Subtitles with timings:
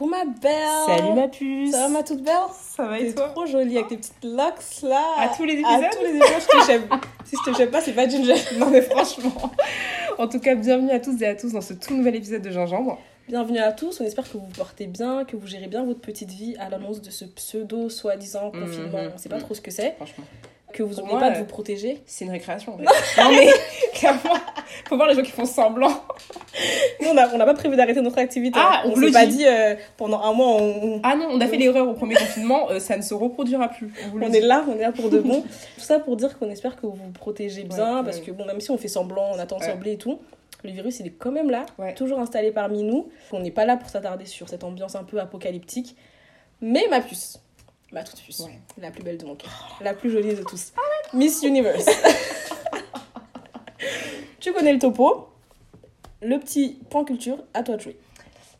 [0.00, 0.52] Coucou ma belle
[0.86, 2.34] Salut ma puce Ça va ma toute belle?
[2.58, 3.28] Ça va et toi?
[3.28, 5.90] trop jolie avec tes petites locks là À tous les À épisodes?
[5.92, 6.82] tous les épisodes, je te chève.
[7.26, 8.34] si je te chève pas, c'est pas Ginger.
[8.58, 9.52] Non mais franchement
[10.16, 12.50] En tout cas, bienvenue à tous et à tous dans ce tout nouvel épisode de
[12.50, 12.98] Gingembre.
[13.28, 16.00] Bienvenue à tous, on espère que vous vous portez bien, que vous gérez bien votre
[16.00, 19.10] petite vie à l'annonce de ce pseudo soi-disant confinement, Mhm.
[19.14, 20.24] on sait pas trop ce que c'est, Franchement.
[20.72, 22.02] Que vous n'oubliez pas de euh, vous protéger.
[22.06, 22.74] C'est une récréation.
[22.74, 22.84] en fait.
[23.22, 23.48] non mais,
[23.94, 24.34] clairement,
[24.88, 25.90] faut voir les gens qui font semblant.
[27.00, 28.88] Nous on n'a on pas prévu d'arrêter notre activité, Ah, hein.
[28.88, 29.46] on on s'est pas dit.
[29.46, 32.78] euh, pendant un mois on, Ah non, on a fait l'erreur au premier confinement, euh,
[32.80, 33.92] ça ne se reproduira plus.
[34.14, 35.42] On est là, on est là pour de bon.
[35.76, 38.24] Tout ça pour dire qu'on espère que vous vous protégez bien, Ouais, parce ouais.
[38.24, 40.20] que bon, même si on fait semblant, on attend de sembler et tout,
[40.62, 41.94] le virus il est quand même là, Ouais.
[41.94, 43.08] toujours installé parmi nous.
[43.32, 45.96] On n'est pas là pour s'attarder sur cette ambiance un peu apocalyptique.
[46.60, 47.38] Mais ma puce,
[47.92, 48.02] Ouais.
[48.78, 50.72] la plus belle de mon cœur, la plus jolie de tous,
[51.12, 51.86] Miss Universe.
[54.40, 55.28] tu connais le topo?
[56.22, 57.96] Le petit point culture, à toi de jouer.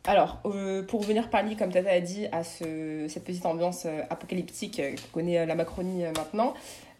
[0.05, 4.01] Alors, euh, pour venir parler, comme Tata a dit, à ce, cette petite ambiance euh,
[4.09, 6.53] apocalyptique euh, que connaît la Macronie maintenant,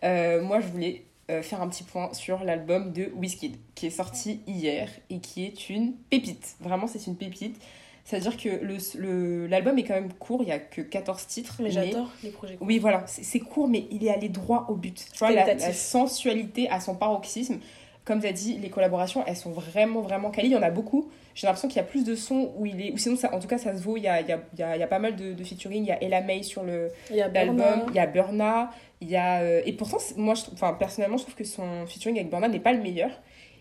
[0.03, 1.03] moi je voulais
[1.41, 5.69] faire un petit point sur l'album de Wizkid, qui est sorti hier et qui est
[5.69, 6.55] une pépite.
[6.59, 7.61] Vraiment, c'est une pépite.
[8.03, 11.57] C'est-à-dire que l'album le, l'album est quand même court, il n'y a que 14 titres.
[11.61, 12.57] Mais j'adore les projets.
[12.59, 15.05] Oui, voilà, c'est court, mais il est allé droit au but.
[15.13, 17.59] Tu vois, la, la sensualité à son paroxysme.
[18.03, 20.47] Comme tu as dit, les collaborations, elles sont vraiment, vraiment quali.
[20.47, 21.07] Il y en a beaucoup.
[21.35, 22.91] J'ai l'impression qu'il y a plus de sons où il est.
[22.91, 23.95] Ou sinon, ça, en tout cas, ça se vaut.
[23.95, 25.83] Il y a, il y a, il y a, pas mal de, de featuring.
[25.83, 26.89] Il y a Ella May sur le-
[27.27, 27.57] l'album.
[27.57, 27.85] Burna.
[27.89, 28.71] Il y a Burna.
[29.01, 29.41] Il y a.
[29.41, 32.47] euh, et pourtant, moi, je, trouve- enfin, personnellement, je trouve que son featuring avec Burna
[32.47, 33.11] n'est pas le meilleur.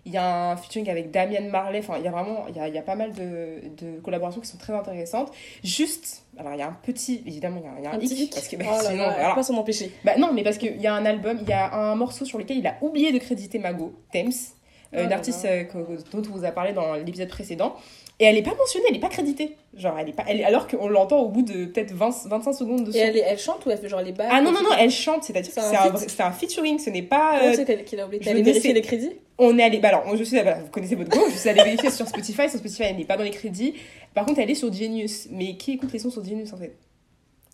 [0.06, 1.80] Il y a un featuring avec Damian Marley.
[1.80, 2.46] Enfin, il y a vraiment.
[2.48, 5.30] Il y a, il y a pas mal de, de collaborations qui sont très intéressantes.
[5.62, 6.24] Juste.
[6.38, 7.22] Alors, il y a un petit.
[7.26, 8.32] Évidemment, il y a, il y a un, Un hic, hic.
[8.34, 9.34] Parce que bah, Oh sinon, là, voilà.
[9.34, 9.92] pas s'en empêcher.
[10.04, 12.38] Bah non, mais parce qu'il y a un album, il y a un morceau sur
[12.38, 14.28] lequel il a oublié de créditer Mago, Thames,
[14.94, 15.50] euh, Oh une là artiste là.
[15.50, 15.64] euh,
[16.12, 17.76] dont on vous a parlé dans l'épisode précédent.
[18.20, 19.56] Et elle est pas mentionnée, elle est pas créditée.
[19.74, 22.84] Genre, elle est pas, elle alors qu'on l'entend au bout de peut-être 20 25 secondes
[22.84, 22.98] de son.
[22.98, 25.24] Et elle, chante ou elle fait genre les bacs Ah non, non, non, elle chante,
[25.24, 27.40] c'est-à-dire que C'est un un, featuring, ce n'est pas.
[27.42, 29.78] Euh, c'est qu'elle- qu'il a oublié ne vérifier les crédits on est allé.
[29.78, 30.36] Bah alors, je suis.
[30.36, 32.48] Voilà, vous connaissez votre go, je suis allée vérifier sur Spotify.
[32.50, 33.74] Sur Spotify, elle n'est pas dans les crédits.
[34.12, 35.28] Par contre, elle est sur Genius.
[35.30, 36.76] Mais qui écoute les sons sur Genius en fait?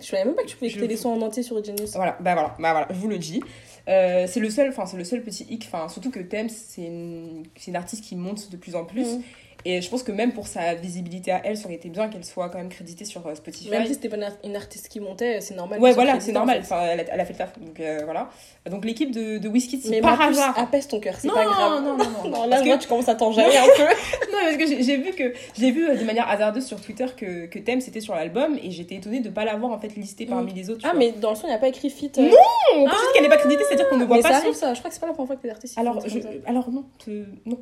[0.00, 1.92] Je savais même pas que tu pouvais Je écouter les sons en entier sur Genius.
[1.94, 3.40] Voilà, bah voilà, bah voilà, je vous le dis.
[3.88, 6.82] Euh, c'est le seul, enfin c'est le seul petit hic, enfin surtout que Thames c'est
[6.82, 9.06] une, c'est une artiste qui monte de plus en plus.
[9.06, 9.22] Mhm.
[9.68, 12.24] Et je pense que même pour sa visibilité à elle, ça aurait été bien qu'elle
[12.24, 13.68] soit quand même créditée sur euh, Spotify.
[13.68, 15.80] Même si c'était pas une art- une artiste qui montait, c'est normal.
[15.80, 16.58] ouais, voilà, c'est normal.
[16.58, 16.66] en fait.
[16.72, 17.58] Enfin, elle, a, elle a fait le taf.
[17.58, 18.30] Donc euh, voilà.
[18.70, 20.56] Donc l'équipe de, de Wizkid, c'est par hasard.
[20.56, 21.82] apaise ton cœur, c'est pas grave.
[21.82, 23.82] non, non, non, Non, là, que- tu commences à t'enjailler un peu.
[24.32, 27.46] non, parce que j'ai- vu que j'ai vu euh, de manière hasardeuse sur Twitter que,
[27.46, 30.52] que Thames était sur l'album et j'étais étonnée de pas l'avoir en fait listé parmi
[30.54, 30.82] les autres.
[30.84, 30.98] Ah, vois.
[31.00, 32.12] mais dans le son, il n'y a pas écrit fit.
[32.18, 32.30] Non,
[32.72, 34.54] Quand dis qu'elle n'est pas créditée, c'est-à-dire qu'on ne voit mais pas ça son arrive,
[34.54, 34.74] ça.
[34.74, 35.76] Je crois que c'est pas la première fois que les artistes.
[35.76, 37.58] Alors, je, alors non, te- non.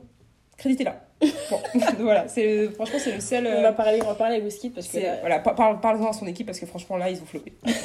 [0.57, 1.01] Créditez-la.
[1.51, 1.61] Bon,
[2.01, 3.47] voilà, c'est franchement c'est le seul.
[3.47, 4.99] On euh, va parler, on va parler avec Wizkid parce que.
[4.99, 7.53] là, voilà, par- par- parle-en à son équipe parce que franchement là ils ont flopé.
[7.63, 7.79] Voilà.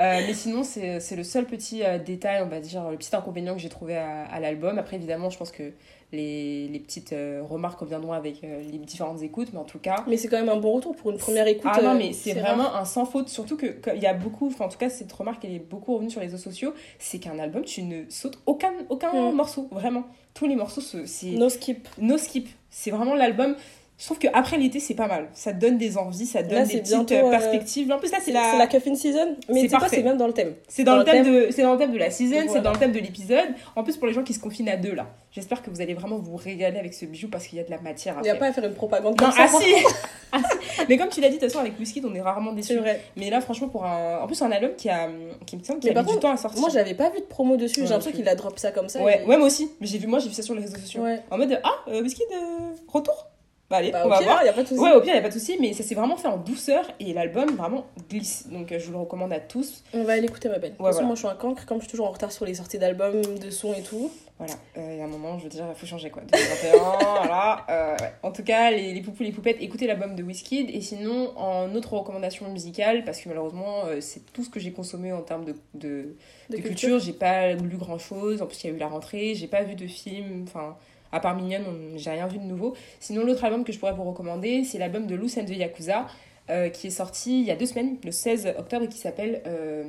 [0.00, 3.14] Euh, mais sinon, c'est c'est le seul petit euh, détail, on va dire, le petit
[3.14, 4.78] inconvénient que j'ai trouvé à, à l'album.
[4.78, 5.72] Après, évidemment, je pense que
[6.12, 10.04] les, les petites euh, remarques reviendront avec euh, les différentes écoutes, mais en tout cas.
[10.06, 11.70] Mais c'est quand même un bon retour pour une première écoute.
[11.72, 12.54] Ah non, euh, mais c'est rare.
[12.56, 13.28] vraiment un sans faute.
[13.28, 15.58] Surtout que que il y a beaucoup, enfin, en tout cas, cette remarque, elle est
[15.58, 16.74] beaucoup revenue sur les réseaux sociaux.
[16.98, 19.34] C'est qu'un album, tu ne sautes aucun, aucun Mm.
[19.34, 20.04] morceau, vraiment.
[20.34, 21.88] Tous les morceaux, c'est No skip.
[21.98, 22.48] no skip.
[22.70, 23.54] C'est vraiment l'album.
[24.02, 25.28] Je trouve qu'après l'été, c'est pas mal.
[25.32, 27.92] Ça te donne des envies, ça te donne Là, des petites bientôt, euh, euh, perspectives.
[27.92, 28.58] En plus, là, c'est la.
[28.58, 29.36] la cuffing season.
[29.48, 30.54] Mais C'est c'est même dans le thème.
[30.66, 32.72] C'est dans, dans le thème de, c'est dans le thème de la season, c'est dans
[32.72, 33.50] le thème de l'épisode.
[33.76, 35.94] En plus, pour les gens qui se confinent à deux, là, j'espère que vous allez
[35.94, 38.24] vraiment vous régaler avec ce bijou parce qu'il y a de la matière à Il
[38.24, 39.44] n'y a pas à faire une propagande Non, ça.
[39.44, 39.72] ah si
[40.32, 40.80] Ah si.
[40.88, 42.78] Mais comme tu l'as dit, de toute façon, avec Whisky, on est rarement déçus.
[42.78, 43.00] vrai.
[43.16, 44.18] Mais là, franchement, pour un.
[44.18, 45.10] En plus, un album qui, a,
[45.46, 46.60] qui me semble qui a mis du temps à sortir.
[46.60, 47.82] Moi, j'avais pas vu de promo dessus.
[47.82, 49.00] J'ai l'impression qu'il a drop ça comme ça.
[49.00, 49.70] Ouais, moi aussi.
[49.80, 51.04] Mais j'ai vu, moi, j'ai vu ça sur les réseaux sociaux.
[51.30, 53.28] En mode, ah, euh, Whisky de retour
[53.72, 54.44] Bah, allez, Bah, on va pire, voir.
[54.44, 54.80] y a pas de souci.
[54.80, 56.84] Ouais, au pire, il a pas de souci, mais ça s'est vraiment fait en douceur
[57.00, 58.46] et l'album vraiment glisse.
[58.50, 59.82] Donc, euh, je vous le recommande à tous.
[59.94, 60.72] On va aller écouter ma belle.
[60.72, 61.06] De toute façon, voilà.
[61.06, 61.64] moi, je suis un cancre.
[61.64, 64.10] Comme je suis toujours en retard sur les sorties d'albums, de sons et tout.
[64.38, 66.22] Voilà, euh, il y a un moment, je veux dire, il faut changer quoi.
[66.32, 66.72] 2021,
[67.18, 67.64] voilà.
[67.70, 68.12] euh, ouais.
[68.24, 70.68] En tout cas, les, les poupous, les poupettes, écoutez l'album de Wizkid.
[70.70, 74.72] Et sinon, en autre recommandation musicale, parce que malheureusement, euh, c'est tout ce que j'ai
[74.72, 76.16] consommé en termes de, de,
[76.50, 76.70] De, de culture.
[76.70, 76.98] culture.
[76.98, 78.42] J'ai pas lu grand chose.
[78.42, 79.34] En plus, il y a eu la rentrée.
[79.36, 80.44] J'ai pas vu de film.
[80.48, 80.76] Enfin,
[81.12, 82.74] à part Mignonne, on- j'ai rien vu de nouveau.
[83.00, 86.06] Sinon, l'autre album que je pourrais vous recommander, c'est l'album de Loose and the Yakuza.
[86.50, 89.42] euh, qui est sorti il y a deux semaines, le 16 octobre, et qui s'appelle
[89.46, 89.84] euh,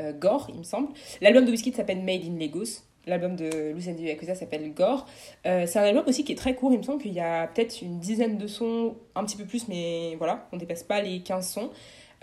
[0.00, 0.88] euh, Gore, il me semble.
[1.20, 2.80] L'album de Wizkid s'appelle Made in Lagos.
[3.06, 5.06] L'album de and the Yakuza s'appelle Gore.
[5.44, 7.82] C'est un album aussi qui est très court, il me semble qu'il y a peut-être
[7.82, 11.46] une dizaine de sons, un petit peu plus, mais voilà, on dépasse pas les 15
[11.50, 11.70] sons.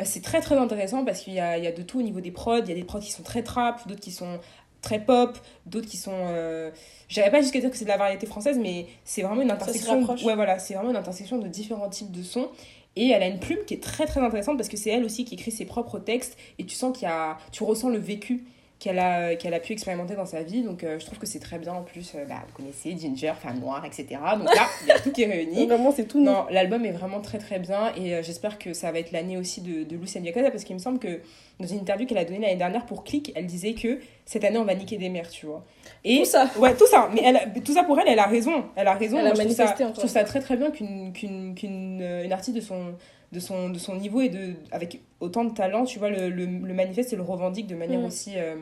[0.04, 2.22] C'est très très intéressant parce qu'il y a, il y a de tout au niveau
[2.22, 2.60] des prods.
[2.64, 4.40] Il y a des prods qui sont très trap, d'autres qui sont
[4.82, 6.12] très pop, d'autres qui sont.
[6.14, 6.72] Euh...
[7.08, 9.54] J'irais pas jusqu'à dire que c'est de la variété française, mais c'est vraiment une se
[9.54, 10.04] intersection.
[10.26, 12.50] Ouais, voilà, c'est vraiment une intersection de différents types de sons.
[12.96, 15.24] Et elle a une plume qui est très très intéressante parce que c'est elle aussi
[15.24, 18.46] qui écrit ses propres textes et tu sens qu'il y a, tu ressens le vécu
[18.80, 20.62] qu'elle a, qu'elle a pu expérimenter dans sa vie.
[20.62, 21.74] Donc euh, je trouve que c'est très bien.
[21.74, 24.06] En plus, euh, bah, vous connaissez Ginger, femme noire, etc.
[24.38, 25.66] Donc là, il y a tout qui est réuni.
[25.68, 26.22] Vraiment, c'est tout.
[26.24, 29.38] Non, l'album est vraiment très très bien et euh, j'espère que ça va être l'année
[29.38, 31.20] aussi de, de Diacosa parce qu'il me semble que
[31.60, 34.58] dans une interview qu'elle a donnée l'année dernière pour Click, elle disait que cette année
[34.58, 35.66] on va niquer des mères, tu vois.
[36.06, 36.50] Et Tout ça.
[36.58, 37.10] Ouais, tout ça.
[37.14, 38.64] Mais elle a- tout ça pour elle, elle a raison.
[38.78, 39.18] Elle a raison.
[39.20, 41.54] Elle a Moi, je, trouve ça, manifesté, je trouve ça très très bien qu'une qu'une
[41.56, 42.94] qu'une euh, une artiste de son
[43.32, 46.46] de son de son niveau et de avec autant de talent, tu vois, le, le,
[46.46, 48.06] le manifeste et le revendique de manière Mm.
[48.06, 48.56] aussi euh,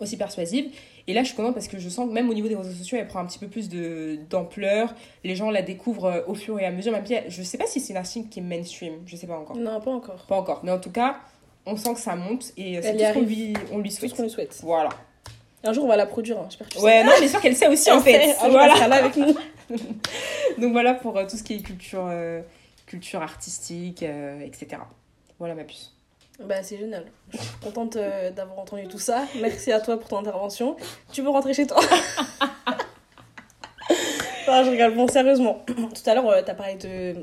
[0.00, 0.66] aussi persuasive.
[1.06, 2.72] Et là, je suis contente parce que je sens que même au niveau des réseaux
[2.72, 4.94] sociaux, elle prend un petit peu plus de d'ampleur.
[5.22, 6.92] Les gens la découvrent euh, au fur et à mesure.
[6.92, 9.38] Même si je sais pas si c'est une artiste qui est mainstream, je sais pas
[9.38, 9.56] encore.
[9.56, 10.24] Non, pas encore.
[10.26, 10.60] Pas encore.
[10.64, 11.16] Mais en tout cas,
[11.66, 14.00] on sent que ça monte et euh, c'est tout ce qu'on lui, on lui C'est
[14.00, 14.10] tout souhaite.
[14.10, 14.58] ce qu'on lui souhaite.
[14.62, 14.88] Voilà.
[15.66, 16.38] Un jour, on va la produire.
[16.38, 16.46] Hein.
[16.50, 16.84] J'espère que tu sais.
[16.84, 18.26] Ouais, non, mais sûr qu'elle sait aussi en sait, fait.
[18.40, 18.72] jour, Voilà.
[18.72, 19.34] elle sera là avec nous.
[20.58, 22.42] Donc voilà pour euh, tout ce qui est culture, euh,
[22.94, 24.80] culture artistique, euh, etc.
[25.40, 25.92] Voilà ma puce.
[26.40, 27.04] Bah, c'est génial.
[27.32, 29.24] Je suis contente euh, d'avoir entendu tout ça.
[29.40, 30.76] Merci à toi pour ton intervention.
[31.12, 31.80] Tu peux rentrer chez toi?
[34.46, 34.94] non, je rigole.
[34.94, 35.64] Bon, sérieusement.
[35.66, 37.14] Tout à l'heure, euh, t'as parlé de,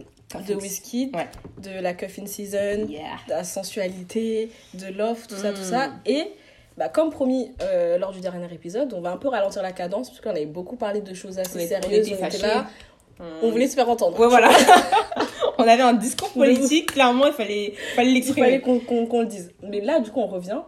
[0.45, 1.27] de Ouais.
[1.59, 3.15] de la Coffin Season, Yeah.
[3.27, 5.55] de la sensualité, de love, tout ça, Mm.
[5.55, 5.91] tout ça.
[6.05, 6.33] Et
[6.77, 10.09] bah, comme promis euh, lors du dernier épisode, on va un peu ralentir la cadence
[10.09, 12.11] parce qu'on avait beaucoup parlé de choses assez On sérieuses.
[12.21, 12.65] on était là,
[13.43, 14.19] on voulait se faire entendre.
[14.19, 14.49] Ouais, voilà.
[15.63, 18.47] on avait un discours politique, clairement, il fallait fallait Il l'exprimer.
[18.47, 19.51] fallait qu'on qu'on- qu'on le dise.
[19.63, 20.59] Mais là, du coup, on revient.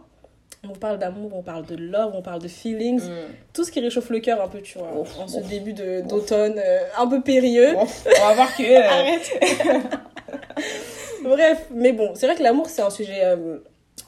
[0.66, 3.02] On parle d'amour, on parle de love, on parle de feelings.
[3.02, 3.10] Mm.
[3.52, 4.98] Tout ce qui réchauffe le cœur un peu, tu vois.
[4.98, 5.46] Ouf, en ce ouf.
[5.48, 7.74] début d'automne, euh, un peu périlleux.
[7.76, 7.84] On
[8.28, 8.62] va voir que.
[8.62, 9.30] euh, Arrête.
[11.22, 13.58] Bref, mais bon, c'est vrai que l'amour, c'est un sujet euh,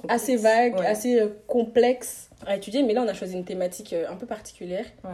[0.09, 0.87] assez vague, Ouais.
[0.87, 2.83] assez complexe à étudier.
[2.83, 4.85] Mais là, on a choisi une thématique un peu particulière.
[5.05, 5.11] Ouais.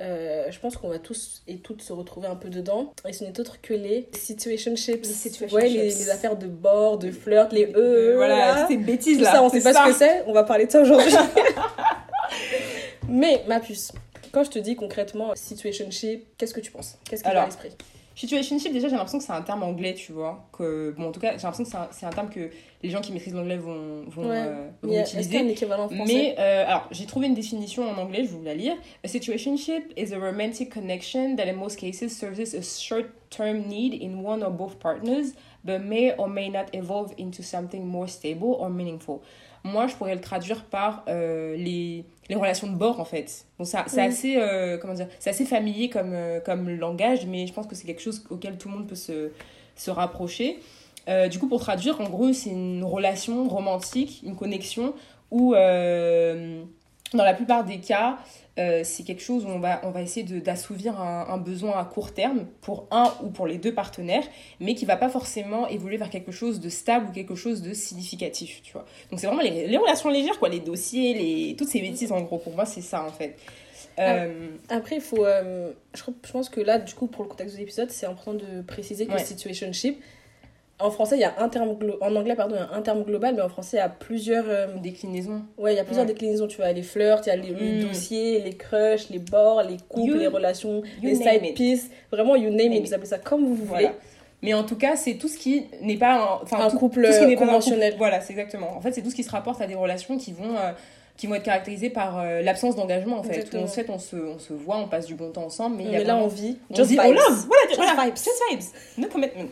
[0.00, 2.92] Euh, je pense qu'on va tous et toutes se retrouver un peu dedans.
[3.08, 5.04] Et ce n'est autre que les situationships.
[5.04, 5.54] Les situationships.
[5.54, 8.14] Ouais, les, les affaires de bord, de flirt, les E.
[8.16, 9.32] voilà, ces bêtises Tout là.
[9.32, 9.84] ça, on sait pas ça.
[9.84, 10.24] ce que c'est.
[10.26, 11.12] On va parler de ça aujourd'hui.
[13.08, 13.92] Mais ma puce,
[14.32, 16.98] quand je te dis concrètement situationship, qu'est-ce que tu penses?
[17.08, 17.70] Qu'est-ce qui vient à l'esprit?
[18.16, 20.48] Situationship, déjà, j'ai l'impression que c'est un terme anglais, tu vois.
[20.52, 22.48] Que, bon, en tout cas, j'ai l'impression que c'est un, c'est un terme que
[22.82, 24.36] les gens qui maîtrisent l'anglais vont, vont, Ouais.
[24.46, 25.38] euh, vont Mais Est-ce qu'il y a utiliser.
[25.38, 28.36] un équivalent en français Mais euh, alors, j'ai trouvé une définition en anglais, je vais
[28.36, 28.76] vous la lire.
[29.04, 34.22] A situationship is a romantic connection that in most cases serves a short-term need in
[34.24, 35.32] one or both partners,
[35.64, 39.22] but may or may not evolve into something more stable or meaningful.
[39.64, 43.46] Moi, je pourrais le traduire par euh, les, les relations de bord, en fait.
[43.58, 44.08] Bon, ça, c'est Mhm.
[44.08, 47.74] assez, euh, comment dire, c'est assez familier comme, euh, comme langage, mais je pense que
[47.74, 49.30] c'est quelque chose auquel tout le monde peut se,
[49.74, 50.58] se rapprocher.
[51.30, 54.94] Du coup, pour traduire, en gros, c'est une relation romantique, une connexion
[55.30, 58.16] où, dans la plupart des cas,
[58.58, 61.84] euh, c'est quelque chose où on va, on va essayer d'assouvir un, un besoin à
[61.84, 64.22] court terme pour un ou pour les deux partenaires,
[64.60, 67.74] mais qui va pas forcément évoluer vers quelque chose de stable ou quelque chose de
[67.74, 68.84] significatif, tu vois.
[69.10, 72.20] Donc c'est vraiment les, les relations légères, quoi, les dossiers, les, toutes ces bêtises, en
[72.20, 73.36] gros, pour moi, c'est ça, en fait.
[73.98, 75.24] Euh, Après, il faut.
[75.24, 76.02] euh, je
[76.32, 79.12] pense que là, du coup, pour le contexte de l'épisode, c'est important de préciser que
[79.12, 79.24] Ouais.
[79.24, 80.00] situationship.
[80.84, 82.82] En français, il y a un terme glo- en anglais, pardon, il y a un
[82.82, 85.42] terme global, mais en français, il y a plusieurs, euh, déclinaison.
[85.56, 86.12] ouais, il y a plusieurs Ouais.
[86.12, 86.46] déclinaisons.
[86.46, 87.88] Tu vois, les flirts, il y a les, les Mm.
[87.88, 91.88] dossiers, les crushs, les bords, les couples, You- les relations, you les side pieces.
[92.12, 92.86] Vraiment, you name Name it.
[92.88, 93.66] Vous appelez ça comme vous voulez.
[93.84, 93.92] Voilà.
[94.42, 97.02] Mais en tout cas, c'est tout ce qui n'est pas un, enfin, Un tout- couple
[97.06, 97.92] tout ce qui n'est pas un conventionnel.
[97.92, 97.98] couple.
[97.98, 98.76] Voilà, c'est exactement.
[98.76, 100.72] En fait, c'est tout ce qui se rapporte à des relations qui vont, euh,
[101.16, 103.18] qui vont être caractérisées par euh, l'absence d'engagement.
[103.18, 103.62] En fait, Exactement.
[103.62, 105.84] où en fait, on se, on se voit, on passe du bon temps ensemble, mais
[105.84, 106.58] il y a Mais là, vraiment- on vit.
[106.70, 107.00] on Just vibes.
[107.04, 108.16] on love, voilà, Just voilà, vibes.
[108.16, 108.64] just vibes,
[108.98, 109.48] no commitment,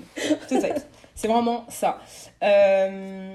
[0.51, 0.83] just vibes.
[1.15, 1.99] C'est vraiment ça.
[2.43, 3.35] Euh,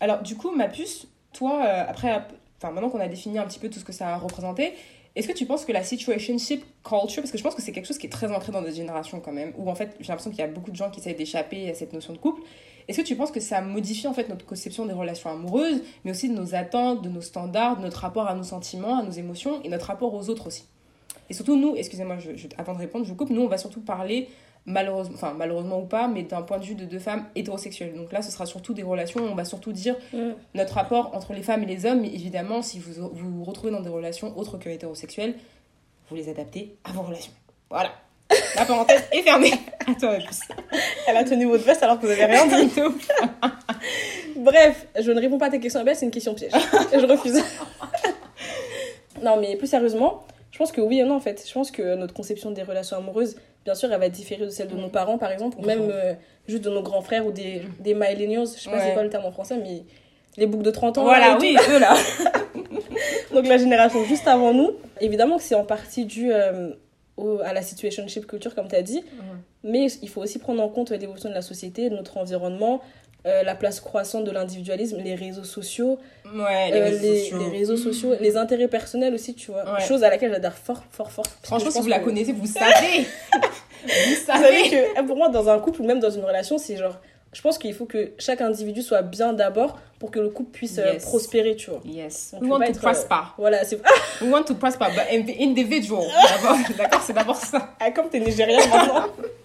[0.00, 2.26] alors, du coup, ma puce, toi, euh, après,
[2.58, 4.74] enfin, maintenant qu'on a défini un petit peu tout ce que ça a représenté,
[5.16, 7.86] est-ce que tu penses que la situationship culture, parce que je pense que c'est quelque
[7.86, 10.30] chose qui est très ancré dans notre génération quand même, où en fait, j'ai l'impression
[10.30, 12.42] qu'il y a beaucoup de gens qui essayent d'échapper à cette notion de couple,
[12.88, 16.12] est-ce que tu penses que ça modifie en fait notre conception des relations amoureuses, mais
[16.12, 19.10] aussi de nos attentes, de nos standards, de notre rapport à nos sentiments, à nos
[19.10, 20.64] émotions et notre rapport aux autres aussi?
[21.28, 23.80] Et surtout, nous, excusez-moi, je, avant de répondre, je vous coupe, nous, on va surtout
[23.80, 24.28] parler
[24.66, 27.94] malheureusement, enfin malheureusement ou pas, mais d'un point de vue de deux femmes hétérosexuelles.
[27.94, 29.96] Donc là, ce sera surtout des relations, où on va surtout dire
[30.54, 33.72] notre rapport entre les femmes et les hommes, mais évidemment, si vous vous, vous retrouvez
[33.72, 35.34] dans des relations autres que hétérosexuelles,
[36.08, 37.32] vous les adaptez à vos relations.
[37.70, 37.92] Voilà.
[38.56, 39.52] La parenthèse est fermée.
[39.86, 40.42] À toi, puce.
[41.08, 42.70] Elle a tenu votre veste alors que vous avez rien dit.
[44.36, 45.80] Bref, je ne réponds pas à tes questions.
[45.80, 46.52] Abel, c'est une question piège.
[46.92, 47.42] je refuse.
[49.22, 51.42] non, mais plus sérieusement, je pense que oui et non, en fait.
[51.44, 53.36] Je pense que notre conception des relations amoureuses,
[53.70, 54.90] bien sûr, elle va différer de celle de nos Mm.
[54.90, 56.12] parents, par exemple, ou même euh,
[56.48, 58.46] juste de nos grands frères ou des, des millennials.
[58.46, 58.82] Je sais pas Ouais.
[58.84, 59.84] c'est quoi le terme en français, mais
[60.36, 61.04] les boucs de 30 ans.
[61.04, 61.94] Voilà, là, oui, eux là.
[63.32, 64.72] Donc la génération juste avant nous.
[65.00, 66.70] Évidemment que c'est en partie dû euh,
[67.16, 69.04] au- à la situationship culture, comme tu as dit.
[69.62, 72.80] mais il faut aussi prendre en compte l'évolution de la société, de notre environnement,
[73.26, 75.98] euh, la place croissante de l'individualisme, les réseaux sociaux,
[76.34, 77.38] Ouais, les euh, réseaux les, sociaux.
[77.38, 79.64] les réseaux sociaux, les intérêts personnels aussi, tu vois.
[79.74, 79.80] Ouais.
[79.86, 81.26] Chose à laquelle j'adhère fort, fort, fort.
[81.42, 83.06] Franchement, si vous la connaissez, vous savez.
[83.32, 84.70] vous Vous savez.
[84.70, 86.96] que eh, pour moi, dans un couple ou même dans une relation, c'est genre.
[87.32, 90.78] Je pense qu'il faut que chaque individu soit bien d'abord pour que le couple puisse
[90.78, 91.04] euh, Yes.
[91.04, 91.80] prospérer, tu vois.
[91.84, 92.32] Yes.
[92.36, 93.14] On We want to être, euh, prosper.
[93.38, 93.80] Voilà, c'est.
[94.20, 96.02] We want to prosper, but individual.
[96.76, 97.70] D'accord, c'est d'abord ça.
[97.78, 99.04] Ah, comme t'es nigérien maintenant.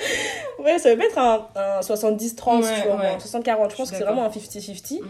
[0.58, 3.06] ouais, ça veut pas être un, un 70-30, Ouais, tu vois, ouais.
[3.08, 3.70] un 60-40.
[3.70, 5.00] Je pense que c'est vraiment un 50-50.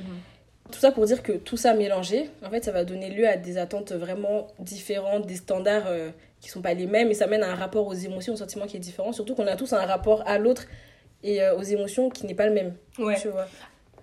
[0.70, 3.36] Tout ça pour dire que tout ça mélangé, en fait, ça va donner lieu à
[3.36, 7.42] des attentes vraiment différentes, des standards euh, qui sont pas les mêmes, et ça mène
[7.42, 9.12] à un rapport aux émotions, aux sentiments qui est différent.
[9.12, 10.66] Surtout qu'on a tous un rapport à l'autre
[11.24, 12.74] et euh, aux émotions qui n'est pas le même.
[12.98, 13.18] Ouais.
[13.20, 13.46] Tu vois.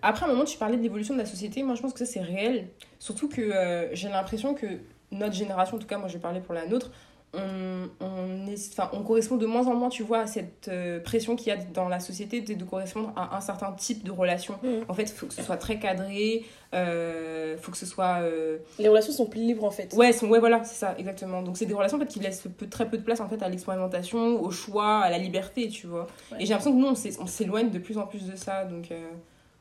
[0.01, 1.63] Après, à un moment, tu parlais de l'évolution de la société.
[1.63, 2.67] Moi, je pense que ça, c'est réel.
[2.99, 4.67] Surtout que euh, j'ai l'impression que
[5.11, 6.91] notre génération, en tout cas, moi, je vais parler pour la nôtre,
[7.33, 11.35] on, on, est, on correspond de moins en moins, tu vois, à cette euh, pression
[11.35, 14.55] qu'il y a dans la société de, de correspondre à un certain type de relation.
[14.63, 14.85] Mhm.
[14.87, 18.21] En fait, il faut que ce soit très cadré, il faut que ce soit...
[18.21, 19.93] euh, Les relations sont plus libres en fait.
[19.93, 21.41] Ouais, sont- ouais, voilà, c'est ça, exactement.
[21.41, 23.41] Donc, c'est des relations en fait, qui laissent peu, très peu de place en fait,
[23.43, 26.07] à l'expérimentation, au choix, à la liberté, tu vois.
[26.31, 26.37] Ouais.
[26.39, 28.63] Et j'ai l'impression que nous, on s'é- on s'éloigne de plus en plus de ça.
[28.65, 28.99] Donc, euh,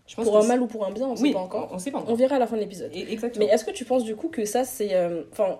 [0.06, 1.68] je pense Pour un mal ou pour un bien, on sait oui, pas encore.
[1.73, 2.16] On, on sait pas On encore.
[2.16, 2.90] verra à la fin de l'épisode.
[2.94, 3.44] Exactement.
[3.44, 4.94] Mais est-ce que tu penses du coup que ça c'est.
[4.94, 5.58] euh, Enfin.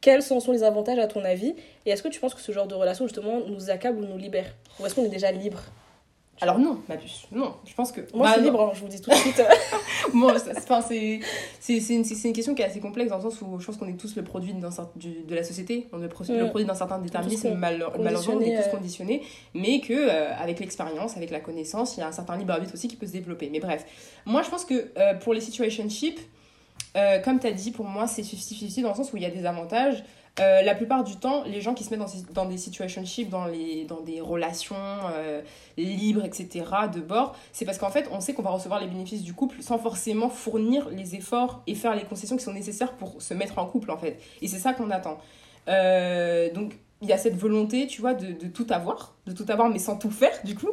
[0.00, 2.52] Quels sont sont les avantages à ton avis Et est-ce que tu penses que ce
[2.52, 5.60] genre de relation justement nous accable ou nous libère Ou est-ce qu'on est déjà libre
[6.40, 7.54] Alors non, ma puce, non.
[7.66, 8.02] Je pense que...
[8.14, 8.46] Moi Bah, je suis non.
[8.50, 9.42] libre, hein, je vous dis tout de suite.
[10.14, 11.20] Enfin, c'est
[11.68, 13.96] une, une question qui est assez complexe dans le sens où je pense qu'on est
[13.98, 16.38] tous le produit du- de la société, on est le, pro- Mm.
[16.38, 19.22] le produit d'un certain déterminisme, malheureusement on est tous conditionnés,
[19.54, 22.74] mais que euh, avec l'expérience, avec la connaissance, il y a un certain libre arbitre
[22.74, 23.48] aussi qui peut se développer.
[23.50, 23.84] Mais bref,
[24.26, 26.20] moi je pense que euh, pour les situationships,
[26.96, 29.26] euh, comme tu as dit, pour moi c'est 50-50 dans le sens où il y
[29.26, 30.02] a des avantages.
[30.38, 33.46] Euh, la plupart du temps, les gens qui se mettent dans, des situationships, dans,
[33.88, 34.76] dans des relations
[35.14, 35.40] euh,
[35.78, 39.22] libres, etc., de bord, c'est parce qu'en fait, on sait qu'on va recevoir les bénéfices
[39.22, 43.22] du couple sans forcément fournir les efforts et faire les concessions qui sont nécessaires pour
[43.22, 44.20] se mettre en couple, en fait.
[44.42, 45.18] Et c'est ça qu'on attend.
[45.66, 49.70] Donc, il y a cette volonté, tu vois, de, de tout avoir, de tout avoir,
[49.70, 50.70] mais sans tout faire, du coup.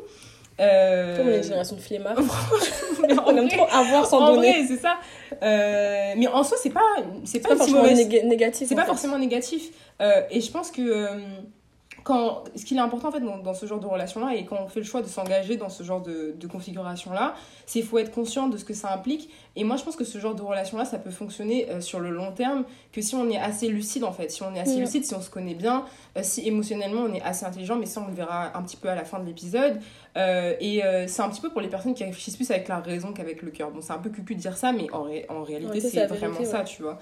[0.59, 2.17] Euh, Comme on est une génération de flemmards.
[3.25, 4.65] on aime trop avoir sans en donner.
[4.67, 4.97] c'est ça.
[5.41, 6.81] Euh, mais en soi, c'est pas,
[7.25, 8.67] c'est pas, pas forcément négatif.
[8.67, 8.87] c'est pas fait.
[8.87, 9.71] forcément négatif.
[10.01, 11.07] Euh, et je pense que euh,
[12.03, 14.57] quand, ce qu'il est important en fait dans, dans ce genre de relation-là et quand
[14.63, 17.33] on fait le choix de s'engager dans ce genre de, de configuration-là,
[17.65, 19.29] c'est qu'il faut être conscient de ce que ça implique.
[19.55, 22.09] Et moi, je pense que ce genre de relation-là, ça peut fonctionner euh, sur le
[22.09, 24.29] long terme que si on est assez lucide en fait.
[24.31, 25.85] Si on est assez lucide, si on se connaît bien,
[26.17, 28.89] euh, si émotionnellement on est assez intelligent, mais ça on le verra un petit peu
[28.89, 29.79] à la fin de l'épisode.
[30.17, 33.13] Euh, et c'est un petit peu pour les personnes qui réfléchissent plus avec la raison
[33.13, 33.71] qu'avec le cœur.
[33.71, 36.05] Bon, c'est un peu cucu de dire ça, mais en, ré- en réalité, Ouais, c'est
[36.07, 36.99] vraiment vérité, ça, tu vois.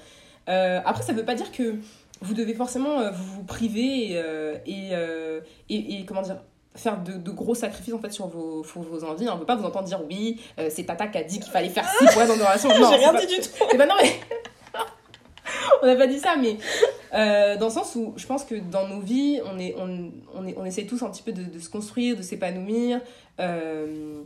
[0.47, 1.75] Après, ça veut pas dire que
[2.21, 6.37] vous devez forcément euh, vous, priver euh, et, euh, et, et, comment dire
[6.75, 9.27] faire de, de gros sacrifices en fait sur vos, sur vos envies.
[9.27, 11.67] On veut pas vous entendre dire oui, euh, c'est Tata qui a dit qu'il fallait
[11.69, 12.69] faire ci pour être dans une relation.
[12.69, 13.49] Non, J'ai rien pas- dit du tout.
[13.73, 14.11] eh ben non, mais.
[15.83, 16.57] on n'a pas dit ça, mais
[17.13, 20.47] euh, dans le sens où je pense que dans nos vies, on, est, on, on,
[20.47, 23.01] est, on essaie tous un petit peu de, de se construire, de s'épanouir,
[23.39, 24.21] euh,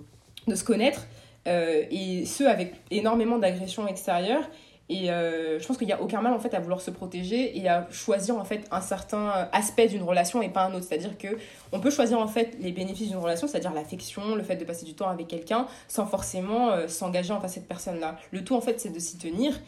[0.47, 1.07] de se connaître,
[1.47, 4.47] et ce avec énormément d'agressions extérieures.
[4.87, 7.57] Et euh, je pense qu'il n'y a aucun mal en fait à vouloir se protéger
[7.57, 10.85] et à choisir en fait un certain aspect d'une relation et pas un autre.
[10.87, 11.37] C'est-à-dire que
[11.71, 14.85] on peut choisir en fait les bénéfices d'une relation, c'est-à-dire l'affection, le fait de passer
[14.85, 18.17] du temps avec quelqu'un sans forcément euh, s'engager en face de cette personne-là.
[18.31, 19.59] Le tout en fait c'est de s'y tenir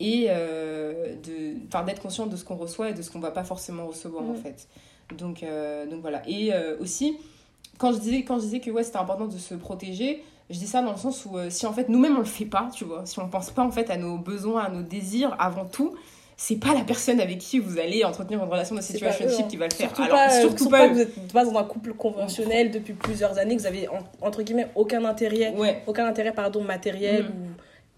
[0.00, 3.86] et euh, d'être conscient de ce qu'on reçoit et de ce qu'on va pas forcément
[3.86, 4.36] recevoir en Mm.
[4.36, 4.68] fait.
[5.16, 6.22] Donc euh, donc voilà.
[6.28, 7.16] Et euh, aussi
[7.78, 10.66] quand je disais quand je disais que ouais c'était important de se protéger je dis
[10.66, 12.84] ça dans le sens où euh, si en fait nous-mêmes on le fait pas, tu
[12.84, 15.94] vois, si on pense pas en fait à nos besoins, à nos désirs avant tout,
[16.38, 19.48] c'est pas la personne avec qui vous allez entretenir une relation de eux, situationship hein.
[19.48, 19.88] qui va le faire.
[19.88, 20.88] Surtout Alors pas, euh, surtout pas, pas eux.
[20.90, 24.00] que vous êtes pas dans un couple conventionnel depuis plusieurs années, que vous avez en-
[24.20, 27.28] entre guillemets aucun intérêt, Ouais, aucun intérêt pardon matériel Mhm.
[27.30, 27.46] ou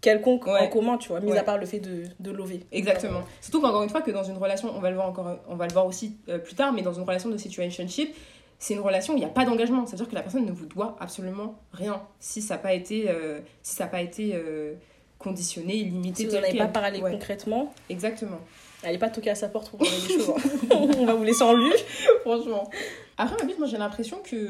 [0.01, 0.71] quelconque en Ouais.
[0.71, 1.39] commun, tu vois, mis Ouais.
[1.39, 2.61] à part le fait de, de lover.
[2.71, 3.23] exactement.
[3.41, 5.67] Surtout qu'encore une fois que dans une relation, on va le voir encore on va
[5.67, 8.15] le voir aussi euh, plus tard, mais dans une relation de situationship,
[8.59, 10.67] c'est une relation où il n'y a pas d'engagement, c'est-à-dire que la personne ne vous
[10.67, 14.75] doit absolument rien si ça n'a pas été euh, si ça a pas été euh,
[15.19, 18.41] conditionné, limité Si vous n'en avez pas parlé Ouais, concrètement, exactement.
[18.83, 20.31] allez pas toquer à sa porte pour parler des choses.
[20.31, 20.51] hein.
[20.99, 21.73] On va vous laisser en lui.
[22.23, 22.69] franchement.
[23.17, 24.49] Après, ma bite, moi j'ai l'impression que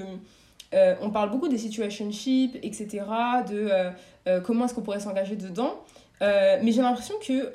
[0.74, 3.04] euh, on parle beaucoup des situationships, etc.,
[3.48, 3.70] de
[4.42, 5.82] comment est-ce qu'on pourrait s'engager dedans.
[6.20, 7.50] Mais j'ai l'impression que,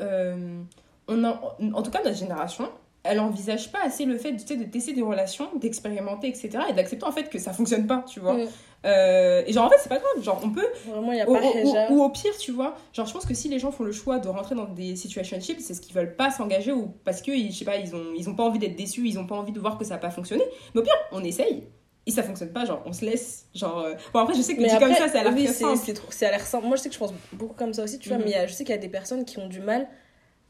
[1.07, 2.69] on a, en tout cas notre génération,
[3.03, 6.73] elle envisage pas assez le fait tu sais, de tester des relations, d'expérimenter, etc., et
[6.73, 8.33] d'accepter en fait que ça fonctionne pas, tu vois.
[8.35, 8.47] Mm.
[8.85, 11.41] Euh, et genre en fait, c'est pas grave, genre on peut Vraiment, a ou, pas
[11.47, 11.89] ou- déjà.
[11.89, 13.91] ou- ou au pire, tu vois, genre je pense que si les gens font le
[13.93, 17.31] choix de rentrer dans des situationships, c'est ce qu'ils veulent pas s'engager ou parce que,
[17.31, 19.35] ils- je sais pas, ils ont, ils ont pas envie d'être déçus, ils ont pas
[19.35, 20.43] envie de voir que ça a pas fonctionné.
[20.73, 21.63] Mais au pire, on essaye.
[22.05, 23.45] et ça fonctionne pas, genre on se laisse.
[23.55, 25.33] Genre, euh, Bon, après, je sais que Mais dit après, comme ça, ça a l'air
[25.33, 26.67] oui, c'est- à l'air simple.
[26.67, 28.23] Moi, je sais que je pense beaucoup comme ça aussi, tu vois, Mhm.
[28.25, 29.87] mais il y a- je sais qu'il y a des personnes qui ont du mal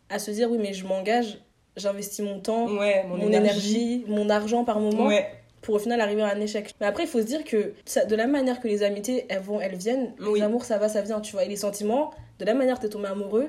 [0.10, 1.38] à se dire, oui, mais je m'engage,
[1.78, 4.04] j'investis mon temps, Ouais, mon, énergie.
[4.08, 5.28] mon argent par moment, Ouais,
[5.62, 6.74] pour au final arriver à un échec.
[6.80, 9.42] Mais après, il faut se dire que ça, de la manière que les amitiés, elles
[9.42, 10.40] vont, elles viennent, Oui.
[10.40, 11.46] les amours, ça va, ça vient, tu vois.
[11.46, 13.48] Et les sentiments, de la manière que t'es tombé amoureux,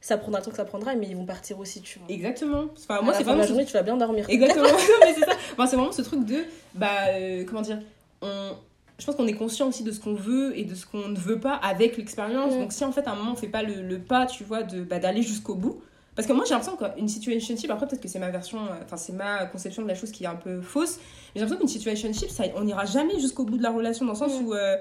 [0.00, 2.08] ça prendra le temps que ça prendra, mais ils vont partir aussi, tu vois.
[2.14, 2.66] exactement.
[2.78, 3.40] Enfin, moi, c'est vraiment.
[3.40, 4.26] la journée, tu vas bien dormir.
[4.28, 4.64] Exactement,
[5.04, 5.32] mais c'est ça.
[5.52, 6.44] Enfin, c'est vraiment ce truc de.
[6.74, 7.80] Bah, euh, comment dire
[8.22, 8.52] on...
[8.98, 11.18] Je pense qu'on est conscient aussi de ce qu'on veut et de ce qu'on ne
[11.18, 12.54] veut pas avec l'expérience.
[12.54, 12.58] Mm.
[12.60, 14.62] Donc, si en fait, à un moment, on fait pas le, le pas, tu vois,
[14.62, 15.82] de bah, d'aller jusqu'au bout.
[16.16, 18.96] Parce que moi, j'ai l'impression qu'une situationship, après, peut-être que c'est ma version, euh, enfin,
[18.96, 20.96] c'est ma conception de la chose qui est un peu fausse.
[20.96, 21.02] Mais
[21.34, 24.18] j'ai l'impression qu'une situationship, ça, on n'ira jamais jusqu'au bout de la relation, dans le
[24.18, 24.44] sens Mm.
[24.46, 24.54] où.
[24.54, 24.76] euh,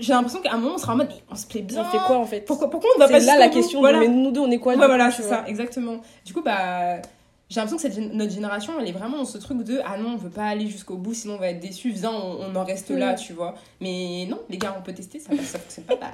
[0.00, 1.82] j'ai l'impression qu'à un moment, on sera en mode, mais on se plaît bien.
[1.82, 2.42] Ça fait quoi, en fait?
[2.42, 4.00] Pourquoi, pourquoi on ne va pas là la question, de, Voilà.
[4.00, 6.02] mais nous deux, on est quoi Ouais, voilà, c'est ça, exactement.
[6.26, 7.00] Du coup, bah,
[7.48, 10.10] j'ai l'impression que cette notre génération, elle est vraiment dans ce truc de ah non,
[10.10, 12.64] on veut pas aller jusqu'au bout, sinon on va être déçu, viens, on, on en
[12.64, 13.16] reste là, Mm.
[13.16, 13.54] tu vois.
[13.80, 15.96] Mais non, les gars, on peut tester, ça, ça fonctionne pas.
[15.96, 16.08] Bah,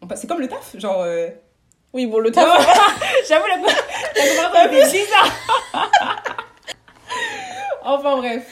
[0.00, 1.02] on c'est comme le taf, genre.
[1.02, 1.28] euh,
[1.92, 2.46] Oui, bon, le taf,
[3.28, 3.56] J'avoue, la,
[4.52, 5.30] la était bizarre.
[7.84, 8.46] enfin, bref.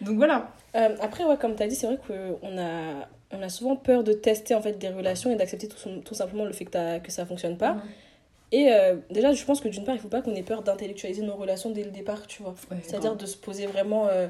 [0.00, 0.48] Donc voilà.
[0.74, 4.04] Euh, après, ouais, comme tu as dit, c'est vrai qu'on a, on a souvent peur
[4.04, 6.70] de tester en fait, des relations et d'accepter tout, son- tout simplement le fait que,
[6.70, 7.76] t'as- que ça fonctionne pas.
[8.52, 11.22] Et euh, déjà, je pense que d'une part, il faut pas qu'on ait peur d'intellectualiser
[11.22, 12.54] nos relations dès le départ, tu vois.
[12.70, 14.06] Ouais, C'est-à-dire de se poser vraiment.
[14.08, 14.28] euh,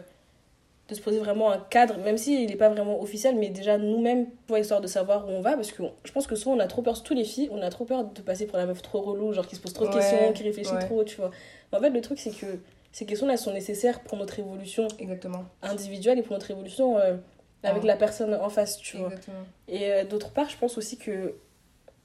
[0.93, 4.27] de se poser vraiment un cadre, même s'il n'est pas vraiment officiel, mais déjà nous-mêmes,
[4.49, 6.67] vois, histoire de savoir où on va, parce que je pense que souvent on a
[6.67, 9.01] trop peur, tous les filles, on a trop peur de passer pour la meuf trop
[9.01, 10.87] relou, genre qui se pose trop de Ouais, questions, qui réfléchit ouais.
[10.87, 11.31] trop, tu vois.
[11.73, 12.59] Mais en fait, le truc, c'est que
[12.93, 15.45] ces questions-là sont nécessaires pour notre évolution Exactement.
[15.63, 17.17] individuelle et pour notre évolution euh,
[17.63, 17.89] avec Ouais.
[17.89, 19.09] la personne en face, tu vois.
[19.09, 19.39] Exactement.
[19.69, 21.35] Et euh, d'autre part, je pense aussi que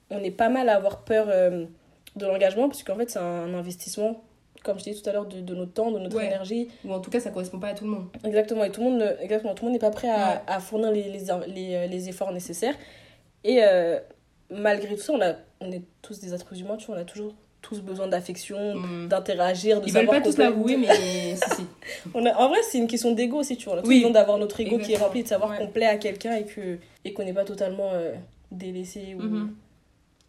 [0.10, 1.66] on est pas mal à avoir peur euh,
[2.16, 4.24] de l'engagement, parce qu'en fait, c'est un investissement,
[4.64, 6.26] comme je dit tout à l'heure, de, de notre temps, de notre Ouais.
[6.26, 6.68] énergie.
[6.86, 8.08] Ou en tout cas, ça correspond pas à tout le monde.
[8.26, 10.42] Exactement, et tout le monde ne- exactement, tout le monde n'est pas prêt à, Ouais.
[10.48, 12.76] à fournir les, les, les, euh, les efforts nécessaires.
[13.44, 14.00] Et euh,
[14.50, 17.06] malgré tout ça, on, a, on est tous des êtres humains, tu vois, on a
[17.06, 19.08] toujours tous besoin d'affection, Mm.
[19.10, 20.88] d'interagir, de Ils veulent savoir pas tous qu'on l'avouer, mais
[21.36, 21.66] si, si.
[22.14, 23.76] On a, en vrai, c'est une question d'ego aussi, tu vois.
[23.76, 23.96] On a Oui.
[23.98, 25.58] besoin d'avoir notre ego qui est rempli, de savoir Ouais.
[25.58, 28.14] qu'on plaît à quelqu'un et que et qu'on n'est pas totalement euh,
[28.52, 29.56] délaissé ou Mhm.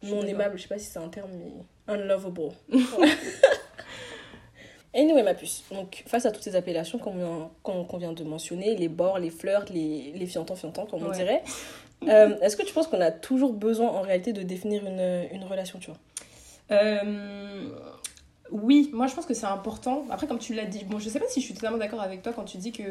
[0.02, 0.56] Suis non aimable.
[0.56, 1.52] Je sais pas si c'est un terme, mais
[1.92, 2.50] unlovable.
[4.94, 5.64] anyway, ma puce.
[5.72, 9.18] Donc, face à toutes ces appellations qu'on vient, qu'on- qu'on vient de mentionner, les bords,
[9.18, 11.42] les flirts, les, les fiantants-fiantants, comme on dirait,
[12.08, 15.44] euh, est-ce que tu penses qu'on a toujours besoin, en réalité, de définir une, une
[15.44, 15.98] relation, tu vois?
[16.70, 17.68] Euh,
[18.50, 20.04] oui, moi je pense que c'est important.
[20.10, 22.22] Après, comme tu l'as dit, bon, je sais pas si je suis totalement d'accord avec
[22.22, 22.82] toi quand tu dis que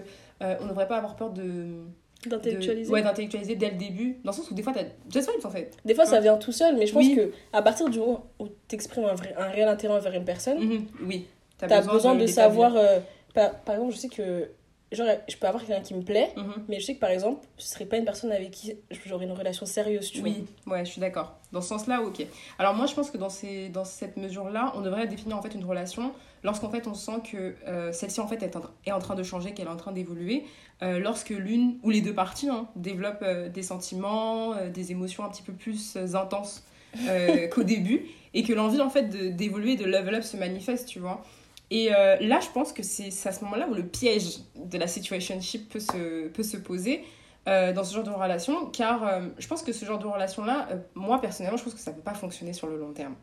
[0.41, 1.41] euh, on ne devrait pas avoir peur de.
[1.43, 4.17] de- D'intellectualiser Ouais, d'intellectualiser dès le début.
[4.23, 5.75] Dans le sens où des fois, t'as just vibes en fait.
[5.85, 7.15] Des fois, ça vient tout seul, mais je pense Oui.
[7.15, 10.25] que à partir du moment où tu exprimes un, vrai, un réel intérêt envers une
[10.25, 11.25] personne, Mhm, Oui.
[11.57, 12.75] T'as besoin, de, savoir.
[12.75, 12.99] euh,
[13.33, 14.49] par, par exemple, je sais que.
[14.93, 16.63] Genre, je peux avoir quelqu'un qui me plaît, Mhm.
[16.69, 18.73] mais je sais que par exemple, ce serait pas une personne avec qui
[19.05, 21.35] j'aurais une relation sérieuse, tu Oui, ouais, je suis d'accord.
[21.51, 22.25] Dans ce sens-là, ok.
[22.57, 25.53] Alors moi, je pense que dans, ces, dans cette mesure-là, on devrait définir en fait
[25.53, 26.13] une relation
[26.45, 29.23] lorsqu'en fait on sent que euh, celle-ci en fait est en, est en train de
[29.23, 30.45] changer, qu'elle est en train d'évoluer,
[30.83, 35.29] euh, lorsque l'une ou les deux parties hein, développent euh, des sentiments, des émotions un
[35.29, 36.63] petit peu plus intenses
[37.51, 40.99] qu'au début, et que l'envie en fait de- d'évoluer, de level up se manifeste, tu
[40.99, 41.21] vois.
[41.69, 44.87] Et euh, là, je pense que c'est à ce moment-là où le piège de la
[44.87, 47.03] situationship peut se, peut se poser
[47.47, 50.69] euh, dans ce genre de relation, car euh, je pense que ce genre de relation-là,
[50.95, 53.15] moi personnellement, je pense que ça ne peut pas fonctionner sur le long terme.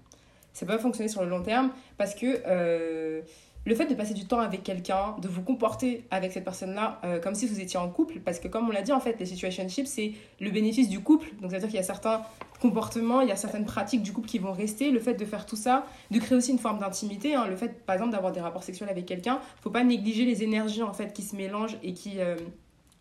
[0.52, 3.22] Ça peut pas fonctionner sur le long terme parce que
[3.66, 7.18] le fait de passer du temps avec quelqu'un, de vous comporter avec cette personne-là euh,
[7.18, 9.27] comme si vous étiez en couple, parce que comme on l'a dit, en fait, les
[9.27, 11.29] situationships, c'est le bénéfice du couple.
[11.40, 12.22] Donc, c'est-à-dire qu'il y a certains
[12.61, 14.90] comportements, il y a certaines pratiques du couple qui vont rester.
[14.90, 17.85] Le fait de faire tout ça, de créer aussi une forme d'intimité, hein, le fait,
[17.85, 21.12] par exemple, d'avoir des rapports sexuels avec quelqu'un, faut pas négliger les énergies, en fait,
[21.12, 22.37] qui se mélangent et qui, euh,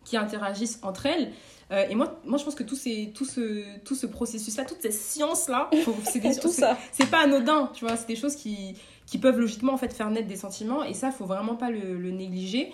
[0.04, 1.32] qui interagissent entre elles.
[1.72, 4.82] Euh, et moi, moi, je pense que tout, ces, tout ce, tout ce processus-là, toute
[4.82, 6.76] cette science-là, faut- c'est des- Tout c'est- ça.
[6.92, 10.10] c'est pas anodin, tu vois, c'est des choses qui, qui peuvent logiquement en fait faire
[10.10, 12.72] naître des sentiments et ça, faut vraiment pas le, le négliger.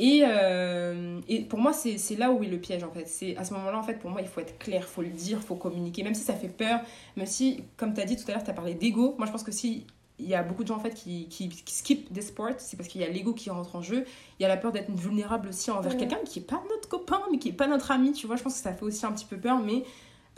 [0.00, 3.06] Et, euh, et pour moi, c'est là où est le piège en fait.
[3.08, 5.40] C'est à ce moment-là, en fait, pour moi, il faut être clair, faut le dire,
[5.40, 6.80] faut communiquer, même si ça fait peur,
[7.16, 9.16] même si, comme tu as dit tout à l'heure, tu as parlé d'ego.
[9.18, 9.86] Moi, je pense que si
[10.20, 12.76] il y a beaucoup de gens en fait qui, qui, qui skip des sports, c'est
[12.76, 14.04] parce qu'il y a l'ego qui rentre en jeu.
[14.38, 15.98] Il y a la peur d'être vulnérable aussi envers Ouais.
[15.98, 18.34] quelqu'un qui est pas notre copain, mais qui est pas notre ami, tu vois.
[18.36, 19.84] Je pense que ça fait aussi un petit peu peur, mais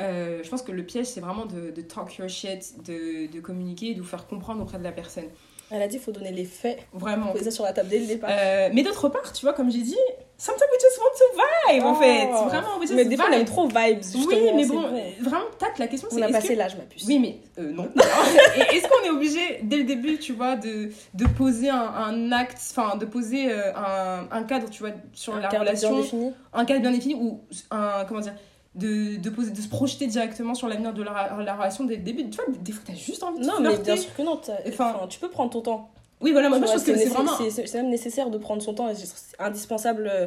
[0.00, 3.40] euh, je pense que le piège, c'est vraiment de, de talk your shit, de, de
[3.40, 5.24] communiquer, de vous faire comprendre auprès de la personne.
[5.72, 7.30] Elle a dit qu'il faut donner les faits, Vraiment.
[7.30, 8.28] poser ça sur la table dès le départ.
[8.32, 9.94] Euh, mais d'autre part, tu vois, comme j'ai dit,
[10.36, 12.28] sometimes we just want to vibe, en fait.
[12.32, 12.48] Oh.
[12.48, 13.76] Vraiment, we just Mais des fois, on aime trop vibes.
[13.76, 15.14] Oui, justement, mais c'est bon, vrai.
[15.20, 17.04] vraiment, tac, la question, c'est On a passé que- l'âge, ma puce.
[17.06, 17.88] Oui, mais euh, non.
[18.56, 22.32] Et est-ce qu'on est obligé, dès le début, tu vois, de, de poser un, un
[22.32, 25.96] acte, enfin, de poser un, un cadre, tu vois, sur Un la cadre bien relation,
[26.00, 26.32] défini.
[26.52, 28.34] un cadre bien défini ou un, comment dire,
[28.74, 32.02] de, de, poser, de se projeter directement sur l'avenir de la, la relation dès le
[32.02, 32.28] début.
[32.30, 34.40] Tu vois, des fois, t'as juste envie de Non, mais bien sûr que non.
[34.40, 34.54] Enfin-
[34.94, 35.90] Enfin, tu peux prendre ton temps.
[36.20, 37.32] Oui, voilà, moi, je pense que c'est vraiment...
[37.50, 40.26] c'est- même nécessaire de prendre son temps et c'est indispensable euh,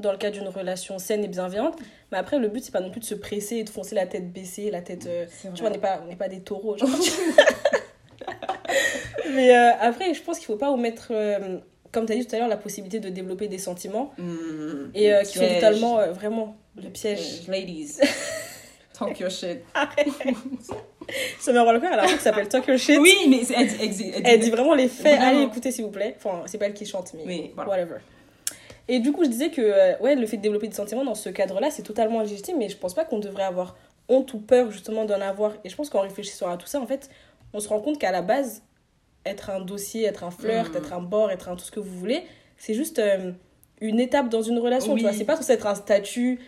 [0.00, 1.76] dans le cadre d'une relation saine et bienveillante.
[2.12, 4.06] Mais après, le but, c'est pas non plus de se presser et de foncer la
[4.06, 5.06] tête baissée, la tête.
[5.06, 6.76] euh, Tu vois, on n'est pas, on pas des taureaux.
[6.76, 6.88] Genre,
[9.34, 11.58] Mais euh, après, je pense qu'il faut pas omettre, euh,
[11.92, 15.12] comme tu as dit tout à l'heure, la possibilité de développer des sentiments Mm, et
[15.12, 17.46] euh, qui sont totalement, euh, vraiment, le piège.
[17.48, 17.96] Ladies,
[18.98, 19.60] talk your shit.
[21.40, 22.98] Ça me rend le cœur, elle a un truc qui s'appelle Talk Your Shit.
[23.00, 25.16] Oui, mais elle dit, elle dit- elle dit- Elle dit vraiment les faits.
[25.16, 25.38] Vraiment.
[25.38, 26.14] Allez, écoutez, s'il vous plaît.
[26.18, 27.70] Enfin, c'est pas elle qui chante, mais Oui, voilà.
[27.70, 27.96] whatever.
[28.88, 31.14] Et du coup, je disais que euh, ouais, le fait de développer des sentiments dans
[31.14, 33.76] ce cadre-là, c'est totalement légitime, mais je pense pas qu'on devrait avoir
[34.08, 35.52] honte ou peur justement d'en avoir.
[35.64, 37.08] Et je pense qu'en réfléchissant à tout ça, en fait,
[37.54, 38.62] on se rend compte qu'à la base,
[39.26, 40.76] être un dossier, être un flirt, Mhm.
[40.76, 42.22] être un bord, être un tout ce que vous voulez,
[42.56, 43.32] c'est juste euh,
[43.80, 44.92] une étape dans une relation.
[44.94, 45.00] Oui.
[45.00, 46.40] Tu vois, c'est pas censé être un statut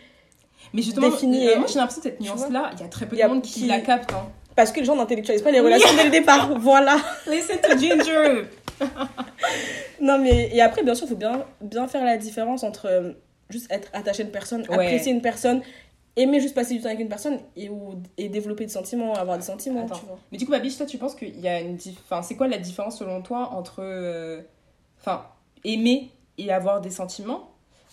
[0.73, 3.15] Mais justement, défini, euh, moi j'ai l'impression que cette nuance-là, il y a très peu
[3.15, 4.11] de monde qui, qui- la capte.
[4.13, 4.27] Hein.
[4.55, 6.49] parce que les gens n'intellectualisent pas les relations dès le départ.
[6.59, 6.97] Voilà.
[7.27, 8.43] Listen to Ginger
[10.01, 13.11] Non, mais et après, bien sûr, il faut bien, bien faire la différence entre euh,
[13.49, 14.73] juste être attaché à une personne, Ouais.
[14.75, 15.61] apprécier une personne,
[16.15, 19.37] aimer juste passer du temps avec une personne et, ou, et développer des sentiments, avoir
[19.37, 19.99] des sentiments, Attends.
[19.99, 20.19] tu vois.
[20.31, 21.77] Mais du coup, Babiche, toi, tu penses qu'il y a une.
[21.77, 23.75] dif- Enfin, c'est quoi la différence selon toi entre.
[23.79, 24.41] euh,
[24.99, 25.25] Enfin,
[25.63, 27.49] aimer et avoir des sentiments?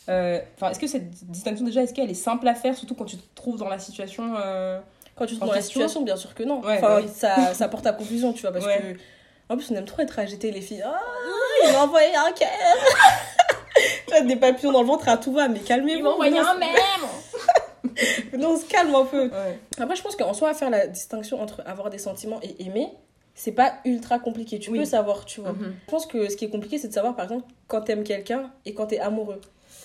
[0.08, 3.04] Euh, Enfin, est-ce que cette distinction, déjà, est-ce qu'elle est simple à faire, surtout quand
[3.04, 4.34] tu te trouves dans la situation.
[4.36, 4.78] euh,
[5.16, 6.60] Quand tu te trouves dans la situation, bien sûr que non.
[6.60, 8.78] Ouais, enfin, bah ça, ça porte à confusion, tu vois, parce Ouais.
[8.96, 8.98] que.
[9.50, 10.84] En plus, on aime trop être agité, les filles.
[10.84, 11.00] Ah,
[11.64, 12.48] il m'a envoyé un cœur
[14.26, 16.02] des papillons dans le ventre à tout va, mais calmez-vous.
[16.02, 16.34] non, même
[18.38, 19.24] Non, on se calme un peu.
[19.28, 19.58] Ouais.
[19.78, 22.88] Après, je pense qu'en soi, faire la distinction entre avoir des sentiments et aimer,
[23.34, 24.58] c'est pas ultra compliqué.
[24.58, 24.78] Tu Oui.
[24.80, 25.52] peux savoir, tu vois.
[25.52, 25.74] Mhm.
[25.86, 28.50] Je pense que ce qui est compliqué, c'est de savoir, par exemple, quand t'aimes quelqu'un
[28.64, 29.40] et quand t'es amoureux.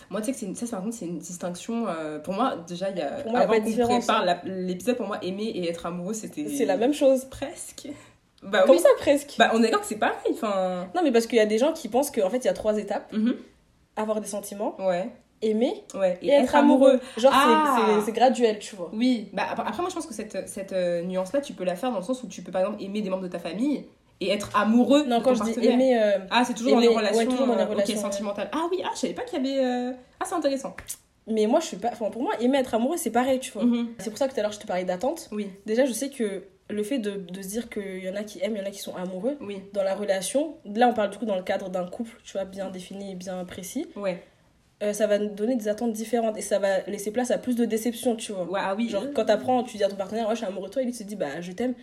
[0.10, 1.88] Moi, tu sais que c'est une- ça, par contre, c'est une distinction.
[1.88, 3.21] euh, pour moi, déjà, il y a.
[3.21, 4.38] Pour moi, avant qu'on prépare hein.
[4.45, 6.47] l'épisode, pour moi, aimer et être amoureux, c'était.
[6.49, 7.25] C'est la même chose.
[7.25, 7.88] Presque.
[8.41, 8.79] Bah Comme oui.
[8.82, 9.36] ça, presque.
[9.39, 10.36] Bah, on est d'accord que c'est pareil.
[10.41, 12.53] Non, mais parce qu'il y a des gens qui pensent qu'en fait, il y a
[12.53, 13.36] trois étapes Mhm.
[13.95, 15.10] avoir des sentiments, Ouais.
[15.45, 16.17] Aimer Ouais.
[16.21, 16.99] et, être amoureux.
[17.17, 17.99] Genre, c'est- Ah.
[18.06, 18.89] c'est graduel, tu vois.
[18.93, 21.91] Oui, bah après, moi je pense que cette, cette euh, nuance-là, tu peux la faire
[21.91, 23.86] dans le sens où tu peux par exemple aimer des membres de ta famille
[24.21, 25.97] et être amoureux Non, de quand ton je dis aimer.
[26.01, 28.01] euh, Ah, c'est toujours aimer, dans les ouais, relations, toujours dans les euh, relations, ouais.
[28.01, 28.49] sentimentales.
[28.53, 29.65] Ah oui, ah, je savais pas qu'il y avait...
[29.65, 30.75] euh, Ah, c'est intéressant.
[31.27, 31.89] Mais moi, je suis pas.
[31.93, 33.63] Enfin, pour moi, aimer être amoureux, c'est pareil, tu vois.
[33.63, 33.89] Mhm.
[33.97, 35.29] C'est pour ça que tout à l'heure, je te parlais d'attente.
[35.32, 38.23] Oui, Déjà, je sais que le fait de, de se dire qu'il y en a
[38.23, 40.93] qui aiment, il y en a qui sont amoureux, oui, dans la relation, là on
[40.93, 43.86] parle du coup dans le cadre d'un couple, tu vois, bien défini et bien précis,
[43.97, 44.23] ouais.
[44.83, 47.55] Euh, ça va nous donner des attentes différentes et ça va laisser place à plus
[47.55, 48.43] de déception, tu vois.
[48.45, 48.89] Ouais, ah oui.
[48.89, 50.85] Genre quand t'apprends, tu dis à ton partenaire, ouais, je suis amoureux de toi, et
[50.85, 51.73] lui te dit, bah je t'aime,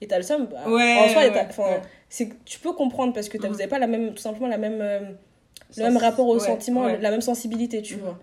[0.00, 3.38] et t'as le seum, bah, Ouais, en soi, ouais, c'est tu peux comprendre parce que
[3.38, 3.46] Mhm.
[3.48, 5.00] vous avez pas la même, tout simplement la même, euh,
[5.76, 6.98] le même rapport sentiments, ouais.
[6.98, 8.00] la même sensibilité, tu Mhm.
[8.02, 8.18] vois.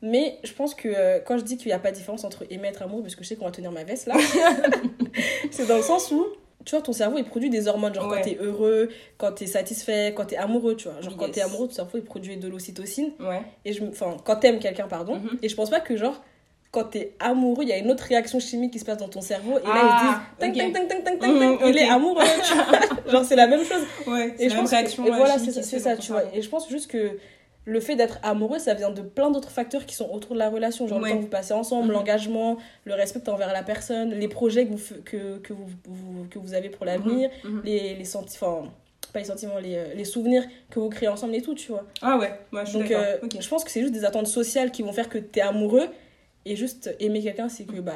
[0.00, 2.44] Mais je pense que euh, quand je dis qu'il n'y a pas de différence entre
[2.50, 4.14] aimer et être amoureux, parce que je sais qu'on va tenir ma veste là,
[5.50, 6.24] c'est dans le sens où,
[6.64, 7.94] tu vois, ton cerveau il produit des hormones.
[7.94, 8.16] Genre Ouais.
[8.16, 11.00] quand t'es heureux, quand t'es satisfait, quand t'es amoureux, tu vois.
[11.00, 13.12] Genre quand t'es amoureux, ton cerveau il produit de l'ocytocine.
[13.20, 13.42] Ouais.
[13.64, 15.16] Et je, enfin, quand t'aimes quelqu'un, pardon.
[15.16, 15.38] Mhm.
[15.42, 16.20] Et je pense pas que, genre,
[16.70, 19.22] quand t'es amoureux, il y a une autre réaction chimique qui se passe dans ton
[19.22, 19.52] cerveau.
[19.58, 21.88] Et là, Ah, ils se disent, tang, tang, tang, tang, tang, Mhm, tang, il est
[21.88, 22.66] amoureux, tu vois.
[23.12, 23.82] Genre, c'est la même chose.
[24.06, 25.06] Ouais, Et je pense que- réaction.
[25.06, 26.24] et euh, voilà, c'est ça, tu vois.
[26.34, 27.12] Et je pense juste que
[27.70, 30.48] le fait d'être amoureux, ça vient de plein d'autres facteurs qui sont autour de la
[30.48, 30.88] relation.
[30.88, 31.08] Genre Ouais.
[31.08, 31.92] le temps que vous passez ensemble, Mhm.
[31.92, 36.38] l'engagement, le respect envers la personne, les projets que vous, que, que vous, vous- que
[36.38, 37.62] vous avez pour l'avenir, Mhm.
[37.64, 38.64] les, les sentiments,
[39.12, 41.84] pas les sentiments, les, euh, les souvenirs que vous créez ensemble et tout, tu vois.
[42.02, 44.70] Ah ouais, ouais, je suis Donc euh, je pense que c'est juste des attentes sociales
[44.70, 45.88] qui vont faire que t'es amoureux
[46.46, 47.92] et juste aimer quelqu'un, c'est que bah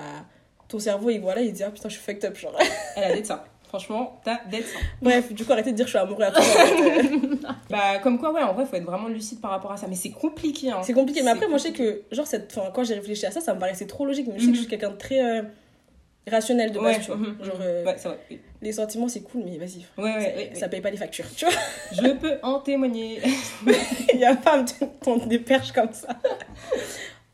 [0.68, 2.56] ton cerveau, il, voilà, il dit ah putain, je suis fucked up, genre.
[2.96, 3.44] Elle a d'être ça.
[3.72, 4.68] Franchement, t'as d'être.
[5.00, 6.42] Bref, du coup, arrêtez de dire je suis amoureux à toi.
[6.44, 7.02] euh.
[7.70, 9.86] Bah, comme quoi, ouais, en vrai, faut être vraiment lucide par rapport à ça.
[9.88, 10.80] Mais c'est compliqué, hein.
[10.82, 13.30] C'est compliqué, mais après, moi, je sais que, genre, cette, enfin, quand j'ai réfléchi à
[13.30, 14.26] ça, ça me paraissait trop logique.
[14.28, 14.70] Mais je sais que je suis Mhm.
[14.70, 15.42] quelqu'un de très euh,
[16.30, 17.16] rationnel de base, Ouais, tu vois.
[17.16, 17.62] mhm, Genre, mhm.
[17.62, 18.18] euh, Ouais, vrai.
[18.30, 18.40] oui.
[18.60, 19.86] les sentiments, c'est cool, mais vas-y.
[19.96, 21.54] Ouais, ça, ça paye pas les factures, tu vois.
[21.92, 23.20] Je peux en témoigner.
[24.12, 24.66] Il y a pas me
[25.02, 26.08] tendre des perches comme ça.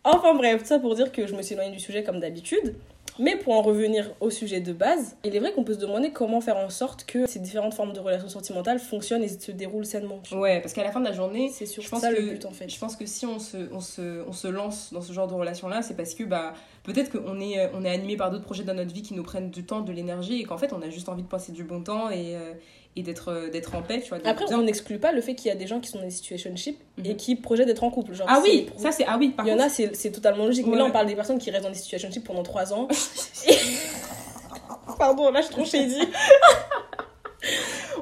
[0.04, 2.76] enfin, bref, tout ça pour dire que je me suis éloignée du sujet comme d'habitude.
[3.18, 6.10] Mais pour en revenir au sujet de base, il est vrai qu'on peut se demander
[6.12, 9.86] comment faire en sorte que ces différentes formes de relations sentimentales fonctionnent et se déroulent
[9.86, 10.20] sainement.
[10.32, 12.28] Ouais, parce qu'à la fin de la journée, C'est sur je pense ça que le
[12.30, 12.68] but en fait.
[12.68, 15.34] je pense que si on se, on se, on se lance dans ce genre de
[15.34, 16.54] relation-là, c'est parce que bah,
[16.84, 19.22] peut-être qu'on est, euh, on est animé par d'autres projets dans notre vie qui nous
[19.24, 21.64] prennent du temps, de l'énergie, et qu'en fait, on a juste envie de passer du
[21.64, 22.52] bon temps et, euh,
[22.98, 24.18] et d'être, euh, d'être en paix, tu vois.
[24.24, 24.58] Après, bien.
[24.58, 26.78] on n'exclut pas le fait qu'il y a des gens qui sont dans des situationships
[26.98, 27.06] Mhm.
[27.06, 28.14] et qui projettent d'être en couple.
[28.14, 29.04] Genre, Ah oui, ça c'est.
[29.06, 30.66] Ah oui, par Il y en a, c'est totalement logique.
[30.66, 32.88] Mais là, on parle des personnes qui restent dans des situationships pendant 3 ans.
[34.98, 36.00] Pardon, là, je suis trop shady.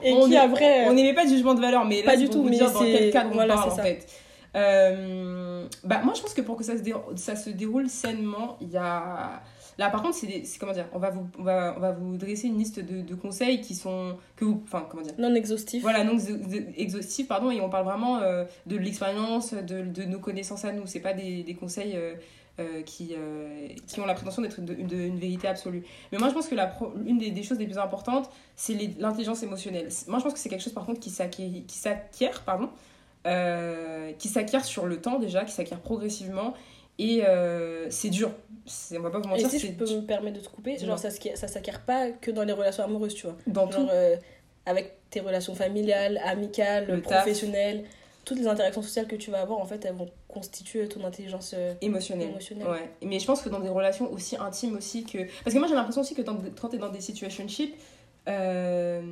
[0.03, 0.87] Et On qui, après.
[0.89, 2.81] On n'aimait pas de jugement de valeur, mais là, Pas du tout, mais dire dans
[2.81, 3.83] c'est- quel cadre on voilà, parle, en ça.
[3.83, 4.07] fait.
[4.55, 8.57] Euh, bah, moi, je pense que pour que ça se, dé- ça se déroule sainement,
[8.63, 9.43] il y a...
[9.79, 12.47] Là, par contre, c'est comment dire on va, vous, on, va, on va vous dresser
[12.47, 14.17] une liste de, de conseils qui sont...
[14.35, 15.83] Que vous, enfin, comment dire Non exhaustif.
[15.83, 16.17] Voilà, non
[16.77, 20.87] exhaustifs, pardon, et on parle vraiment euh, de l'expérience, de, de nos connaissances à nous.
[20.87, 22.15] C'est pas des, des conseils euh,
[22.59, 25.85] euh, qui, euh, qui ont la prétention d'être une vérité absolue.
[26.11, 28.73] Mais moi, je pense que la pro- une des, des choses les plus importantes, c'est
[28.99, 29.91] l'intelligence émotionnelle.
[30.09, 32.71] Moi, je pense que c'est quelque chose, par contre, qui s'acquiert, qui s'acquiert, pardon,
[33.27, 36.55] euh, qui s'acquiert sur le temps déjà, qui s'acquiert progressivement.
[36.99, 38.31] Et euh, c'est dur.
[38.97, 40.99] On va pas vous Et mentir, si je peux me permettre de te couper, genre
[40.99, 43.37] ça, ça s'acquiert pas que dans les relations amoureuses, tu vois.
[43.47, 43.87] dans tout.
[43.91, 44.17] Euh,
[44.69, 47.19] avec tes relations familiales, amicales, Le taf.
[47.23, 47.85] professionnelles,
[48.25, 51.55] toutes les interactions sociales que tu vas avoir, en fait, elles vont constituer ton intelligence.
[51.57, 52.31] euh, émotionnel.
[52.31, 52.67] Émotionnel.
[52.67, 52.91] Ouais.
[53.05, 55.19] Mais je pense que dans des relations aussi intimes aussi que...
[55.45, 57.77] Parce que moi j'ai l'impression aussi que quand tu es dans des situationships,
[58.29, 59.03] euh,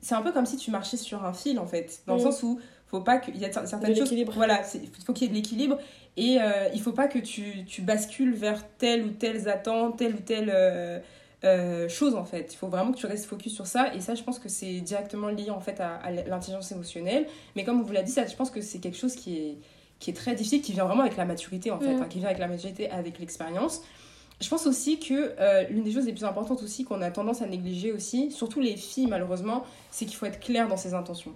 [0.00, 2.02] c'est un peu comme si tu marchais sur un fil en fait.
[2.06, 2.24] Dans le Mm.
[2.24, 2.60] sens où
[2.98, 3.30] faut pas que...
[3.30, 4.04] Il y a cer- certaines De choses...
[4.10, 4.32] l'équilibre.
[4.36, 5.78] Voilà, il faut qu'il y ait de l'équilibre.
[6.16, 10.14] Et euh, il faut pas que tu, tu bascules vers telle ou telle attente, telle
[10.14, 10.50] ou telle...
[10.54, 10.98] euh,
[11.44, 14.14] euh, chose en fait, il faut vraiment que tu restes focus sur ça et ça
[14.14, 17.82] je pense que c'est directement lié en fait à, à l'intelligence émotionnelle mais comme on
[17.82, 19.58] vous l'a dit ça je pense que c'est quelque chose qui est,
[19.98, 22.02] qui est très difficile, qui vient vraiment avec la maturité en fait, Mm.
[22.02, 23.82] hein, qui vient avec la maturité, avec l'expérience.
[24.40, 27.42] Je pense aussi que euh, l'une des choses les plus importantes aussi qu'on a tendance
[27.42, 31.32] à négliger aussi, surtout les filles malheureusement, c'est qu'il faut être clair dans ses intentions.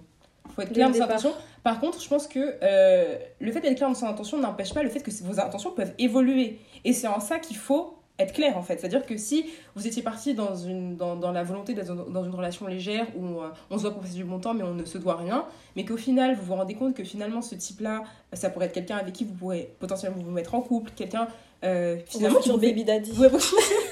[0.49, 1.15] Il faut être clair dans ses départ.
[1.15, 1.33] intentions.
[1.63, 4.83] Par contre, je pense que euh, le fait d'être clair dans ses intentions n'empêche pas
[4.83, 6.59] le fait que vos intentions peuvent évoluer.
[6.85, 8.77] Et c'est en ça qu'il faut être clair en fait.
[8.79, 12.23] C'est-à-dire que si vous étiez parti dans, une, dans, dans la volonté d'être dans dans
[12.25, 14.73] une relation légère où euh, on se doit pour passer du bon temps mais on
[14.73, 15.45] ne se doit rien,
[15.77, 18.97] mais qu'au final vous vous rendez compte que finalement ce type-là, ça pourrait être quelqu'un
[18.97, 21.29] avec qui vous pourrez potentiellement vous mettre en couple, quelqu'un
[21.63, 23.11] euh, finalement vous fait- Baby Daddy.
[23.17, 23.29] Ouais.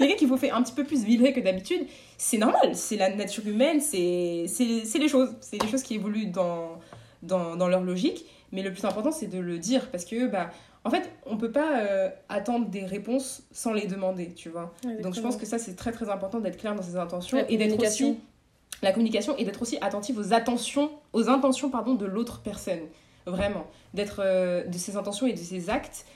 [0.00, 1.86] quelqu'un qui vous fait un petit peu plus vibrer que d'habitude,
[2.18, 6.78] c'est normal, c'est la nature humaine, c'est les choses, c'est les choses qui évoluent dans,
[7.22, 10.50] dans, dans leur logique, mais le plus important c'est de le dire parce que bah
[10.82, 14.72] en fait, on peut pas euh, attendre des réponses sans les demander, tu vois.
[15.02, 17.50] Donc je pense que ça c'est très très important d'être clair dans ses intentions La
[17.50, 18.10] et d'être communication.
[18.10, 18.18] aussi
[18.82, 22.80] la communication et d'être aussi attentif aux attentions aux intentions pardon de l'autre personne,
[23.26, 26.06] vraiment, d'être euh, de ses intentions et de ses actes.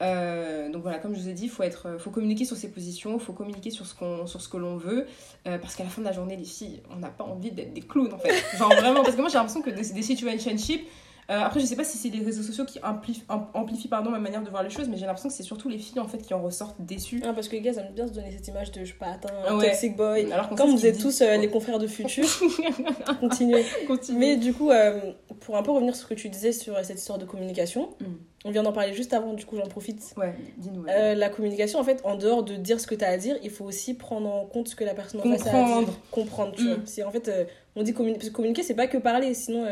[0.00, 2.68] Euh, donc voilà, comme je vous ai dit, il faut, être, faut communiquer sur ses
[2.70, 5.06] positions, il faut communiquer sur ce, qu'on, sur ce que l'on veut,
[5.46, 7.72] euh, parce qu'à la fin de la journée, les filles, on n'a pas envie d'être
[7.72, 8.34] des clowns en fait.
[8.58, 10.84] Genre vraiment, parce que moi j'ai l'impression que des, des situationships,
[11.30, 14.10] euh, après je sais pas si c'est les réseaux sociaux qui amplifient, am- amplifient pardon,
[14.10, 16.08] ma manière de voir les choses, mais j'ai l'impression que c'est surtout les filles en
[16.08, 17.22] fait qui en ressortent déçues.
[17.24, 19.06] Ah, parce que les gars, aiment bien se donner cette image de je suis pas
[19.12, 19.68] atteint, Ah ouais.
[19.68, 20.32] toxic boy.
[20.32, 22.24] Alors Comme vous êtes tous euh, les confrères de futur,
[23.20, 23.64] continuez.
[23.86, 24.18] Continue.
[24.18, 26.98] Mais du coup, euh, pour un peu revenir sur ce que tu disais sur cette
[26.98, 28.04] histoire de communication, Mm.
[28.46, 30.14] on vient d'en parler juste avant, du coup j'en profite.
[30.16, 30.82] Ouais, dis-nous.
[30.82, 31.14] ouais.
[31.14, 33.50] La communication, en fait, en dehors de dire ce que tu as à dire, il
[33.50, 35.62] faut aussi prendre en compte ce que la personne en face a à dire.
[35.66, 35.92] Comprendre.
[36.10, 36.68] Comprendre, tu Mm.
[36.68, 36.76] vois.
[36.86, 37.30] C'est, en fait,
[37.76, 39.64] on dit communi- parce que communiquer, c'est pas que parler, sinon.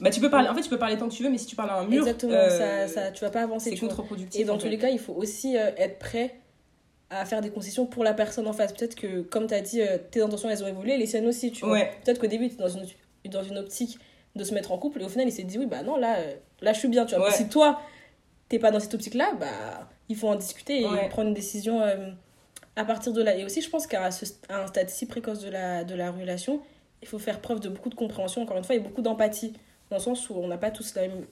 [0.00, 1.46] Bah tu peux parler, en fait tu peux parler tant que tu veux, mais si
[1.46, 3.70] tu parles à un mur, exactement, euh, ça, ça, tu vas pas avancer.
[3.70, 4.40] c'est contre-productif.
[4.40, 4.68] Et dans tous fait.
[4.70, 6.36] les cas, il faut aussi euh, être prêt
[7.10, 8.72] à faire des concessions pour la personne en face.
[8.72, 11.50] Peut-être que, comme tu as dit, euh, tes intentions, elles ont évolué, les siennes aussi,
[11.52, 11.78] tu vois.
[12.04, 12.84] Peut-être qu'au début, tu es dans une,
[13.30, 13.98] dans une optique
[14.36, 16.18] de se mettre en couple, et au final, il s'est dit, oui, bah non, là,
[16.18, 17.24] euh, là je suis bien, tu vois.
[17.24, 17.30] Ouais.
[17.30, 17.80] Mais si toi,
[18.48, 21.08] t'es pas dans cette optique-là, bah, il faut en discuter et Ouais.
[21.08, 22.10] prendre une décision euh,
[22.76, 23.34] à partir de là.
[23.36, 26.60] Et aussi, je pense qu'à un stade si précoce de la, de la relation,
[27.02, 29.54] il faut faire preuve de beaucoup de compréhension, encore une fois, et beaucoup d'empathie,
[29.90, 31.24] dans le sens où on n'a pas tous la même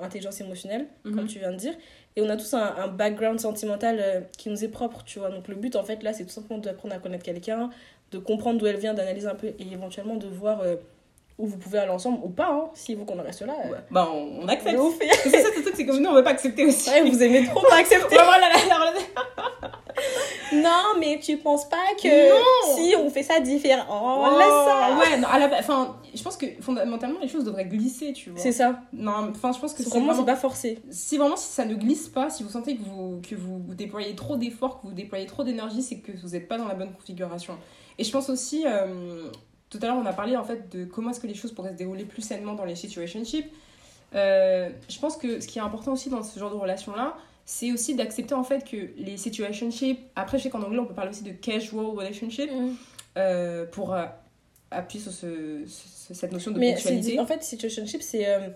[0.00, 1.26] intelligence émotionnelle, comme Mhm.
[1.26, 1.74] tu viens de dire,
[2.16, 5.30] et on a tous un, un background sentimental euh, qui nous est propre, tu vois.
[5.30, 7.70] Donc le but, en fait, là, c'est tout simplement d'apprendre à connaître quelqu'un,
[8.12, 10.76] de comprendre d'où elle vient, d'analyser un peu, et éventuellement de voir euh,
[11.38, 13.54] où vous pouvez aller ensemble ou pas, hein, si vous qu'on reste là.
[13.66, 13.78] euh, Ouais.
[13.90, 14.78] Bah on, on accepte.
[15.24, 16.88] C'est ça, c'est comme nous, on veut pas accepter aussi.
[16.90, 18.14] Ouais, vous aimez trop pas accepter.
[18.24, 18.46] Voilà,
[20.62, 22.76] Non, mais tu penses pas que Non.
[22.76, 24.96] si on fait ça différent, oh, Oh, laisse ça.
[24.98, 28.40] Ouais, non, à la, enfin, je pense que fondamentalement les choses devraient glisser, tu vois.
[28.40, 28.80] C'est ça.
[28.92, 30.20] Non, enfin, je pense que C'est vraiment, vraiment.
[30.20, 30.78] c'est pas forcé.
[30.90, 33.74] Si vraiment si ça ne glisse pas, si vous sentez que vous, que vous, vous
[33.74, 36.74] déployez trop d'efforts, que vous déployez trop d'énergie, c'est que vous n'êtes pas dans la
[36.74, 37.56] bonne configuration.
[37.98, 39.30] Et je pense aussi, euh,
[39.70, 41.72] tout à l'heure on a parlé en fait de comment est-ce que les choses pourraient
[41.72, 43.46] se dérouler plus sainement dans les situationships.
[44.14, 47.72] Euh, je pense que ce qui est important aussi dans ce genre de relation-là, c'est
[47.72, 51.10] aussi d'accepter en fait que les situationships, après je sais qu'en anglais on peut parler
[51.10, 52.50] aussi de casual relationship,
[53.16, 54.04] euh, pour euh,
[54.70, 57.18] appuyer sur ce, ce- cette notion de Mais ponctualité.
[57.20, 58.48] en fait, situationship, c'est euh,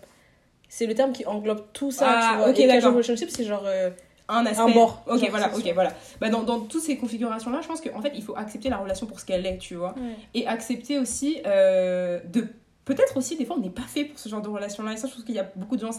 [0.68, 2.50] c'est le terme qui englobe tout ça, Ah, tu vois.
[2.50, 3.90] ok, Et casual relationship, c'est genre euh,
[4.28, 4.60] un aspect.
[4.62, 5.02] Un bord.
[5.06, 5.92] Ok, Genre, voilà, ok, voilà.
[6.20, 9.06] Bah, dans, dans toutes ces configurations-là, je pense qu'en fait, il faut accepter la relation
[9.06, 9.94] pour ce qu'elle est, tu vois.
[10.34, 12.46] Et accepter aussi euh, de.
[12.88, 14.94] Peut-être aussi, des fois, on n'est pas fait pour ce genre de relation-là.
[14.94, 15.90] Et ça, je trouve qu'il y a beaucoup de gens,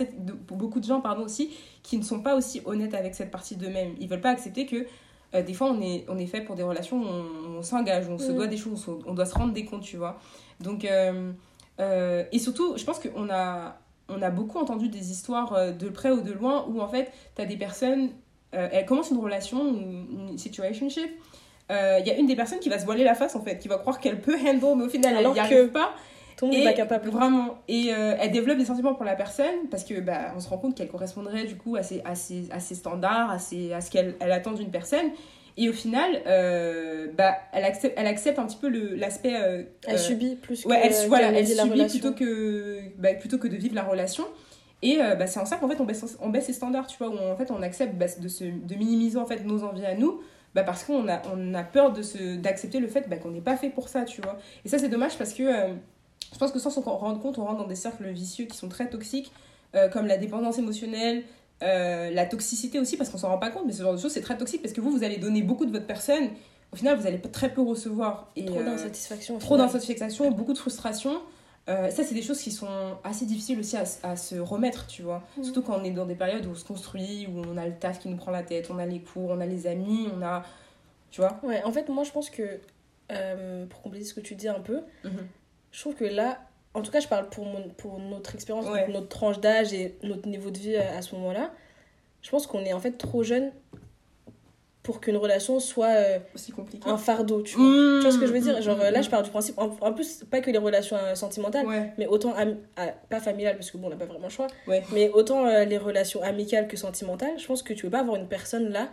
[0.47, 1.51] beaucoup de gens pardon, aussi,
[1.83, 3.93] qui ne sont pas aussi honnêtes avec cette partie d'eux-mêmes.
[3.99, 4.87] Ils veulent pas accepter que
[5.35, 8.07] euh, des fois, on est, on est fait pour des relations où on, on s'engage,
[8.09, 8.35] on se Mm.
[8.35, 10.19] doit des choses, on doit se rendre des comptes, tu vois.
[10.61, 11.31] Donc, euh,
[11.79, 13.77] euh, et surtout, je pense qu'on a,
[14.09, 17.41] on a beaucoup entendu des histoires de près ou de loin où, en fait, tu
[17.43, 18.09] as des personnes,
[18.51, 21.11] elles commencent une relation, une, une situationship.
[21.69, 23.67] Il y a une des personnes qui va se voiler la face, en fait, qui
[23.67, 25.93] va croire qu'elle peut handle, mais au final, elle n'y arrive pas.
[26.51, 27.09] Et capable.
[27.09, 27.59] Vraiment.
[27.67, 30.57] Et euh, elle développe des sentiments pour la personne parce que bah, on se rend
[30.57, 33.81] compte qu'elle correspondrait du coup à ses, à ses, à ses standards, à, ses, à
[33.81, 35.07] ce qu'elle elle attend d'une personne.
[35.57, 39.35] Et au final, euh, bah, elle, accepte, elle accepte un petit peu l'aspect.
[39.35, 41.99] euh, Elle euh, subit plus que Ouais, elle, voilà, elle la subit relation.
[41.99, 44.23] plutôt que, bah, plutôt que de vivre la relation.
[44.81, 47.09] Et bah, c'est en ça qu'en fait on baisse, on baisse ses standards, tu vois,
[47.09, 49.93] où en fait on accepte bah, de, se, de minimiser en fait nos envies à
[49.93, 50.21] nous,
[50.55, 53.41] bah, parce qu'on a, on a peur de se, d'accepter le fait bah, qu'on n'est
[53.41, 54.37] pas fait pour ça, tu vois.
[54.63, 55.73] Et ça c'est dommage parce que euh,
[56.33, 58.69] je pense que sans s'en rendre compte, on rentre dans des cercles vicieux qui sont
[58.69, 59.31] très toxiques,
[59.75, 61.23] euh, comme la dépendance émotionnelle,
[61.63, 64.11] euh, la toxicité aussi, parce qu'on s'en rend pas compte, mais ce genre de choses
[64.13, 66.29] c'est très toxique parce que vous, vous allez donner beaucoup de votre personne,
[66.71, 68.31] au final vous allez très peu recevoir.
[68.35, 69.37] Et, Trop euh, d'insatisfaction.
[69.39, 71.19] trop d'insatisfaction, beaucoup de frustration.
[71.67, 72.67] Euh, ça, c'est des choses qui sont
[73.03, 75.21] assez difficiles aussi à, à se remettre, tu vois.
[75.37, 75.43] Mhm.
[75.43, 77.75] Surtout quand on est dans des périodes où on se construit, où on a le
[77.75, 80.23] taf qui nous prend la tête, on a les cours, on a les amis, on
[80.23, 80.43] a.
[81.11, 82.59] Tu vois Ouais, en fait, moi, je pense que,
[83.11, 85.11] euh, pour compléter ce que tu dis un peu, Mhm.
[85.71, 86.39] Je trouve que là,
[86.73, 88.87] en tout cas, je parle pour, mon, pour notre expérience, Ouais.
[88.87, 91.51] notre tranche d'âge et notre niveau de vie à, à ce moment-là.
[92.21, 93.51] Je pense qu'on est en fait trop jeune
[94.83, 96.89] pour qu'une relation soit euh, Aussi compliqué.
[96.89, 97.65] un fardeau, tu vois.
[97.65, 98.57] Mmh, Tu vois ce que je veux dire?
[98.57, 99.03] Mmh, Genre mmh, euh, là, mmh.
[99.03, 102.07] je pars du principe, en, en plus, pas que les relations euh, sentimentales, Ouais, mais
[102.07, 102.33] autant,
[102.77, 104.83] ah, pas familiales, parce que bon, on n'a pas vraiment le choix, Ouais.
[104.91, 108.15] mais autant euh, les relations amicales que sentimentales, je pense que tu peux pas avoir
[108.15, 108.89] une personne là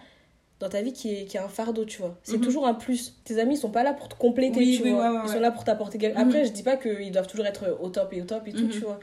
[0.61, 2.17] dans ta vie qui est, qui est un fardeau, tu vois.
[2.23, 2.45] C'est Mhm.
[2.45, 3.15] toujours un plus.
[3.25, 5.11] Tes amis, ils sont pas là pour te compléter, Oui, tu oui, vois.
[5.11, 6.27] ouais, ouais, ils sont là pour t'apporter quelque Mhm.
[6.29, 8.65] Après, je dis pas qu'ils doivent toujours être au top et au top et tout,
[8.65, 8.71] Mhm.
[8.71, 8.99] tu vois.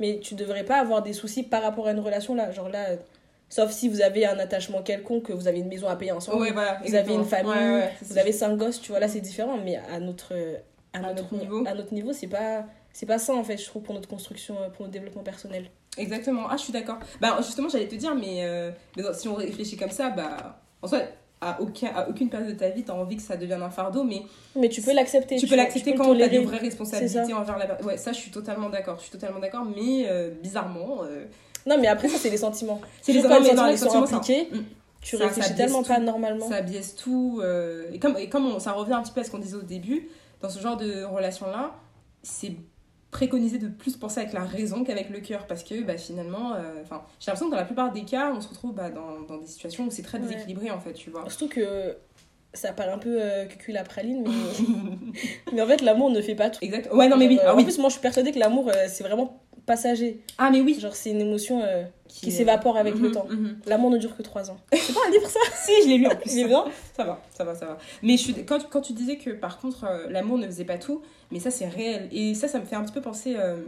[0.00, 2.50] Mais tu devrais pas avoir des soucis par rapport à une relation là.
[2.52, 2.90] Genre là,
[3.48, 6.42] sauf si vous avez un attachement quelconque, que vous avez une maison à payer ensemble,
[6.42, 6.78] ouais, voilà.
[6.84, 9.00] vous avez une famille, vous avez cinq gosses, tu vois.
[9.00, 10.34] Là, c'est différent, mais à notre,
[10.92, 11.64] à À notre, notre niveau.
[11.66, 12.64] à notre niveau, c'est pas.
[12.92, 15.66] C'est pas ça en fait, je trouve, pour notre construction, euh, pour notre développement personnel.
[15.96, 16.46] Exactement.
[16.50, 16.98] Ah, je suis d'accord.
[17.20, 20.60] Bah, justement, j'allais te dire, mais, euh, mais non, si on réfléchit comme ça, bah,
[20.82, 21.00] en soi,
[21.40, 23.70] à, aucun, à aucune période de ta vie, tu as envie que ça devienne un
[23.70, 24.22] fardeau, mais
[24.56, 25.36] Mais tu peux l'accepter.
[25.36, 27.86] tu peux vois, l'accepter quand tu as des vraies responsabilités envers la personne.
[27.86, 28.96] Ouais, ça, je suis totalement d'accord.
[28.98, 31.02] Je suis totalement d'accord, mais euh, bizarrement.
[31.04, 31.24] euh,
[31.66, 32.80] Non, mais après, ça, c'est les sentiments.
[33.02, 34.48] C'est les sentiments, les sentiments sentiments, sont impliqués,
[35.00, 35.88] tu Ça- ça réfléchis biaise tellement tout.
[35.88, 36.48] pas normalement.
[36.48, 37.38] ça biaise tout.
[37.42, 39.56] euh, et comme, et comme on- ça revient un petit peu à ce qu'on disait
[39.56, 40.08] au début,
[40.42, 41.72] dans ce genre de relation-là,
[42.24, 42.52] c'est
[43.10, 46.82] préconisé de plus penser avec la raison qu'avec le cœur parce que bah, finalement, euh,
[46.82, 49.38] enfin, j'ai l'impression que dans la plupart des cas, on se retrouve bah, dans, dans
[49.38, 50.24] des situations où c'est très Ouais.
[50.26, 51.24] déséquilibré en fait, tu vois.
[51.28, 51.96] Surtout que
[52.54, 55.52] ça paraît un peu euh, cucul la praline, mais...
[55.52, 56.58] mais en fait, l'amour ne fait pas tout.
[56.62, 56.92] Exact.
[56.92, 57.38] Ouais, non, mais oui.
[57.38, 57.64] Euh, Ah, En oui.
[57.64, 59.37] plus, moi, je suis persuadée que l'amour, euh, c'est vraiment
[59.68, 60.20] passager.
[60.38, 60.76] Ah, mais oui.
[60.80, 63.26] Genre, c'est une émotion euh, qui s'évapore avec le Mhm, temps.
[63.30, 63.58] mhm.
[63.66, 64.56] L'amour ne dure que 3 ans.
[64.72, 65.38] C'est pas un livre, ça?
[65.64, 66.32] Si, je l'ai lu en plus.
[66.32, 66.64] Il est bien?
[66.96, 67.78] Ça va, ça va, ça va.
[68.02, 70.78] Mais je suis, quand, quand tu disais que par contre euh, l'amour ne faisait pas
[70.78, 72.08] tout, mais ça c'est réel.
[72.10, 73.58] Et ça, ça me fait un petit peu penser euh,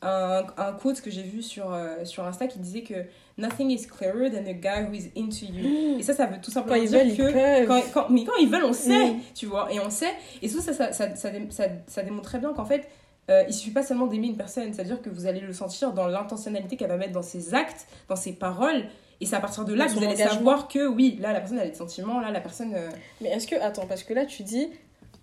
[0.00, 2.94] à un, à un quote que j'ai vu sur, sur Insta qui disait que
[3.38, 5.96] Nothing is clearer than a guy who is into you.
[5.98, 7.32] Et ça, ça veut tout simplement dire veulent, que.
[7.32, 7.66] peuvent.
[7.66, 10.12] Quand, quand- mais quand ils veulent, on sait, tu vois, et on sait.
[10.42, 12.88] Et ça, ça, ça, ça, ça démontre très bien qu'en fait,
[13.32, 16.06] euh, il suffit pas seulement d'aimer une personne, c'est-à-dire que vous allez le sentir dans
[16.06, 18.84] l'intentionnalité qu'elle va mettre dans ses actes, dans ses paroles,
[19.20, 20.32] et c'est à partir de là que vous allez engagement.
[20.34, 22.74] savoir que oui, là la personne a des sentiments, là la personne.
[22.74, 22.88] euh,
[23.20, 23.56] Mais est-ce que.
[23.56, 24.68] Attends, parce que là, tu dis.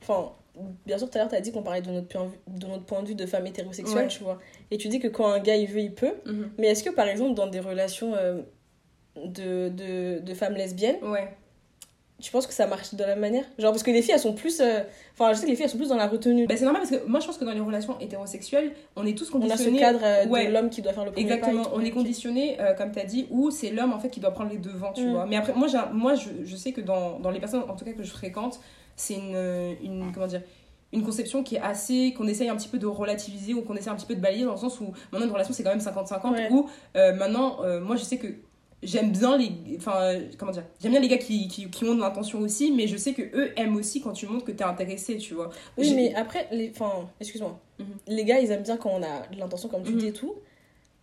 [0.01, 0.31] Enfin,
[0.85, 2.59] bien sûr, tout à l'heure, tu as dit qu'on parlait de notre, point de vue-
[2.59, 4.07] de notre point de vue de femme hétérosexuelle, Ouais.
[4.07, 4.39] tu vois.
[4.71, 6.13] Et tu dis que quand un gars, il veut, il peut.
[6.25, 6.51] mhm.
[6.57, 8.41] Mais est-ce que, par exemple, dans des relations euh,
[9.25, 11.35] de, de, de femmes lesbiennes, Ouais.
[12.19, 13.45] Tu penses que ça marche de la même manière?
[13.57, 14.59] Genre, parce que les filles, elles sont plus.
[14.61, 14.81] euh,
[15.13, 16.47] Enfin, je sais que les filles, elles sont plus dans la retenue.
[16.47, 19.17] Bah, c'est normal parce que moi je pense que dans les relations hétérosexuelles, on est
[19.17, 19.79] tous on a ce conditionnés.
[19.79, 20.47] cadre euh, ouais.
[20.47, 21.71] de l'homme qui doit faire le premier pas Exactement, tout.
[21.73, 24.31] on est conditionné, euh, comme tu as dit, où c'est l'homme en fait qui doit
[24.31, 25.11] prendre les devants, tu Mm.
[25.13, 25.25] vois.
[25.25, 27.93] Mais après, moi, moi je, je sais que dans, dans les personnes, en tout cas
[27.93, 28.59] que je fréquente,
[28.95, 30.41] c'est une, une, comment dire,
[30.91, 33.89] une conception qui est assez, qu'on essaye un petit peu de relativiser ou qu'on essaie
[33.91, 35.79] un petit peu de balayer dans le sens où maintenant une relation c'est quand même
[35.79, 36.47] 50-50, Ouais.
[36.51, 38.27] où euh, maintenant, euh, moi je sais que
[38.81, 41.99] j'aime bien les enfin comment dire j'aime bien les gars qui, qui, qui ont de
[41.99, 45.17] l'intention aussi mais je sais que eux aiment aussi quand tu montres que t'es intéressé
[45.17, 46.71] tu vois Oui, mais après, les...
[46.71, 47.59] enfin, excuse-moi.
[47.79, 47.85] Mhm.
[48.07, 49.97] Les gars, ils aiment bien quand on a de l'intention, comme tu Mhm.
[49.99, 50.33] dis et tout.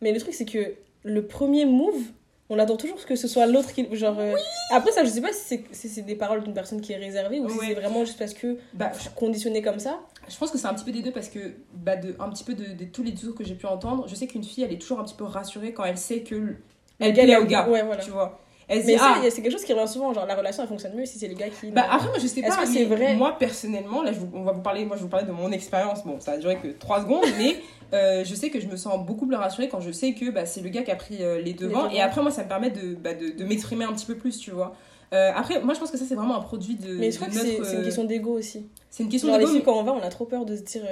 [0.01, 0.75] Mais le truc, c'est que
[1.05, 2.01] le premier move,
[2.49, 3.87] on attend toujours que ce soit l'autre qui.
[3.97, 4.19] Genre.
[4.19, 4.35] euh,
[4.71, 7.41] Après, ça, je sais pas si c'est si des paroles d'une personne qui est réservée
[7.41, 7.67] ou si Ouais.
[7.69, 10.01] c'est vraiment juste parce que bah je suis conditionnée comme ça.
[10.29, 12.45] Je pense que c'est un petit peu des deux parce que, bah, de, un petit
[12.45, 14.73] peu de, de tous les discours que j'ai pu entendre, je sais qu'une fille, elle
[14.73, 16.57] est toujours un petit peu rassurée quand elle sait que
[17.01, 18.03] elle Le plaît au gars, Ouais, voilà.
[18.03, 18.41] tu vois.
[18.69, 20.13] Elle Mais dit, ça, ah, c'est quelque chose qui revient souvent.
[20.13, 21.71] Genre, la relation, elle fonctionne mieux si c'est les gars qui.
[21.71, 23.15] Bah après moi je sais pas que mais vrai?
[23.15, 25.53] moi personnellement là je vous- on va vous parler moi je vous parler de mon
[25.53, 27.55] expérience bon ça a duré que 3 secondes mais
[27.95, 30.47] euh, je sais que je me sens beaucoup plus rassurée quand je sais que bah,
[30.47, 31.91] c'est le gars qui a pris euh, les devants devants.
[31.95, 34.37] et après moi ça me permet de, bah, de, de m'exprimer un petit peu plus
[34.39, 34.75] tu vois
[35.15, 37.29] Euh, après moi je pense que ça c'est vraiment un produit de, Mais je crois
[37.29, 38.67] que c'est une question d'ego aussi.
[38.91, 40.63] c'est une question les d'ego, mais- quand on va, on a trop peur de se
[40.63, 40.83] dire.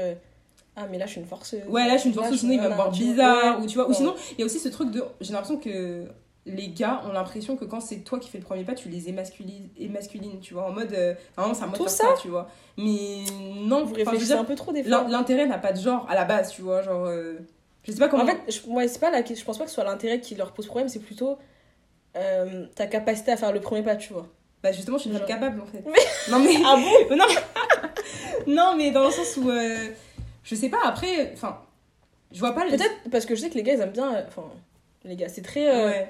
[0.77, 1.61] Euh, Ah, mais là, je suis une forceuse.
[1.69, 3.89] ouais là je suis une forceuse sinon il va me voir bizarre ou tu vois
[3.89, 6.05] ou sinon il y a aussi ce truc de j'ai l'impression que
[6.47, 9.09] les gars ont l'impression que quand c'est toi qui fais le premier pas, tu les
[9.09, 10.93] émasculines, émasculines tu vois, en mode.
[10.93, 12.49] euh, c'est un mode Tout faire ça tu vois.
[12.77, 13.21] Mais
[13.65, 15.07] non, Vous réfléchissez dire, un peu trop des fois.
[15.09, 16.83] l'intérêt n'a pas de genre à la base, tu vois.
[16.83, 17.39] Genre, euh,
[17.83, 18.25] je sais pas comment.
[18.25, 20.35] En fait, je, ouais, c'est pas la, je pense pas que ce soit l'intérêt qui
[20.35, 21.39] leur pose problème, c'est plutôt
[22.17, 24.27] euh, ta capacité à faire le premier pas, tu vois.
[24.63, 25.83] bah justement, je suis Genre- capable en fait.
[26.31, 26.57] Non, mais.
[26.67, 28.53] Ah bon non, mais...
[28.55, 29.51] non, mais dans le sens où.
[30.45, 31.33] Je sais pas, après.
[31.35, 31.59] Enfin.
[32.33, 32.71] Je vois pas le.
[32.71, 34.15] Peut-être parce que je sais que les gars, ils aiment bien.
[34.15, 34.45] euh, Enfin,
[35.05, 36.09] les gars, c'est très, euh, Ouais.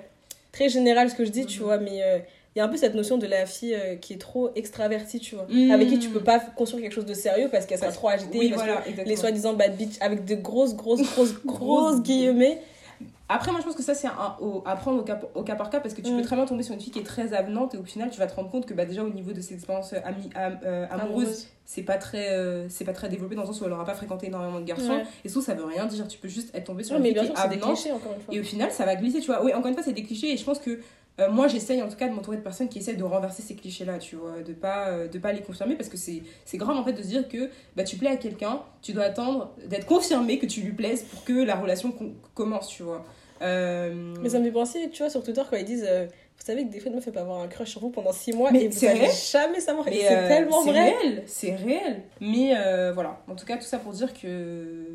[0.52, 1.64] très général ce que je dis, tu Mhm.
[1.66, 2.18] vois, mais euh,
[2.54, 5.34] il y a un peu cette notion de la fille qui est trop extravertie, tu
[5.34, 5.46] vois.
[5.50, 5.70] Mhm.
[5.70, 8.38] Avec qui tu peux pas construire quelque chose de sérieux parce qu'elle sera trop agitée.
[8.38, 12.60] Oui, parce voilà, que les soi-disant bad bitch avec de grosses, grosses, grosses, grosses guillemets.
[13.28, 15.80] Après, moi, je pense que ça, c'est à prendre au cas, au cas par cas
[15.80, 16.16] parce que tu Mm.
[16.18, 18.18] peux très bien tomber sur une fille qui est très avenante et au final, tu
[18.18, 20.86] vas te rendre compte que bah, déjà, au niveau de ses expériences ami- am- euh,
[20.90, 23.86] amoureuses, c'est pas très euh, c'est pas très développé dans le sens où elle aura
[23.86, 24.90] pas fréquenté énormément de garçons.
[24.90, 25.04] Ouais.
[25.24, 26.06] et surtout ça veut rien dire.
[26.06, 27.90] Tu peux juste être tombé sur Ouais, une mais fille qui est avenante clichés,
[28.30, 29.42] et au final ça va glisser tu vois.
[29.42, 30.80] Oui encore une fois c'est des clichés et je pense que
[31.20, 33.54] euh, moi j'essaye en tout cas de m'entourer de personnes qui essaient de renverser ces
[33.54, 36.56] clichés là tu vois de pas euh, de pas les confirmer parce que c'est c'est
[36.58, 39.54] grave en fait de se dire que bah tu plais à quelqu'un tu dois attendre
[39.66, 43.04] d'être confirmé que tu lui plaises pour que la relation com- commence tu vois
[43.42, 45.82] Euh, Mais ça me fait penser, tu vois, sur Twitter, quand ils disent
[46.38, 48.32] Vous savez que des fois, une meuf, peut avoir un crush sur vous pendant 6
[48.32, 49.86] mois Mais et vous jamais savoir.
[49.88, 50.94] Et Mais, c'est euh, tellement c'est vrai.
[50.94, 52.02] réel, c'est réel.
[52.20, 54.86] Mais euh, voilà, en tout cas, tout ça pour dire que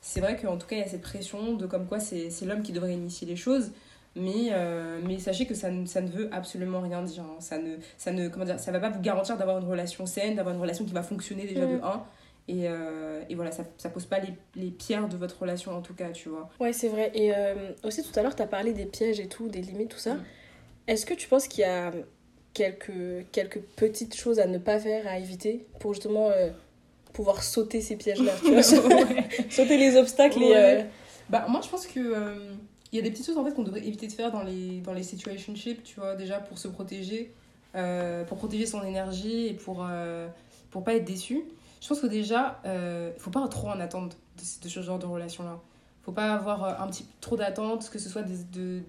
[0.00, 2.44] c'est vrai qu'en tout cas, il y a cette pression de comme quoi c'est c'est
[2.44, 3.70] l'homme qui devrait initier les choses.
[4.18, 7.22] Mais, euh, mais sachez que ça ne, ça ne veut absolument rien dire.
[7.22, 7.36] hein.
[7.40, 10.34] Ça ne, ça ne comment dire, ça va pas vous garantir d'avoir une relation saine,
[10.36, 11.84] d'avoir une relation qui va fonctionner déjà de Mm.
[11.84, 12.02] 1.
[12.48, 15.82] Et, euh, et voilà, ça, ça pose pas les, les pierres de votre relation en
[15.82, 16.48] tout cas, tu vois.
[16.60, 17.10] Ouais, c'est vrai.
[17.14, 19.90] Et euh, aussi, tout à l'heure, tu as parlé des pièges et tout, des limites,
[19.90, 20.14] tout ça.
[20.14, 20.24] Mm.
[20.86, 21.90] Est-ce que tu penses qu'il y a
[22.54, 26.30] quelques, quelques petites choses à ne pas faire, à éviter pour justement
[27.12, 28.32] pouvoir sauter ces pièges-là
[29.50, 30.52] Sauter les obstacles et.
[30.56, 30.82] euh,
[31.28, 32.00] Bah, moi, je pense que
[32.92, 34.80] il y a des petites choses en fait qu'on devrait éviter de faire dans les,
[34.80, 37.32] dans les situationships, tu vois, déjà pour se protéger,
[37.74, 40.28] euh, pour protéger son énergie et pour, euh,
[40.70, 41.44] pour pas être déçu.
[41.80, 45.06] Je pense que déjà, euh, il faut pas trop en attendre de, ce- genre de
[45.06, 45.58] relation-là.
[46.02, 48.82] faut pas avoir euh, un petit trop d'attentes, que ce soit des- de,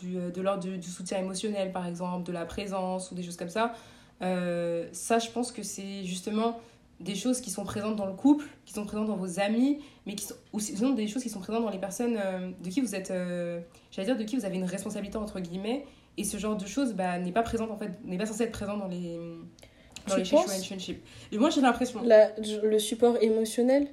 [0.00, 3.36] du, euh, de l'ordre du, soutien émotionnel, par exemple, de la présence ou des choses
[3.36, 3.74] comme ça.
[4.22, 6.58] Euh, ça, je pense que c'est justement
[7.00, 10.14] des choses qui sont présentes dans le couple, qui sont présentes dans vos amis, mais
[10.14, 12.80] qui sont ou sinon des choses qui sont présentes dans les personnes euh, de qui
[12.80, 15.84] vous êtes, euh, j'allais dire, de qui vous avez une responsabilité, entre guillemets.
[16.16, 18.52] Et ce genre de choses bah, n'est pas présente, en fait, n'est pas censé être
[18.52, 19.16] présent dans les,
[20.08, 20.26] dans Tu les.
[21.30, 22.02] Et moi, j'ai l'impression.
[22.04, 23.86] le support émotionnel,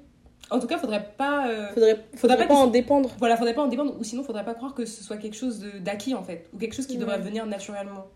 [0.49, 1.47] En tout cas, faudrait pas.
[1.49, 3.11] euh, faudrait, faudrait pas en dépendre.
[3.19, 5.63] Voilà, faudrait pas en dépendre, ou sinon faudrait pas croire que ce soit quelque chose
[5.81, 8.07] d'acquis en fait, ou quelque chose qui devrait venir naturellement.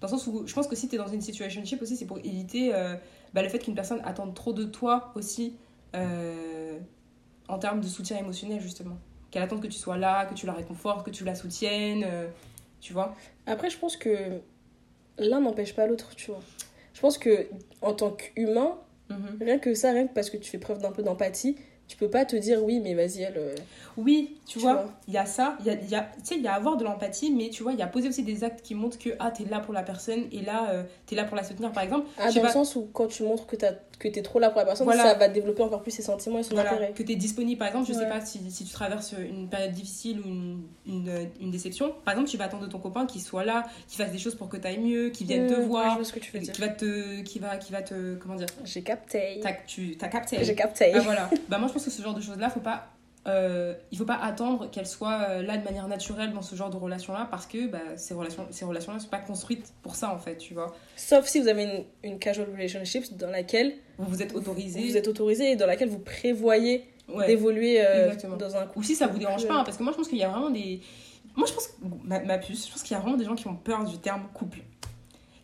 [0.00, 2.18] Dans le sens où je pense que si t'es dans une situationship aussi, c'est pour
[2.18, 2.94] éviter euh,
[3.34, 5.56] bah, le fait qu'une personne attende trop de toi aussi
[5.94, 6.78] euh,
[7.48, 8.96] en termes de soutien émotionnel justement.
[9.30, 12.28] Qu'elle attende que tu sois là, que tu la réconfortes, que tu la soutiennes, euh,
[12.80, 13.14] tu vois.
[13.46, 14.40] Après, je pense que
[15.18, 16.40] l'un n'empêche pas l'autre, tu vois.
[16.94, 17.48] Je pense que
[17.82, 18.78] en tant qu'humain,
[19.10, 19.38] Mhm.
[19.40, 21.56] rien que ça, rien que parce que tu fais preuve d'un peu d'empathie,
[21.88, 23.36] tu peux pas te dire oui, mais vas-y, elle.
[23.36, 23.54] euh,
[23.96, 26.36] Oui, tu, Tu vois, il y a ça, il y a, y a, tu sais,
[26.36, 28.42] il y a avoir de l'empathie, mais tu vois, il y a poser aussi des
[28.42, 31.24] actes qui montrent que ah, t'es là pour la personne et là, euh, t'es là
[31.24, 32.06] pour la soutenir par exemple.
[32.18, 34.58] Ah, dans le sens où quand tu montres que, t'as- que t'es trop là pour
[34.58, 35.02] la personne, Voilà.
[35.04, 36.92] ça va développer encore plus ses sentiments et son Voilà, intérêt.
[36.92, 37.58] que tu es disponible.
[37.58, 38.08] Par exemple, je sais Ouais.
[38.08, 41.94] pas si, si tu traverses une période difficile ou une, une, une déception.
[42.04, 44.34] Par exemple, tu vas attendre de ton copain qu'il soit là, qu'il fasse des choses
[44.34, 46.60] pour que tu ailles mieux, qu'il vienne Mmh, te ouais, je voir, tu veux qui
[46.60, 49.40] va te, qui va, qui va te, comment dire, J'ai capté.
[49.42, 50.44] t'as, tu, t'as capté.
[50.44, 50.92] J'ai capté.
[50.94, 51.30] Ah, voilà.
[51.48, 52.86] Bah moi je pense que ce genre de choses là, faut pas,
[53.26, 56.68] euh, il faut pas attendre qu'elles soient euh, là de manière naturelle dans ce genre
[56.70, 59.94] de relation là parce que bah, ces relations, ces relations là sont pas construites pour
[59.96, 60.74] ça en fait, tu vois.
[60.96, 64.80] Sauf si vous avez une, une casual relationship dans laquelle Vous vous êtes autorisé.
[64.86, 67.26] vous êtes autorisé et dans laquelle vous prévoyez Ouais.
[67.26, 68.78] d'évoluer euh, dans un couple.
[68.78, 70.28] Ou si ça vous dérange pas, hein, parce que moi je pense qu'il y a
[70.30, 70.80] vraiment des.
[71.36, 71.68] Moi je pense,
[72.02, 73.98] ma, ma puce, je pense qu'il y a vraiment des gens qui ont peur du
[73.98, 74.60] terme couple.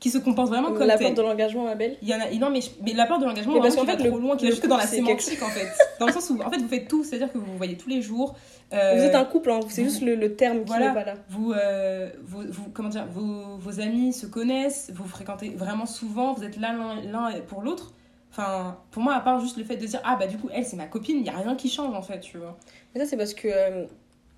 [0.01, 1.09] Qui se comportent vraiment comme La tel.
[1.09, 1.97] porte de l'engagement, ma belle.
[2.01, 4.03] Il y en a, non, mais, mais la peur de l'engagement, parce qu'en qui fait,
[4.03, 5.69] le- trop loin, qui va jusque dans la quelque sémantique en fait.
[6.01, 7.91] Dans le sens où en fait vous faites tout, c'est-à-dire que vous vous voyez tous
[7.91, 8.35] les jours.
[8.73, 10.89] euh, Vous êtes un couple, hein, c'est juste le, le terme qui Voilà.
[10.89, 11.15] n'est pas là.
[11.29, 16.33] vous, euh, vous, vous- comment dire, vos, vos amis se connaissent, vous fréquentez vraiment souvent,
[16.33, 17.93] vous êtes là l'un l'un pour l'autre.
[18.33, 20.65] Enfin, pour moi, à part juste le fait de dire, ah bah du coup, elle
[20.65, 22.57] c'est ma copine, il n'y a rien qui change en fait, tu vois.
[22.95, 23.85] Mais ça, c'est parce que euh,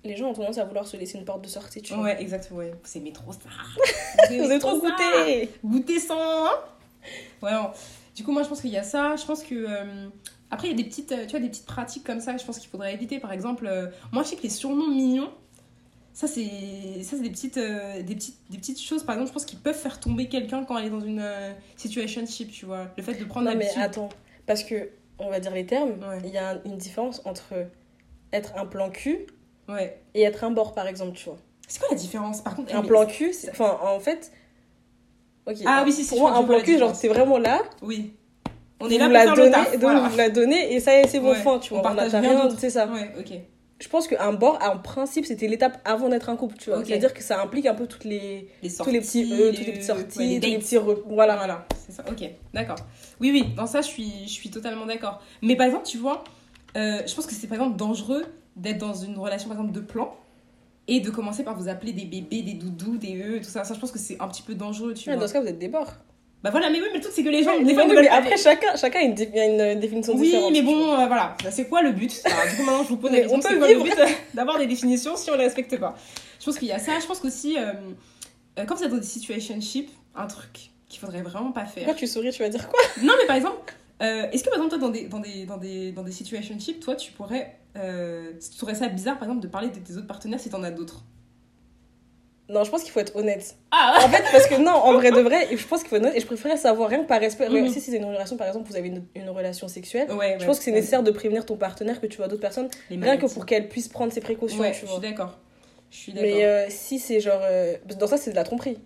[0.03, 2.03] les gens ont tendance à vouloir se laisser une porte de sortie, tu vois.
[2.03, 2.59] Ouais, exactement.
[2.59, 2.71] Ouais.
[2.83, 3.39] Vous aimez trop ça.
[4.29, 6.17] Vous avez trop goûté Goûter sans.
[6.19, 6.51] hein
[7.41, 7.51] Ouais.
[8.15, 9.15] Du coup, moi, je pense qu'il y a ça.
[9.15, 9.55] Je pense que.
[9.55, 10.07] euh,
[10.51, 12.45] Après, il y a des petites, euh, tu vois, des petites pratiques comme ça, je
[12.45, 13.19] pense qu'il faudrait éviter.
[13.19, 15.31] Par exemple, euh, moi, je sais que les surnoms mignons,
[16.13, 19.33] ça, c'est ça, c'est des, petites, euh, des, petites, des petites choses, par exemple, je
[19.33, 22.87] pense qu'ils peuvent faire tomber quelqu'un quand elle est dans une euh, situationship, tu vois.
[22.97, 24.09] Le fait de prendre Non, mais attends.
[24.45, 26.19] Parce que, on va dire les termes, Ouais.
[26.23, 27.53] il y a une différence entre
[28.31, 29.25] être un plan cul
[29.67, 29.99] Ouais.
[30.13, 31.37] et être un bord, par exemple, tu vois.
[31.67, 32.41] C'est quoi la différence?
[32.41, 34.31] Par contre, Un mais- plan cul, c'est- enfin, en fait.
[35.45, 35.57] Ok.
[35.65, 37.61] Ah oui, si, si, Pour moi, un plan la cul, genre, t'es vraiment là.
[37.81, 38.13] Oui.
[38.79, 39.71] On est là pour l'a faire donné, le taf.
[39.73, 40.07] donc voilà.
[40.09, 41.35] vous l'a donné et ça y est, c'est bon Ouais.
[41.35, 41.79] fin, tu vois.
[41.79, 42.87] On partage rien c'est ça.
[42.87, 43.33] Ouais, ok.
[43.79, 46.83] Je pense qu'un bord, en principe, c'était l'étape avant d'être un couple, tu vois.
[46.85, 49.65] C'est-à-dire que ça implique un peu toutes les, Les tous les petits sorties, E, toutes
[49.65, 50.77] les petites sorties, ouais, les tous les petits.
[50.77, 51.35] re- Voilà.
[51.35, 52.03] Voilà, c'est ça.
[52.09, 52.77] Ok, d'accord.
[53.19, 55.21] Oui, oui, dans ça, je suis, je suis totalement d'accord.
[55.41, 56.23] Mais par exemple, tu vois,
[56.77, 58.25] euh, je pense que c'est par exemple dangereux
[58.55, 60.15] d'être dans une relation, par exemple, de plan
[60.87, 63.63] et de commencer par vous appeler des bébés, des doudous, des eux, tout ça.
[63.63, 65.23] Ça, je pense que c'est un petit peu dangereux, tu Ouais, vois.
[65.23, 65.93] dans ce cas, vous êtes des bords.
[66.43, 68.07] Bah voilà, mais oui, mais le truc, c'est que les gens, Ouais, mais oui, mais
[68.09, 70.51] après, chacun, chacun a une, dé- une définition Oui, différente.
[70.51, 71.37] mais bon, euh, voilà.
[71.51, 72.21] C'est quoi le but?
[72.25, 73.37] Alors, Du coup, maintenant, je vous pose la question.
[73.37, 73.85] on C'est peut quoi le vivre.
[73.85, 75.95] but euh, d'avoir des définitions si on les respecte pas?
[76.41, 76.99] Je pense qu'il y a ça.
[76.99, 77.71] Je pense qu'aussi, euh,
[78.59, 81.85] euh, quand vous êtes dans des situationships, un truc qu'il faudrait vraiment pas faire.
[81.85, 82.79] Pourquoi tu souris, tu vas dire quoi?
[83.01, 85.91] Non, mais par exemple, est-ce que par exemple, toi, dans des, dans des, dans des,
[85.93, 87.55] dans des situationships, toi, tu pourrais.
[87.75, 90.61] Euh, tu trouverais ça bizarre, par exemple, de parler de tes autres partenaires si t'en
[90.63, 91.03] as d'autres?
[92.49, 93.55] Non, je pense qu'il faut être honnête.
[93.71, 96.03] Ah En fait, parce que non, en vrai de vrai, je pense qu'il faut être
[96.03, 97.49] honnête et je préférerais savoir rien que par respect.
[97.49, 97.69] Mhm.
[97.69, 100.37] Si c'est une relation, par exemple, vous avez une, une relation sexuelle, Ouais, ouais.
[100.39, 100.77] je pense que c'est ouais.
[100.77, 103.69] nécessaire de prévenir ton partenaire que tu vois d'autres personnes, Les rien que pour qu'elle
[103.69, 105.39] puisse prendre ses précautions, Ouais, tu je suis d'accord.
[105.89, 106.29] Je suis d'accord.
[106.29, 107.39] Mais euh, si c'est genre.
[107.43, 108.77] euh, Dans ça, c'est de la tromperie.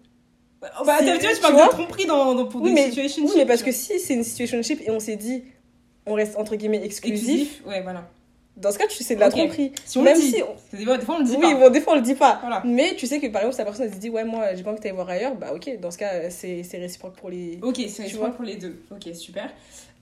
[0.61, 3.31] Oh, bah, t'as- tu parles de tromperie dans, dans, pour Oui, des mais, situationships.
[3.31, 5.43] oui, mais parce que si c'est une situationship et on s'est dit,
[6.05, 8.07] on reste entre guillemets exclusif, Exclusif, ouais, voilà.
[8.57, 9.71] Dans ce cas, tu c'est de la tromperie.
[9.85, 10.27] Si on Même le dit.
[10.31, 10.43] si.
[10.77, 11.59] Des fois, des fois, on le dit Oui, pas.
[11.59, 12.37] bon, des fois on le dit pas.
[12.41, 12.61] Voilà.
[12.65, 14.63] Mais tu sais que par exemple, si la personne elle se dit, ouais, moi j'ai
[14.63, 17.59] pas envie que t'ailles voir ailleurs, bah ok, dans ce cas, c'est réciproque pour les.
[17.61, 18.81] Ok, c'est réciproque pour les deux.
[18.91, 19.49] Ok, super.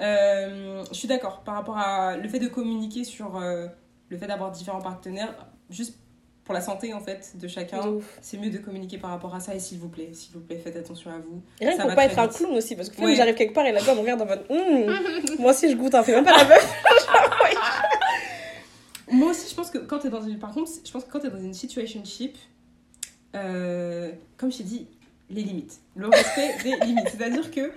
[0.01, 3.67] Euh, je suis d'accord par rapport à le fait de communiquer sur euh,
[4.09, 5.33] le fait d'avoir différents partenaires,
[5.69, 5.97] juste
[6.43, 7.79] pour la santé en fait de chacun.
[8.21, 10.57] C'est mieux de communiquer par rapport à ça et s'il vous plaît, s'il vous plaît,
[10.63, 11.41] faites attention à vous.
[11.59, 12.37] Et rien Ça pour pas être un vite.
[12.37, 13.15] clown aussi, parce que Ouais.
[13.15, 14.93] j'arrive quelque part et la dame me regarde en mode, Hum,
[15.39, 16.73] moi aussi je goûte un peu, même pas la meuf.
[19.15, 20.39] Moi aussi, je pense que quand t'es dans une.
[20.39, 22.37] Par contre, je pense que quand t'es dans une situationship,
[23.35, 24.87] euh, comme je t'ai dit,
[25.29, 25.79] les limites.
[25.95, 27.09] Le respect des limites.
[27.09, 27.71] C'est-à-dire que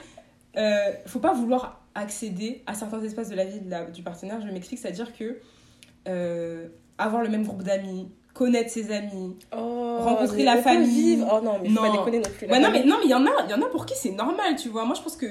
[0.56, 4.40] euh, faut pas vouloir accéder à certains espaces de la vie de la- du partenaire.
[4.40, 5.38] Je m'explique, c'est-à-dire que
[6.08, 9.36] euh, avoir le même groupe d'amis, connaître ses amis.
[9.56, 10.88] Oh, Rencontrer la famille.
[11.16, 11.28] vivre.
[11.32, 11.90] Oh non, mais faut Non.
[11.90, 12.46] pas déconner non plus.
[12.46, 14.12] non, mais non, mais il y en a, il y en a pour qui c'est
[14.12, 14.84] normal, tu vois.
[14.84, 15.26] Moi, je pense que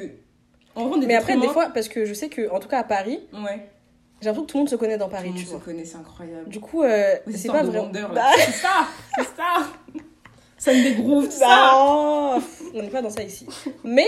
[0.76, 2.68] en vrai, on est Mais après, des fois, parce que je sais que, en tout
[2.68, 3.68] cas à Paris, ouais,
[4.22, 5.52] j'ai l'impression que tout le monde se connaît dans tout Paris, le monde tu se
[5.52, 5.60] vois.
[5.60, 6.50] connaît, c'est incroyable.
[6.50, 7.82] Du coup, euh, c'est pas là.
[8.14, 8.88] Bah, C'est ça,
[9.18, 9.68] c'est ça.
[10.58, 11.46] Sunday Groove, tout ça.
[11.48, 12.40] bah,
[12.74, 13.46] on n'est pas dans ça ici.
[13.84, 14.08] Mais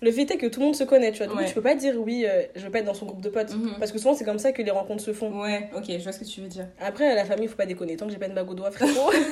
[0.00, 1.26] le fait est que tout le monde se connaît, tu vois.
[1.26, 1.48] Du coup, Ouais.
[1.48, 3.52] tu peux pas dire oui, euh, je veux pas être dans son groupe de potes.
[3.54, 3.74] Mhm.
[3.80, 5.40] Parce que souvent, c'est comme ça que les rencontres se font.
[5.42, 6.68] Ouais, ok, je vois ce que tu veux dire.
[6.80, 7.96] Après, la famille, faut pas déconner.
[7.96, 9.10] Tant que j'ai pas une bague au doigt, frérot.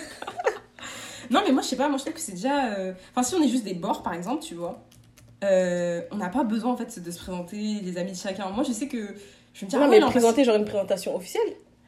[1.30, 2.72] Non, mais moi, je sais pas, moi, je trouve que c'est déjà.
[2.74, 4.82] euh, Enfin, si on est juste des bords, par exemple, tu vois,
[5.44, 8.48] euh, on n'a pas besoin, en fait, de se présenter les amis de chacun.
[8.50, 9.14] Moi, je sais que.
[9.52, 11.42] Je me dis, non, ah mais non, présenter genre une présentation officielle.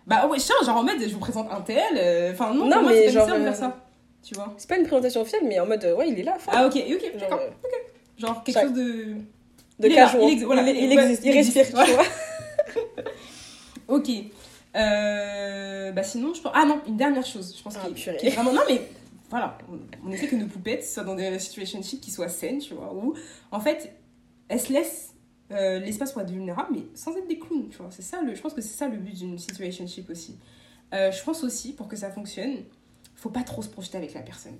[0.06, 1.82] Bah ouais, tiens, genre en mode, je vous présente un tel.
[1.96, 3.76] euh, Enfin, non, Non, pour moi, mais c'est pas genre, faire euh, ça.
[4.22, 6.52] Tu vois C'est pas une présentation officielle, mais en mode, ouais, il est là, fin.
[6.54, 7.40] Ah, ok, ok, Genre, d'accord.
[7.40, 7.68] euh,
[8.18, 9.14] Genre quelque chose de.
[9.80, 10.22] de il casual.
[10.24, 11.86] il ex- voilà, il, il ouais, existe, il, respire, tu vois.
[13.88, 14.08] Ok.
[14.74, 16.52] Euh, bah sinon, je pense.
[16.54, 17.54] Ah non, une dernière chose.
[17.56, 18.52] Je pense Ah, qu'il qui est vraiment.
[18.52, 18.80] Non, mais
[19.30, 19.58] voilà.
[19.70, 22.92] On, on essaie que nos poupettes soient dans des situationships qui soient saines, tu vois.
[22.94, 23.14] Où,
[23.50, 23.92] en fait,
[24.48, 25.11] elles se laissent
[25.52, 27.88] euh, l'espace pour être vulnérables, mais sans être des clowns, tu vois.
[27.90, 30.36] C'est ça, le, je pense que c'est ça le but d'une situationship aussi.
[30.94, 32.56] Euh, je pense aussi, pour que ça fonctionne,
[33.16, 34.56] faut pas trop se projeter avec la personne.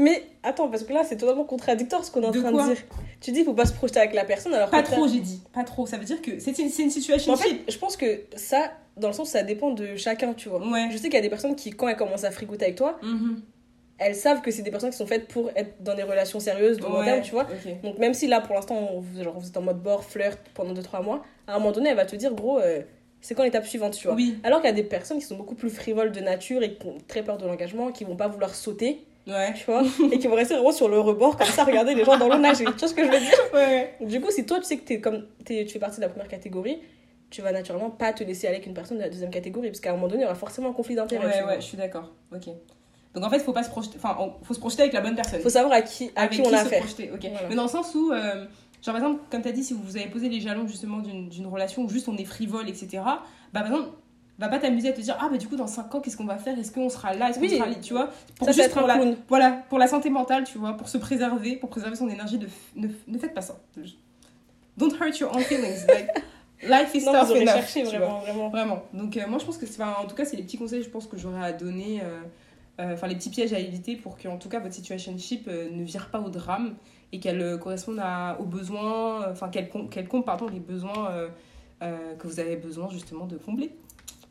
[0.00, 2.74] Mais attends, parce que là, c'est totalement contradictoire ce qu'on est en De train de
[2.74, 2.82] dire.
[3.20, 5.42] Tu dis, faut pas se projeter avec la personne, alors Pas trop, j'ai dit.
[5.52, 5.86] Pas trop.
[5.86, 7.32] Ça veut dire que c'est une, une Mais situationship.
[7.32, 10.60] en fait, je pense que ça, dans le sens, ça dépend de chacun, tu vois.
[10.70, 10.88] ouais.
[10.92, 12.98] Je sais qu'il y a des personnes qui, quand elles commencent à fricoter avec toi,
[13.02, 13.42] Mhm.
[13.98, 16.78] Elles savent que c'est des personnes qui sont faites pour être dans des relations sérieuses
[16.78, 17.46] de long Ouais, terme, tu vois.
[17.82, 20.72] Donc même si là, pour l'instant, on- genre, vous êtes en mode bord, flirt pendant
[20.72, 22.82] 2-3 mois, à un moment donné, elle va te dire, gros, euh,
[23.20, 24.14] c'est quand l'étape suivante, tu vois.
[24.16, 26.74] Oui, Alors qu'il y a des personnes qui sont beaucoup plus frivoles de nature et
[26.74, 29.52] qui ont très peur de l'engagement, qui vont pas vouloir sauter, ouais.
[29.54, 29.82] tu vois,
[30.12, 32.38] et qui vont rester vraiment sur le rebord, comme ça, regarder les gens dans l'eau
[32.38, 32.64] nager.
[32.72, 33.34] Tu vois ce que je veux dire?
[33.52, 33.94] Ouais.
[34.00, 36.08] Du coup, si toi, tu sais que t'es comme, t'es- tu fais partie de la
[36.08, 36.80] première catégorie,
[37.30, 39.80] tu vas naturellement pas te laisser aller avec une personne de la deuxième catégorie, parce
[39.80, 41.38] qu'à un moment donné, il y aura forcément un conflit d'intérêts.
[41.38, 42.12] tu Ouais, ouais, je suis d'accord.
[42.32, 42.46] Ok.
[43.18, 43.96] Donc en fait, faut pas se projeter.
[44.02, 45.40] Enfin, faut se projeter avec la bonne personne.
[45.40, 46.80] Faut savoir à qui, à avec qui on a se affaire.
[46.80, 47.10] projeter.
[47.12, 47.20] Ok.
[47.22, 47.48] Voilà.
[47.48, 48.44] Mais dans le sens où, euh,
[48.82, 51.46] genre par exemple, comme tu as dit, si vous avez posé les jalons justement d'une
[51.46, 52.88] relation où juste on est frivole, etc.
[53.04, 53.14] Bah
[53.52, 53.88] par exemple,
[54.38, 56.24] va pas t'amuser à te dire ah bah du coup dans 5 ans qu'est-ce qu'on
[56.24, 56.56] va faire?
[56.58, 57.30] Est-ce qu'on sera là?
[57.30, 57.56] Est-ce qu'on Oui.
[57.56, 58.10] sera là tu vois?
[58.36, 61.56] Pour Ça, juste pour la, voilà pour la santé mentale tu vois pour se préserver
[61.56, 62.46] pour préserver son énergie de
[62.76, 63.56] ne, ne faites pas ça
[64.76, 66.08] don't hurt your own feelings like
[66.62, 68.48] life is Non, tough enough cherché, vraiment, vraiment.
[68.50, 68.82] Vraiment.
[68.92, 69.80] Donc, euh, moi, je pense que c'est.
[69.80, 72.00] enfin, En tout cas, c'est les petits conseils, je pense, que j'aurais à donner.
[72.02, 72.20] euh,
[72.80, 75.82] Enfin, les petits pièges à éviter pour que, en tout cas, votre situationship euh, ne
[75.82, 76.76] vire pas au drame
[77.12, 79.22] et qu'elle euh, corresponde à, aux besoins.
[79.24, 81.28] euh, Enfin, qu'elle com- qu'elle compte, pardon, les besoins euh,
[81.82, 83.74] euh, que vous avez besoin, justement, de combler.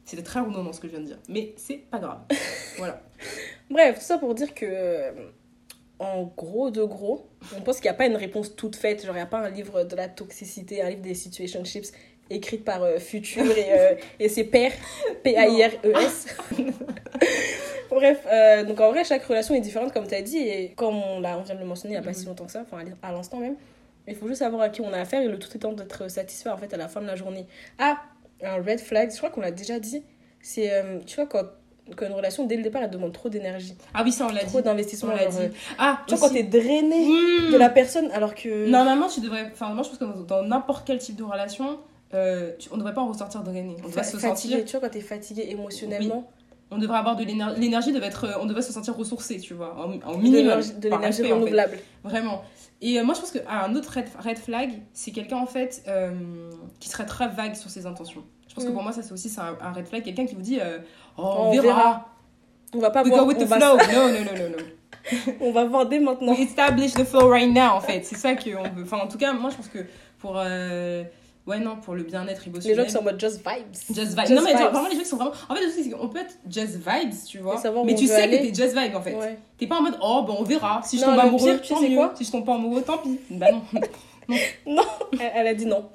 [0.06, 1.20] C'était très redondant ce que je viens de dire.
[1.28, 2.20] Mais c'est pas grave.
[2.78, 3.02] voilà.
[3.70, 5.12] Bref, tout ça pour dire que, euh,
[6.00, 7.28] en gros de gros,
[7.58, 9.02] on pense qu'il n'y a pas une réponse toute faite.
[9.06, 11.92] Genre, il n'y a pas un livre de la toxicité, un livre des situationships
[12.30, 14.74] écrit par euh, Futur et, euh, et ses pairs,
[15.24, 16.36] P-A-I-R-E-S.
[17.90, 20.96] Bref, euh, donc en vrai, chaque relation est différente, comme tu as dit, et comme
[20.96, 23.12] on, vient de le mentionner il n'y a pas si longtemps que ça, enfin à
[23.12, 23.56] l'instant même,
[24.08, 26.50] il faut juste savoir à qui on a affaire et le tout étant d'être satisfait
[26.50, 27.46] en fait à la fin de la journée.
[27.80, 27.98] Ah,
[28.44, 30.04] un red flag, je crois qu'on l'a déjà dit,
[30.42, 31.44] c'est, euh, tu vois, quand,
[31.96, 34.44] quand une relation, dès le départ, elle demande trop d'énergie Ah oui, ça, on l'a
[34.44, 34.50] dit.
[34.50, 35.12] trop d'investissement.
[35.14, 35.54] On l'a dit.
[35.80, 37.52] Ah, Tu vois, quand t'es drainé Mmh.
[37.52, 38.68] de la personne alors que.
[38.68, 39.50] Normalement, tu devrais.
[39.52, 41.80] Enfin, moi, je pense que dans n'importe quel type de relation,
[42.14, 43.76] euh, tu- on ne devrait pas en ressortir drainé.
[43.84, 44.66] On devrait se fatigué, sentir.
[44.66, 46.30] tu vois, quand t'es fatigué émotionnellement,
[46.70, 47.62] On devrait avoir de l'énergie.
[47.62, 48.28] L'énergie devait être.
[48.42, 49.74] On devait se sentir ressourcé, tu vois.
[49.78, 50.60] En, en de minimum.
[50.60, 51.34] de l'énergie respect, en fait.
[51.34, 51.78] renouvelable.
[52.04, 52.42] Vraiment.
[52.82, 56.12] Et euh, moi, je pense qu'un autre red, red flag, c'est quelqu'un, en fait, euh,
[56.82, 58.24] qui serait très vague sur ses intentions.
[58.50, 58.74] Je pense que Mm.
[58.74, 60.04] pour moi, ça, c'est aussi c'est un, un red flag.
[60.04, 60.60] Quelqu'un qui vous dit
[61.18, 61.64] Oh, On on, verra.
[61.64, 62.10] verra.
[62.74, 63.22] On va pas We voir.
[63.24, 63.78] go with on, the va, flow.
[63.78, 65.34] No, no, no, no, no.
[65.40, 66.34] on va voir dès maintenant.
[66.34, 68.04] We establish the flow right now, en fait.
[68.04, 68.84] C'est ça qu'on veut.
[68.84, 69.80] Enfin, en tout cas, moi, je pense que
[70.20, 70.36] pour.
[71.48, 72.78] Ouais, non, pour le bien-être Les émotionnel.
[72.78, 73.74] gens qui sont en mode just vibes.
[73.96, 74.20] Just vibes.
[74.20, 74.70] Just non, mais vibes.
[74.72, 75.32] vraiment, les gens qui sont vraiment.
[75.48, 77.62] En fait, le truc, c'est qu'on peut être just vibes, tu vois.
[77.86, 78.40] Mais tu sais aller.
[78.40, 79.16] que t'es just vibe, en fait.
[79.16, 79.40] Ouais.
[79.58, 80.82] T'es pas en mode, oh, ben on verra.
[80.84, 81.96] Si je Non, tombe amoureux, pire, tu tant sais mieux.
[81.96, 83.18] quoi Si je tombe pas amoureux, tant pis.
[83.30, 83.62] Bah non.
[85.14, 85.90] Elle, elle a dit non.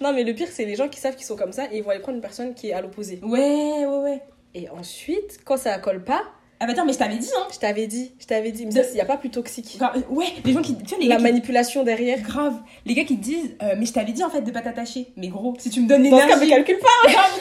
[0.00, 1.82] Non, mais le pire, c'est les gens qui savent qu'ils sont comme ça et ils
[1.82, 3.20] vont aller prendre une personne qui est à l'opposé.
[3.22, 4.22] Ouais, ouais, ouais.
[4.54, 6.22] Et ensuite, quand ça colle pas,
[6.60, 7.46] Elle va dire, mais je t'avais dit, hein.
[7.52, 8.64] je t'avais dit, je t'avais dit.
[8.64, 9.76] Mais De- ça, il n'y a pas plus toxique.
[9.76, 10.02] Grave.
[10.08, 10.76] Ouais, les gens qui.
[10.76, 12.20] Tu vois, les La gars qui- manipulation derrière.
[12.22, 12.60] Grave.
[12.86, 15.08] Les gars qui te disent, euh, mais je t'avais dit en fait de pas t'attacher.
[15.16, 16.64] Mais gros, si tu me donnes Dans ce cas, me l'énergie.
[16.64, 17.10] calcule pas.
[17.12, 17.40] Grave,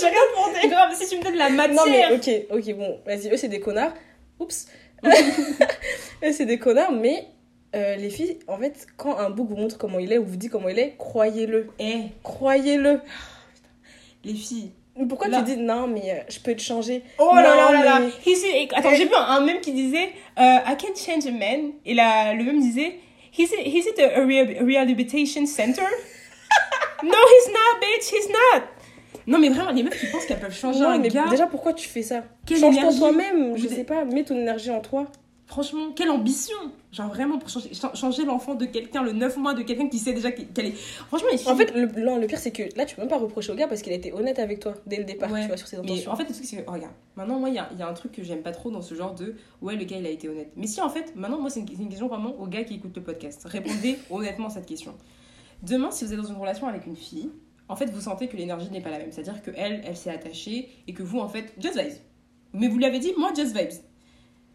[0.00, 0.68] j'ai rien demandé.
[0.68, 1.74] Grave, si tu me donnes la matière.
[1.76, 3.92] Non mais ok, ok, bon, vas-y, eux c'est des connards.
[4.38, 4.66] Oups.
[6.24, 7.26] eux c'est des connards, mais
[7.76, 10.36] euh, les filles, en fait, quand un book vous montre comment il est ou vous
[10.36, 11.68] dit comment il est, croyez-le.
[11.78, 13.00] Eh, Croyez-le.
[14.24, 14.72] les filles.
[15.08, 15.38] Pourquoi Là.
[15.38, 17.02] tu dis non, mais euh, je peux te changer?
[17.18, 18.00] Oh là là Non, là là.
[18.00, 21.30] mais- et- Attends, j'ai vu un, un mème qui disait euh, I can't change a
[21.30, 21.72] man.
[21.86, 22.98] Et là, le même disait
[23.36, 25.82] He's it, he's it a, a rehab- rehabilitation center?
[27.02, 28.62] no, he's not, bitch, he's not.
[29.26, 31.26] Non, mais vraiment, les meufs qui pensent qu'elles peuvent changer Non, un mais gars.
[31.30, 32.24] déjà, pourquoi tu fais ça?
[32.46, 32.98] Quelle Change-toi énergie.
[32.98, 35.06] toi-même, je sais pas, mets ton énergie en toi.
[35.46, 36.56] Franchement, quelle ambition!
[36.92, 39.98] Genre vraiment pour changer, cha- changer l'enfant de quelqu'un, le 9 mois de quelqu'un qui
[39.98, 40.72] sait déjà qu'elle est.
[40.72, 41.28] Franchement.
[41.46, 43.54] En fait, le, non, le pire, c'est que là, tu peux même pas reprocher au
[43.54, 45.42] gars parce qu'il a été honnête avec toi dès le départ, Ouais.
[45.42, 46.10] tu vois, sur ses Mais intentions.
[46.10, 47.82] en fait, le truc, c'est que, oh, regarde, maintenant, moi, il y a, il y
[47.82, 50.06] a un truc que j'aime pas trop dans ce genre de ouais, le gars, il
[50.06, 50.50] a été honnête.
[50.56, 52.96] Mais si, en fait, maintenant, moi, c'est une, une question vraiment aux gars qui écoutent
[52.96, 53.42] le podcast.
[53.44, 54.92] Répondez honnêtement à cette question.
[55.62, 57.30] Demain, si vous êtes dans une relation avec une fille,
[57.68, 59.12] en fait, vous sentez que l'énergie n'est pas la même.
[59.12, 61.92] C'est-à-dire que elle, elle s'est attachée et que vous, en fait, just vibes.
[62.52, 63.70] Mais vous lui avez dit, moi, just vibes.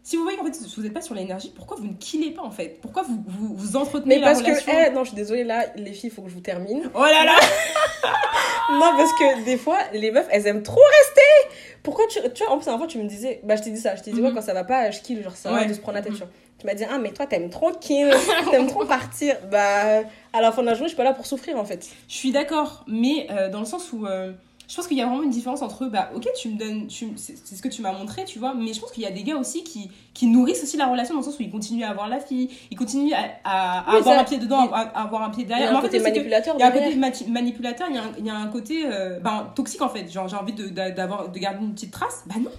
[0.06, 2.42] Si vous voyez qu'en fait, vous n'êtes pas sur l'énergie, pourquoi vous ne killez pas,
[2.42, 2.78] en fait?
[2.80, 5.42] Pourquoi vous, vous, vous entretenez Mais la parce relation que, eh, non, je suis désolée,
[5.42, 6.88] là, les filles, il faut que je vous termine.
[6.94, 7.34] Oh là là
[8.72, 11.56] Non, parce que des fois, les meufs, elles aiment trop rester.
[11.82, 12.20] Pourquoi tu.
[12.34, 13.40] Tu vois, en plus, un fois, tu me disais.
[13.42, 13.96] Bah, je t'ai dit ça.
[13.96, 14.36] Je t'ai dit, ouais, Mhm.
[14.36, 15.22] quand ça va pas, je kill.
[15.24, 15.66] Genre, ça va Ouais.
[15.66, 16.28] de se prendre la tête, tu vois.
[16.60, 18.08] Tu m'as dit, ah, mais toi, t'aimes trop kill.
[18.52, 19.36] t'aimes trop partir.
[19.50, 20.02] Bah,
[20.32, 21.84] à la fin de la journée, je suis pas là pour souffrir, en fait.
[22.08, 24.32] Je suis d'accord, mais euh, dans le sens où euh,
[24.68, 27.08] je pense qu'il y a vraiment une différence entre, bah, ok, tu me donnes, tu,
[27.16, 29.22] c'est ce que tu m'as montré, tu vois, mais je pense qu'il y a des
[29.22, 31.90] gars aussi qui, qui nourrissent aussi la relation dans le sens où ils continuent à
[31.90, 34.80] avoir la fille, ils continuent à, à- à Oui, avoir ça- un pied dedans, à,
[34.80, 35.76] à avoir un pied Il y a derrière.
[35.76, 37.10] un côté manipulateur il y a un derrière.
[37.12, 37.88] côté manipulateur,
[38.18, 40.10] il y a un, côté euh, ben, toxique en fait.
[40.10, 42.24] Genre, j'ai envie de, d'a- d'avoir, de garder une petite trace.
[42.26, 42.50] Bah non.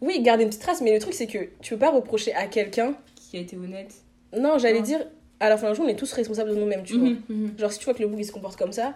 [0.00, 2.46] Oui, garder une petite trace, mais le truc, c'est que tu peux pas reprocher à
[2.48, 2.94] quelqu'un.
[3.30, 3.94] Qui a été honnête.
[4.36, 4.98] Non, j'allais dire,
[5.38, 7.08] à la fin la journée, on est tous responsables de nous-mêmes, tu vois.
[7.08, 7.54] Mhm, mhm.
[7.58, 8.94] Genre, si tu vois que le bouc, il se comporte comme ça,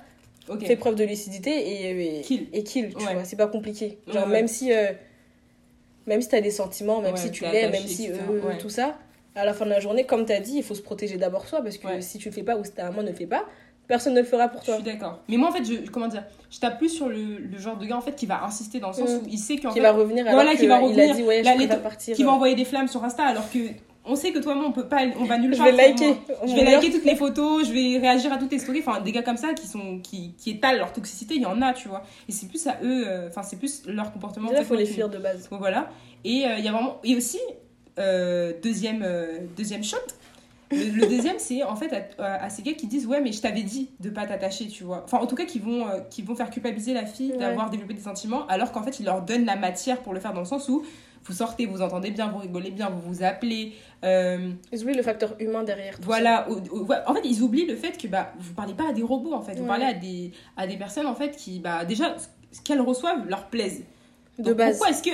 [0.65, 2.47] Fais preuve de lucidité et, et Kill.
[2.53, 3.15] et kill, tu Ouais.
[3.15, 3.25] vois.
[3.25, 3.99] C'est pas compliqué.
[4.07, 4.27] Genre, Ouais, ouais.
[4.29, 4.73] même si.
[4.73, 4.93] euh,
[6.07, 8.15] même si t'as des sentiments, même si tu attaché, même si euh,
[8.61, 8.97] tout ça,
[9.35, 11.63] à la fin de la journée, comme t'as dit, il faut se protéger d'abord soi
[11.63, 13.45] parce que si tu le fais pas ou si un moment ne le fais pas,
[13.89, 14.75] personne ne le fera pour Je toi.
[14.77, 15.19] suis d'accord.
[15.29, 17.85] Mais moi, en fait, je, comment dire, je tape plus sur le, le genre de
[17.87, 19.17] gars en fait qui va insister dans le sens Mm.
[19.17, 21.15] où il sait qu'en Qui fait, va revenir alors Voilà, qui va il a revenir.
[21.17, 22.15] dit ouais, Là, je les partir.
[22.15, 23.59] qui va euh, envoyer des flammes sur Insta alors que
[24.07, 25.73] on sait que toi et moi on peut pas on va nulle Je part vais
[25.73, 26.15] sans- liker.
[26.47, 29.13] je vais liker toutes les photos je vais réagir à toutes tes stories enfin des
[29.13, 31.89] gars comme ça qui sont qui, qui étalent leur toxicité il y en a tu
[31.89, 34.87] vois et c'est plus à eux euh, enfin c'est plus leur comportement fait, faut les
[34.87, 35.49] fuir de base.
[35.51, 35.91] Voilà
[36.25, 37.39] et euh, il y a vraiment et aussi
[37.99, 39.05] euh, deuxième
[39.57, 39.97] deuxième shot
[40.73, 43.41] Le, le deuxième, c'est en fait à, à ces gars qui disent Ouais, mais je
[43.41, 45.03] t'avais dit de pas t'attacher, tu vois.
[45.05, 47.39] Enfin, en tout cas, qui vont, qui vont faire culpabiliser la fille Ouais.
[47.39, 50.33] d'avoir développé des sentiments, alors qu'en fait, ils leur donnent la matière pour le faire
[50.33, 50.83] dans le sens où
[51.27, 53.73] vous sortez, vous entendez bien, vous rigolez bien, vous vous appelez.
[54.05, 55.97] euh, Ils oublient le facteur humain derrière.
[55.97, 56.47] tout voilà.
[56.51, 59.33] ouais, en fait, ils oublient le fait que bah, vous parlez pas à des robots,
[59.35, 59.55] en fait.
[59.55, 59.69] Vous Ouais.
[59.69, 62.17] parlez à des, à des personnes, en fait, qui, bah, déjà,
[62.53, 63.83] ce qu'elles reçoivent leur plaise.
[64.37, 64.43] ça.
[64.43, 64.77] De base.
[64.77, 65.11] Pourquoi est-ce que.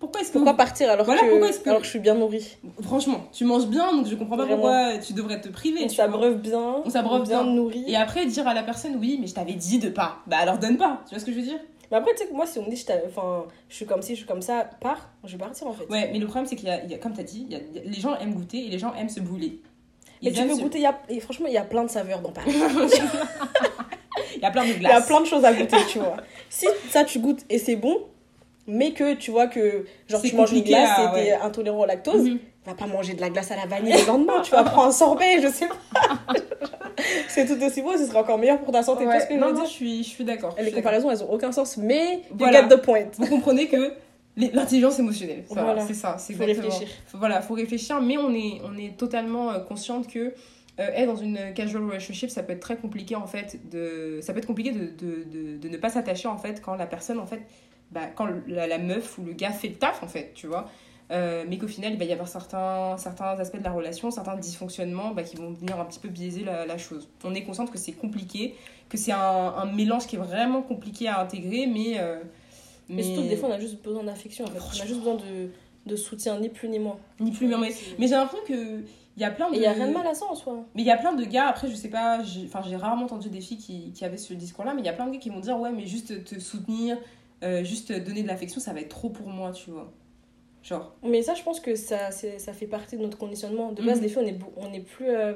[0.00, 0.34] Pourquoi est-ce que.
[0.38, 3.24] Pourquoi partir alors, Voilà, que, pourquoi est-ce que- alors que je suis bien nourrie Franchement,
[3.32, 4.62] tu manges bien, donc je comprends pas Vraiment.
[4.62, 5.80] pourquoi tu devrais te priver.
[5.84, 6.82] On s'abreuve bien.
[6.84, 7.42] On s'abreuve bien.
[7.44, 7.84] nourri.
[7.86, 10.16] Et après, dire à la personne, oui, mais je t'avais dit de pas.
[10.26, 11.00] Bah alors donne pas.
[11.08, 11.58] Tu vois ce que je veux dire?
[11.90, 14.02] Mais après, tu sais que moi, si on me dit je, enfin, je suis comme
[14.02, 15.84] ci, je suis comme ça, pars, je vais partir en fait.
[15.90, 17.52] Ouais, mais le problème, c'est qu'il y a, il y a- comme t'as dit, il
[17.52, 19.60] y a- il y a- les gens aiment goûter et les gens aiment se bouler.
[20.22, 20.98] Mais Ils tu aiment peux se- goûter, il y a...
[21.08, 22.52] et franchement, il y a plein de saveurs dans Paris.
[24.36, 25.06] Il y a plein de Il y a glaces.
[25.06, 26.16] plein de choses à goûter, tu vois.
[26.50, 27.98] Si ça, tu goûtes et c'est bon,
[28.66, 31.86] mais que tu vois que genre tu manges une glace à- et t'es intolérant au
[31.86, 32.38] lactose, Mhm.
[32.66, 34.92] Va pas manger de la glace à la vanille le lendemain, tu vas prendre un
[34.92, 36.34] sorbet, je sais pas.
[37.28, 39.06] c'est tout aussi bon, ce sera encore meilleur pour ta santé.
[39.06, 40.54] Ouais, ce que je non, veux non, je suis, je suis d'accord.
[40.58, 42.62] Les je comparaisons, elles ont aucun sens, mais Voilà.
[42.62, 43.04] you get the point.
[43.18, 43.92] Vous comprenez que
[44.36, 45.86] l'intelligence émotionnelle, ça, Voilà.
[45.86, 46.72] c'est ça, c'est Faut exactement.
[46.72, 46.94] réfléchir.
[47.06, 50.18] Faut- Voilà, faut réfléchir, mais on est, on est totalement euh, consciente que
[50.80, 53.60] euh, être dans une casual relationship, ça peut être très compliqué en fait.
[53.70, 56.74] De, ça peut être compliqué de, de, de, de ne pas s'attacher en fait quand
[56.74, 57.42] la personne en fait,
[57.92, 60.68] bah, quand la, la meuf ou le gars fait le taf en fait, tu vois.
[61.10, 64.36] Euh, mais qu'au final, il va y avoir certains, certains aspects de la relation, certains
[64.36, 67.08] dysfonctionnements bah, qui vont venir un petit peu biaiser la, la chose.
[67.24, 68.54] On est consciente que c'est compliqué,
[68.88, 71.98] que c'est un, un mélange qui est vraiment compliqué à intégrer, mais.
[71.98, 72.20] euh,
[72.88, 74.58] Mais surtout que des fois, on a juste besoin d'affection en fait.
[74.58, 75.50] On a juste besoin de,
[75.86, 76.96] de soutien, ni plus ni moins.
[77.20, 77.68] ni plus ni moins.
[77.98, 78.80] Mais j'ai l'impression que
[79.16, 79.54] il y a plein de.
[79.54, 80.64] Et il y a rien de mal à ça en soi.
[80.74, 83.04] Mais il y a plein de gars, après, je sais pas, j'ai enfin, j'ai rarement
[83.04, 85.18] entendu des filles qui, qui avaient ce discours-là, mais il y a plein de gars
[85.18, 86.96] qui vont dire Ouais, mais juste te soutenir,
[87.42, 89.92] euh, juste donner de l'affection, ça va être trop pour moi, tu vois.
[90.64, 93.70] Genre, Mais ça, je pense que ça, ça fait partie de notre conditionnement.
[93.72, 94.02] De base, Mhm.
[94.02, 95.10] les filles, on est, beau- on est plus.
[95.10, 95.34] euh,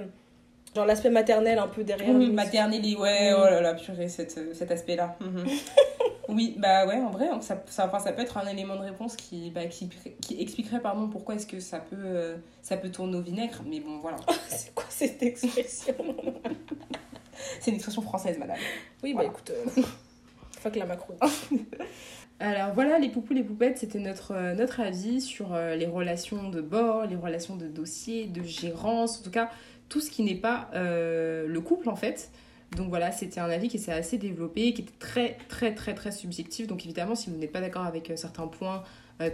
[0.74, 2.14] genre l'aspect maternel un peu derrière.
[2.14, 3.36] oui, et ouais, Mhm.
[3.38, 5.16] oh là là, purée, cette, euh, cet aspect-là.
[5.20, 5.44] Mhm.
[6.30, 9.16] oui, bah ouais, en vrai, ça, ça, enfin, ça peut être un élément de réponse
[9.16, 9.88] qui, bah, qui,
[10.22, 13.80] qui expliquerait pardon, pourquoi est-ce que ça peut, euh, ça peut tourner au vinaigre, mais
[13.80, 14.16] bon, voilà.
[14.48, 15.94] C'est quoi cette expression?
[17.60, 18.56] C'est une expression française, madame.
[19.02, 19.28] Oui, Voilà.
[19.28, 19.50] bah écoute.
[19.50, 19.82] euh,
[20.60, 21.14] fuck la Macron.
[22.40, 26.60] Alors voilà, les poupous, les poupettes, c'était notre, euh, avis sur euh, les relations de
[26.60, 29.50] bord, les relations de dossier, de gérance, en tout cas
[29.88, 32.30] tout ce qui n'est pas euh, le couple en fait.
[32.76, 36.12] Donc voilà, c'était un avis qui s'est assez développé, qui était très très très très
[36.12, 36.68] subjectif.
[36.68, 38.84] Donc évidemment, si vous n'êtes pas d'accord avec certains points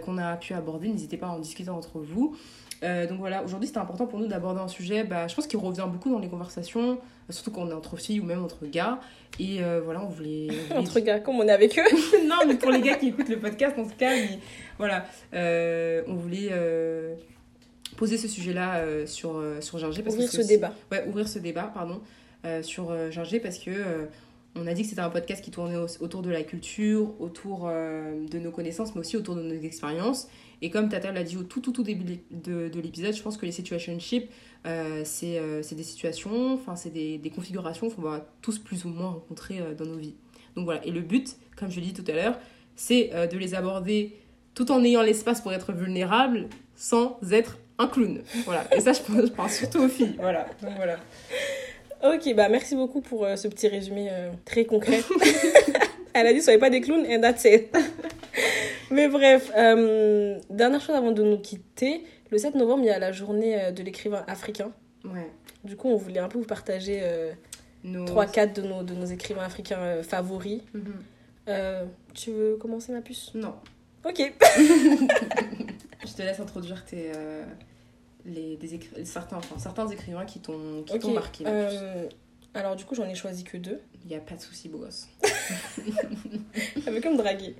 [0.03, 2.35] qu'on a pu aborder, n'hésitez pas à en discuter entre vous.
[2.83, 5.57] Euh, donc voilà, aujourd'hui c'était important pour nous d'aborder un sujet, bah, je pense qu'il
[5.59, 6.99] revient beaucoup dans les conversations,
[7.29, 8.99] surtout quand on est entre filles ou même entre gars.
[9.39, 10.47] Et euh, voilà, on voulait...
[10.49, 11.83] on voulait Entre gars, comme on est avec eux.
[12.27, 14.39] non, mais pour les gars qui écoutent le podcast, en tout cas, ils-
[14.77, 16.49] voilà, Euh, on voulait
[17.97, 20.01] poser ce sujet-là sur, sur Ginger.
[20.03, 20.73] Parce Ouvrir que ce débat.
[20.91, 22.01] Ouais, ouvrir ce débat, pardon,
[22.61, 23.71] sur Ginger parce que
[24.55, 27.67] on a dit que c'était un podcast qui tournait au- autour de la culture, autour
[27.67, 30.27] euh, de nos connaissances, mais aussi autour de nos expériences.
[30.61, 33.37] Et comme Tata l'a dit au tout, tout, tout début de, de l'épisode, je pense
[33.37, 34.29] que les situationships,
[34.65, 39.09] euh, c'est euh, des situations, enfin, c'est des, configurations qu'on va tous plus ou moins
[39.09, 40.15] rencontrer euh, dans nos vies.
[40.55, 42.39] Donc voilà, et le but, comme je l'ai dit tout à l'heure,
[42.77, 44.15] c'est de les aborder
[44.53, 48.21] tout en ayant l'espace pour être vulnérable sans être un clown.
[48.45, 50.15] Voilà, et ça, je pense, je pense surtout aux filles.
[50.17, 50.97] Voilà, donc voilà.
[52.05, 55.01] Ok, bah merci beaucoup pour euh, ce petit résumé euh, très concret.
[56.13, 57.75] Elle a dit soyez pas des clowns and that's it.
[58.91, 62.03] Mais bref, euh, dernière chose avant de nous quitter.
[62.29, 64.71] Le 7 novembre, il y a la journée de l'écrivain africain.
[65.03, 65.31] Ouais.
[65.63, 67.01] Du coup, on voulait un peu vous partager
[67.83, 68.05] Nos...
[68.05, 70.61] 3-4 de nos, de nos écrivains africains favoris.
[70.73, 71.87] Mhm.
[72.13, 73.31] Tu veux commencer, ma puce?
[73.33, 73.55] Non.
[74.07, 74.19] Ok.
[76.05, 77.11] Je te laisse introduire tes,
[78.25, 81.43] les, des écri- certains, enfin, certains écrivains qui t'ont qui Ok, t'ont marqué.
[81.47, 82.07] euh,
[82.53, 83.81] alors, du coup, j'en ai choisi que deux.
[84.03, 85.07] Il n'y a pas de souci, beau gosse.
[86.87, 87.55] Elle veut que me draguer.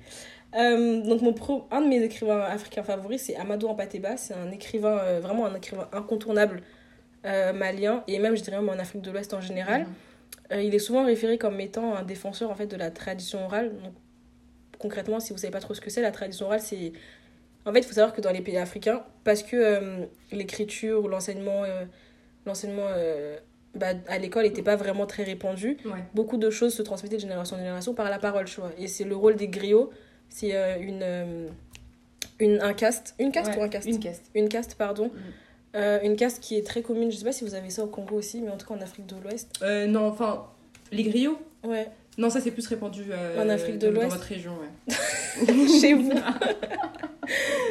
[0.54, 4.16] Euh, donc mon pro, un de mes écrivains africains favoris, c'est Amadou Ampateba.
[4.16, 6.62] C'est un écrivain, euh, vraiment un écrivain incontournable
[7.54, 9.86] malien, et même, je dirais, même en Afrique de l'Ouest en général.
[10.52, 10.60] Mhm.
[10.60, 13.72] Il est souvent référé comme étant un défenseur en fait, de la tradition orale.
[13.82, 13.94] Donc,
[14.78, 16.92] concrètement, si vous savez pas trop ce que c'est, la tradition orale, c'est...
[17.66, 21.08] En fait, il faut savoir que dans les pays africains, parce que euh, l'écriture ou
[21.08, 21.84] l'enseignement euh,
[22.46, 23.36] l'enseignement euh,
[23.74, 26.04] bah, à l'école n'était pas vraiment très répandu, Ouais.
[26.14, 28.70] beaucoup de choses se transmettaient de génération en génération par la parole, tu vois.
[28.78, 29.90] Et c'est le rôle des griots,
[30.28, 31.48] c'est une,
[32.38, 33.88] une, un caste, une caste Ouais, ou un caste?
[33.88, 34.30] Une caste.
[34.34, 35.10] Une caste, pardon.
[35.74, 37.88] Euh, une caste qui est très commune, je sais pas si vous avez ça au
[37.88, 39.60] Congo aussi, mais en tout cas en Afrique de l'Ouest.
[39.88, 40.46] Non, enfin,
[40.92, 41.38] les griots?
[41.64, 41.88] Ouais,
[42.18, 44.94] Non, ça c'est plus répandu euh, En Afrique de dans- l'Ouest Dans votre région, ouais.
[45.80, 46.12] chez vous.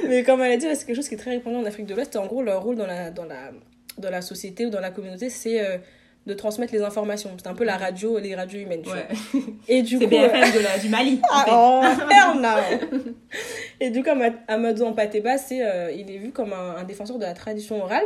[0.08, 1.96] mais comme elle a dit, c'est quelque chose qui est très répandu en Afrique de
[1.96, 2.16] l'Ouest.
[2.16, 3.52] En gros, leur rôle dans la, dans la,
[3.98, 5.82] dans la société ou dans la communauté, c'est
[6.28, 7.30] de transmettre les informations.
[7.38, 8.82] C'est un peu la radio, les radios humaines.
[8.84, 9.08] Tu Ouais.
[9.34, 9.42] vois.
[9.68, 11.18] Et du C'est coup, BFM de la, du Mali.
[11.18, 11.52] fait.
[11.52, 11.82] Oh.
[13.80, 17.18] Et du coup, Ama- Amadou Ampateba, c'est, euh, il est vu comme un, un défenseur
[17.18, 18.06] de la tradition orale.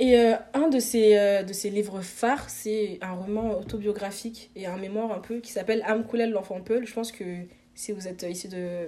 [0.00, 4.66] Et euh, un de ses, euh, de ses livres phares, c'est un roman autobiographique et
[4.66, 6.84] un mémoire un peu qui s'appelle Amkoulel, l'enfant Peul.
[6.86, 7.24] Je pense que
[7.74, 8.86] si vous êtes ici de,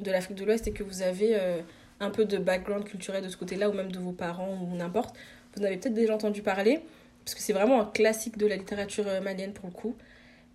[0.00, 1.60] de l'Afrique de l'Ouest et que vous avez euh,
[2.00, 5.16] un peu de background culturel de ce côté-là, ou même de vos parents ou n'importe,
[5.54, 6.80] vous en avez peut-être déjà entendu parler,
[7.24, 9.94] parce que c'est vraiment un classique de la littérature malienne pour le coup.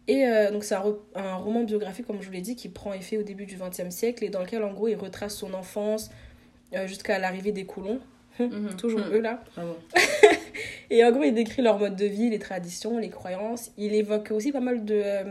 [0.09, 2.93] Et donc c'est un, ro- un roman biographique, comme je vous l'ai dit, qui prend
[2.93, 6.09] effet au début du XXe siècle et dans lequel en gros il retrace son enfance
[6.85, 7.99] jusqu'à l'arrivée des colons,
[8.39, 8.75] Mhm.
[8.77, 9.13] toujours Mhm.
[9.13, 9.43] eux là.
[9.55, 9.75] Vraiment.
[10.89, 13.71] Et en gros il décrit leur mode de vie, les traditions, les croyances.
[13.77, 15.23] Il évoque aussi pas mal de euh,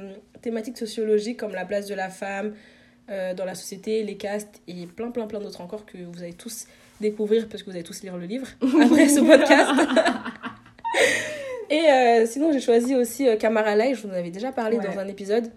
[0.43, 2.55] thématiques sociologiques comme la place de la femme
[3.11, 6.35] euh, dans la société, les castes et plein plein plein d'autres encore que vous allez
[6.35, 6.67] tous
[7.01, 8.47] découvrir parce que vous allez tous lire le livre
[8.83, 9.71] après ce podcast.
[11.71, 14.85] Et euh, sinon, j'ai choisi aussi Kamara Lai, je vous en avais déjà parlé Ouais.
[14.87, 15.51] dans un épisode.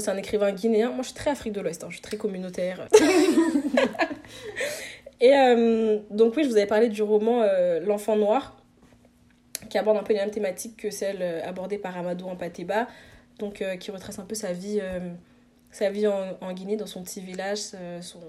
[0.00, 0.90] C'est un écrivain guinéen.
[0.90, 2.86] Moi, je suis très Afrique de l'Ouest, hein, je suis très communautaire.
[5.20, 8.56] Et euh, donc, oui, je vous avais parlé du roman euh, L'enfant noir,
[9.68, 12.86] qui aborde un peu les mêmes thématiques que celle euh, abordée par Amadou Ampateba,
[13.38, 14.80] donc euh, qui retrace un peu sa vie,
[15.70, 17.58] sa vie en, en Guinée, dans son petit village,
[18.00, 18.20] son,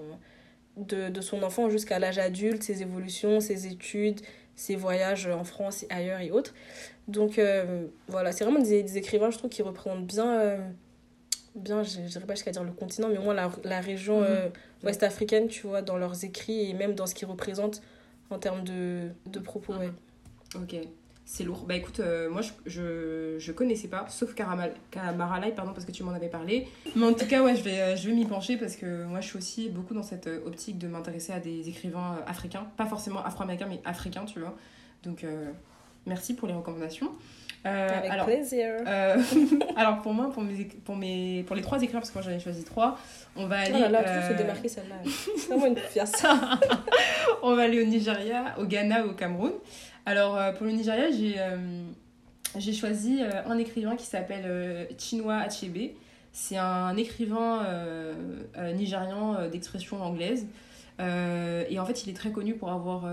[0.76, 4.20] de, de son enfant jusqu'à l'âge adulte, ses évolutions, ses études,
[4.54, 6.54] ses voyages en France et ailleurs et autres.
[7.08, 7.40] Donc
[8.08, 10.58] voilà, c'est vraiment des, des écrivains, je trouve, qui représentent bien,
[11.54, 14.26] bien je dirais pas jusqu'à dire le continent, mais au moins la, la région Mhm.
[14.28, 14.48] euh,
[14.84, 17.82] ouest africaine, tu vois, dans leurs écrits et même dans ce qu'ils représentent
[18.30, 19.74] en termes de, de propos.
[19.74, 19.90] Ouais.
[20.56, 20.76] Ok,
[21.24, 21.64] c'est lourd.
[21.68, 26.02] Bah écoute, euh, moi je, je, je connaissais pas, sauf Kamaralai, pardon, parce que tu
[26.02, 26.66] m'en avais parlé.
[26.96, 29.20] Mais en tout cas, ouais, je vais, euh, je vais m'y pencher parce que moi
[29.20, 32.66] je suis aussi beaucoup dans cette optique de m'intéresser à des écrivains africains.
[32.76, 34.56] Pas forcément afro-américains, mais africains, tu vois.
[35.04, 35.50] Donc euh,
[36.06, 37.12] merci pour les recommandations.
[37.66, 38.68] Euh, Avec alors, plaisir.
[38.86, 39.16] euh,
[39.76, 42.22] alors pour moi, pour, mes, éc- pour, mes, pour les trois écrivains, parce que moi
[42.22, 42.98] j'en ai choisi trois,
[43.36, 43.72] on va aller.
[43.76, 44.96] Oh là là, euh, démarquer celle-là.
[45.36, 46.24] C'est vraiment une fiasse.
[47.42, 49.52] on va aller au Nigeria, au Ghana, au Cameroun.
[50.06, 51.36] Alors, pour le Nigeria, j'ai
[52.58, 55.92] j'ai choisi un écrivain qui s'appelle Chinua Achebe.
[56.32, 58.14] C'est un écrivain euh,
[58.56, 60.46] euh, nigérian euh, d'expression anglaise.
[60.98, 63.04] Et en fait, il est très connu pour avoir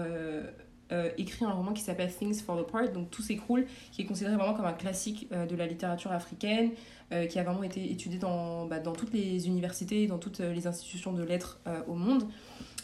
[0.93, 4.35] euh, écrit un roman qui s'appelle Things Fall Apart, donc Tout s'écroule, qui est considéré
[4.35, 6.71] vraiment comme un classique euh, de la littérature africaine,
[7.11, 10.65] euh, qui a vraiment été étudié dans, bah, dans toutes les universités, dans toutes les
[10.65, 12.23] institutions de lettres au monde.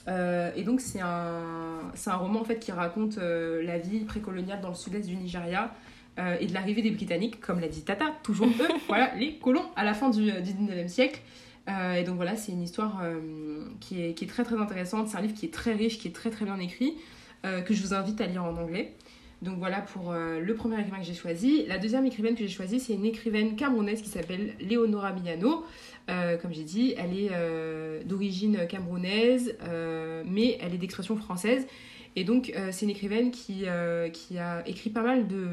[0.08, 4.70] Et donc c'est un, c'est un roman en fait qui raconte la vie précoloniale dans
[4.70, 5.74] le sud-est du Nigeria
[6.18, 9.86] et de l'arrivée des Britanniques, comme l'a dit Tata, toujours eux, voilà, les colons à
[9.86, 11.22] la fin du, du 19e siècle.
[11.70, 13.02] Et donc voilà, c'est une histoire
[13.80, 16.10] qui, est, qui est très très intéressante, c'est un livre qui est très riche, qui
[16.10, 16.96] est très très bien écrit,
[17.46, 18.96] euh, que je vous invite à lire en anglais.
[19.44, 21.66] Donc voilà pour euh, le premier écrivain que j'ai choisi.
[21.68, 25.66] La deuxième écrivaine que j'ai choisie, c'est une écrivaine camerounaise qui s'appelle Léonora Milano.
[26.10, 29.58] Euh, comme j'ai dit, elle est euh, d'origine camerounaise,
[30.26, 31.68] mais elle est d'expression française.
[32.16, 33.66] Et donc, c'est une écrivaine qui,
[34.14, 35.48] qui a écrit pas mal de,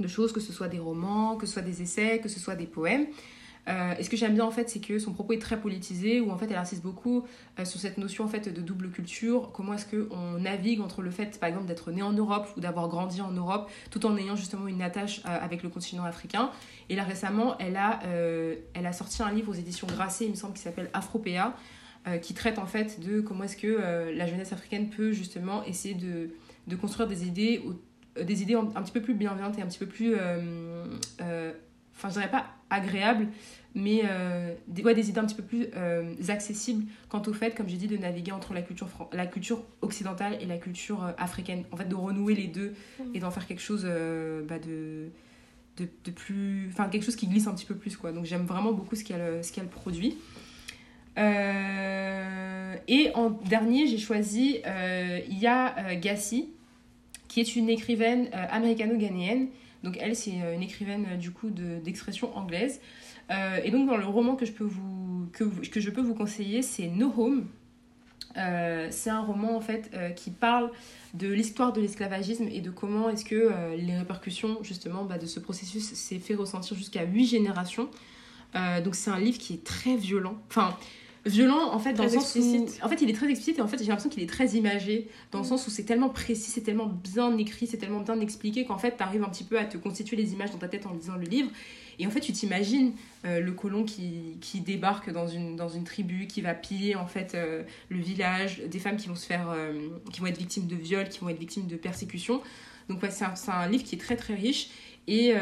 [0.00, 2.56] de choses, que ce soit des romans, que ce soit des essais, que ce soit
[2.56, 3.06] des poèmes.
[3.68, 6.20] Euh, et ce que j'aime bien en fait, c'est que son propos est très politisé,
[6.20, 7.24] où en fait elle insiste beaucoup
[7.58, 9.50] euh, sur cette notion en fait de double culture.
[9.52, 12.60] Comment est-ce que on navigue entre le fait, par exemple, d'être né en Europe ou
[12.60, 16.50] d'avoir grandi en Europe, tout en ayant justement une attache euh, avec le continent africain.
[16.88, 18.00] Et là récemment, elle a,
[18.74, 21.54] elle a sorti un livre aux éditions Grasset, il me semble, qui s'appelle Afropéa,
[22.22, 26.76] qui traite en fait de comment est-ce que la jeunesse africaine peut justement essayer de,
[26.76, 27.62] construire des idées,
[28.18, 30.14] des idées un, un petit peu plus bienveillantes et un petit peu plus,
[31.98, 33.26] enfin je dirais pas agréables,
[33.74, 37.54] mais euh, des, ouais, des idées un petit peu plus euh, accessibles quant au fait,
[37.54, 41.12] comme j'ai dit, de naviguer entre la culture, la culture occidentale et la culture euh,
[41.18, 41.64] africaine.
[41.72, 42.74] En fait, de renouer les deux
[43.14, 45.08] et d'en faire quelque chose bah, de,
[45.76, 46.68] de, de plus...
[46.72, 48.12] Enfin, quelque chose qui glisse un petit peu plus, quoi.
[48.12, 50.16] Donc j'aime vraiment beaucoup ce qu'elle ce qu'elle produit.
[51.16, 54.58] Et en dernier, j'ai choisi
[55.28, 56.48] Ya Gassi,
[57.28, 59.48] qui est une écrivaine américano-ghanéenne.
[59.84, 62.80] Donc elle, c'est euh, une écrivaine euh, du coup de- d'expression anglaise.
[63.30, 67.46] Euh, et donc dans le roman que je peux vous, conseiller, c'est No Home.
[68.90, 70.70] C'est un roman en fait qui parle
[71.12, 75.40] de l'histoire de l'esclavagisme et de comment est-ce que les répercussions justement bah, de ce
[75.40, 77.88] processus s'est fait ressentir jusqu'à huit générations.
[78.84, 80.36] Donc c'est un livre qui est très violent.
[80.48, 80.76] Enfin,
[81.26, 82.80] violent en fait dans Très le sens explicite.
[82.80, 82.86] où...
[82.86, 85.08] En fait il est très explicite et en fait j'ai l'impression qu'il est très imagé
[85.32, 85.48] dans le Mm.
[85.48, 88.92] sens où c'est tellement précis, c'est tellement bien écrit, c'est tellement bien expliqué qu'en fait
[88.92, 91.26] t'arrives un petit peu à te constituer les images dans ta tête en lisant le
[91.26, 91.50] livre.
[92.00, 92.92] Et en fait, tu t'imagines
[93.24, 97.06] euh, le colon qui, qui, débarque dans une, dans une tribu, qui va piller en
[97.06, 99.72] fait euh, le village, des femmes qui vont se faire, euh,
[100.12, 102.40] qui vont être victimes de viols, qui vont être victimes de persécutions.
[102.88, 104.70] Donc ouais, c'est un, un, livre qui est très très riche.
[105.10, 105.32] Et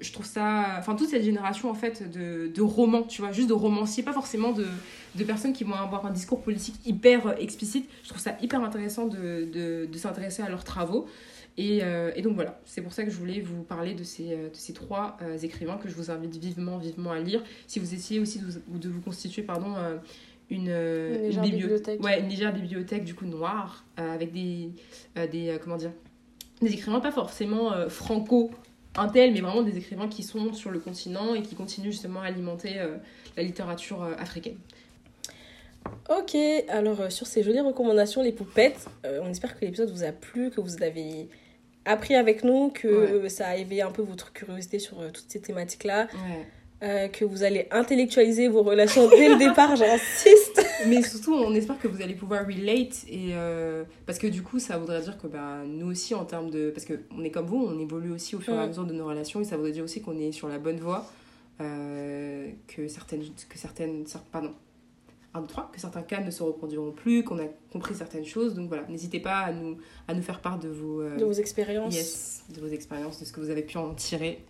[0.00, 3.48] je trouve ça, enfin toute cette génération en fait de, de romans, tu vois, juste
[3.48, 4.66] de romanciers, pas forcément de,
[5.14, 7.88] de personnes qui vont avoir un discours politique hyper explicite.
[8.02, 9.48] Je trouve ça hyper intéressant de,
[9.86, 11.06] de, s'intéresser à leurs travaux.
[11.56, 14.28] Et, euh, et, donc voilà, c'est pour ça que je voulais vous parler de ces,
[14.28, 17.42] de ces trois euh, écrivains que je vous invite vivement, vivement à lire.
[17.66, 19.96] Si vous essayez aussi de vous, de vous constituer pardon, euh,
[20.50, 22.02] une, une, légère une bibliothèque.
[22.02, 24.70] Ouais, une légère bibliothèque du coup noire, avec des,
[25.16, 25.92] des, comment dire,
[26.62, 28.50] des écrivains pas forcément franco
[28.98, 32.20] un tel, mais vraiment des écrivains qui sont sur le continent et qui continuent justement
[32.20, 32.76] à alimenter
[33.36, 34.56] la littérature africaine.
[36.10, 36.36] Ok,
[36.68, 40.60] alors sur ces jolies recommandations, les poupettes, on espère que l'épisode vous a plu, que
[40.60, 41.28] vous avez
[41.88, 43.28] appris avec nous, que ouais.
[43.28, 46.08] ça a éveillé un peu votre curiosité sur euh, toutes ces thématiques-là.
[46.12, 46.46] Ouais.
[46.80, 50.64] Euh, que vous allez intellectualiser vos relations dès le départ, j'insiste.
[50.86, 54.60] Mais surtout, on espère que vous allez pouvoir relate et euh, parce que du coup,
[54.60, 57.46] ça voudrait dire que bah, nous aussi, en termes de, parce que on est comme
[57.46, 59.72] vous, on évolue aussi au fur et à mesure de nos relations et ça voudrait
[59.72, 61.04] dire aussi qu'on est sur la bonne voie,
[61.60, 64.52] euh, que certaines, que certaines, pardon,
[65.34, 68.54] 1, 2, 3, que certains cas ne se reproduiront plus, qu'on a compris certaines choses.
[68.54, 71.96] Donc voilà, n'hésitez pas à nous, à nous faire part de vos, de vos expériences.
[71.96, 74.44] Yes, de vos expériences, de ce que vous avez pu en tirer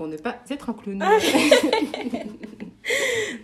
[0.00, 0.98] pour ne pas être un clown.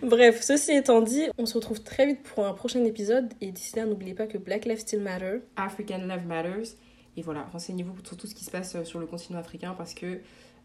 [0.01, 3.31] Bref, ceci étant dit, on se retrouve très vite pour un prochain épisode.
[3.41, 5.41] Et d'ici là, n'oubliez pas que Black Lives Still Matter.
[5.55, 6.69] African Love Matters.
[7.15, 10.19] Et voilà, renseignez-vous sur tout ce qui se passe sur le continent africain parce que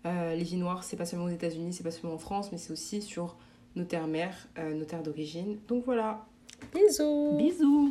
[0.07, 2.57] euh, les vies noires, c'est pas seulement aux États-Unis, c'est pas seulement en France, mais
[2.57, 3.37] c'est aussi sur
[3.77, 5.59] nos terres-mères, euh, nos terres d'origine.
[5.69, 6.25] Donc voilà.
[6.75, 7.37] Bisous.
[7.37, 7.91] Bisous.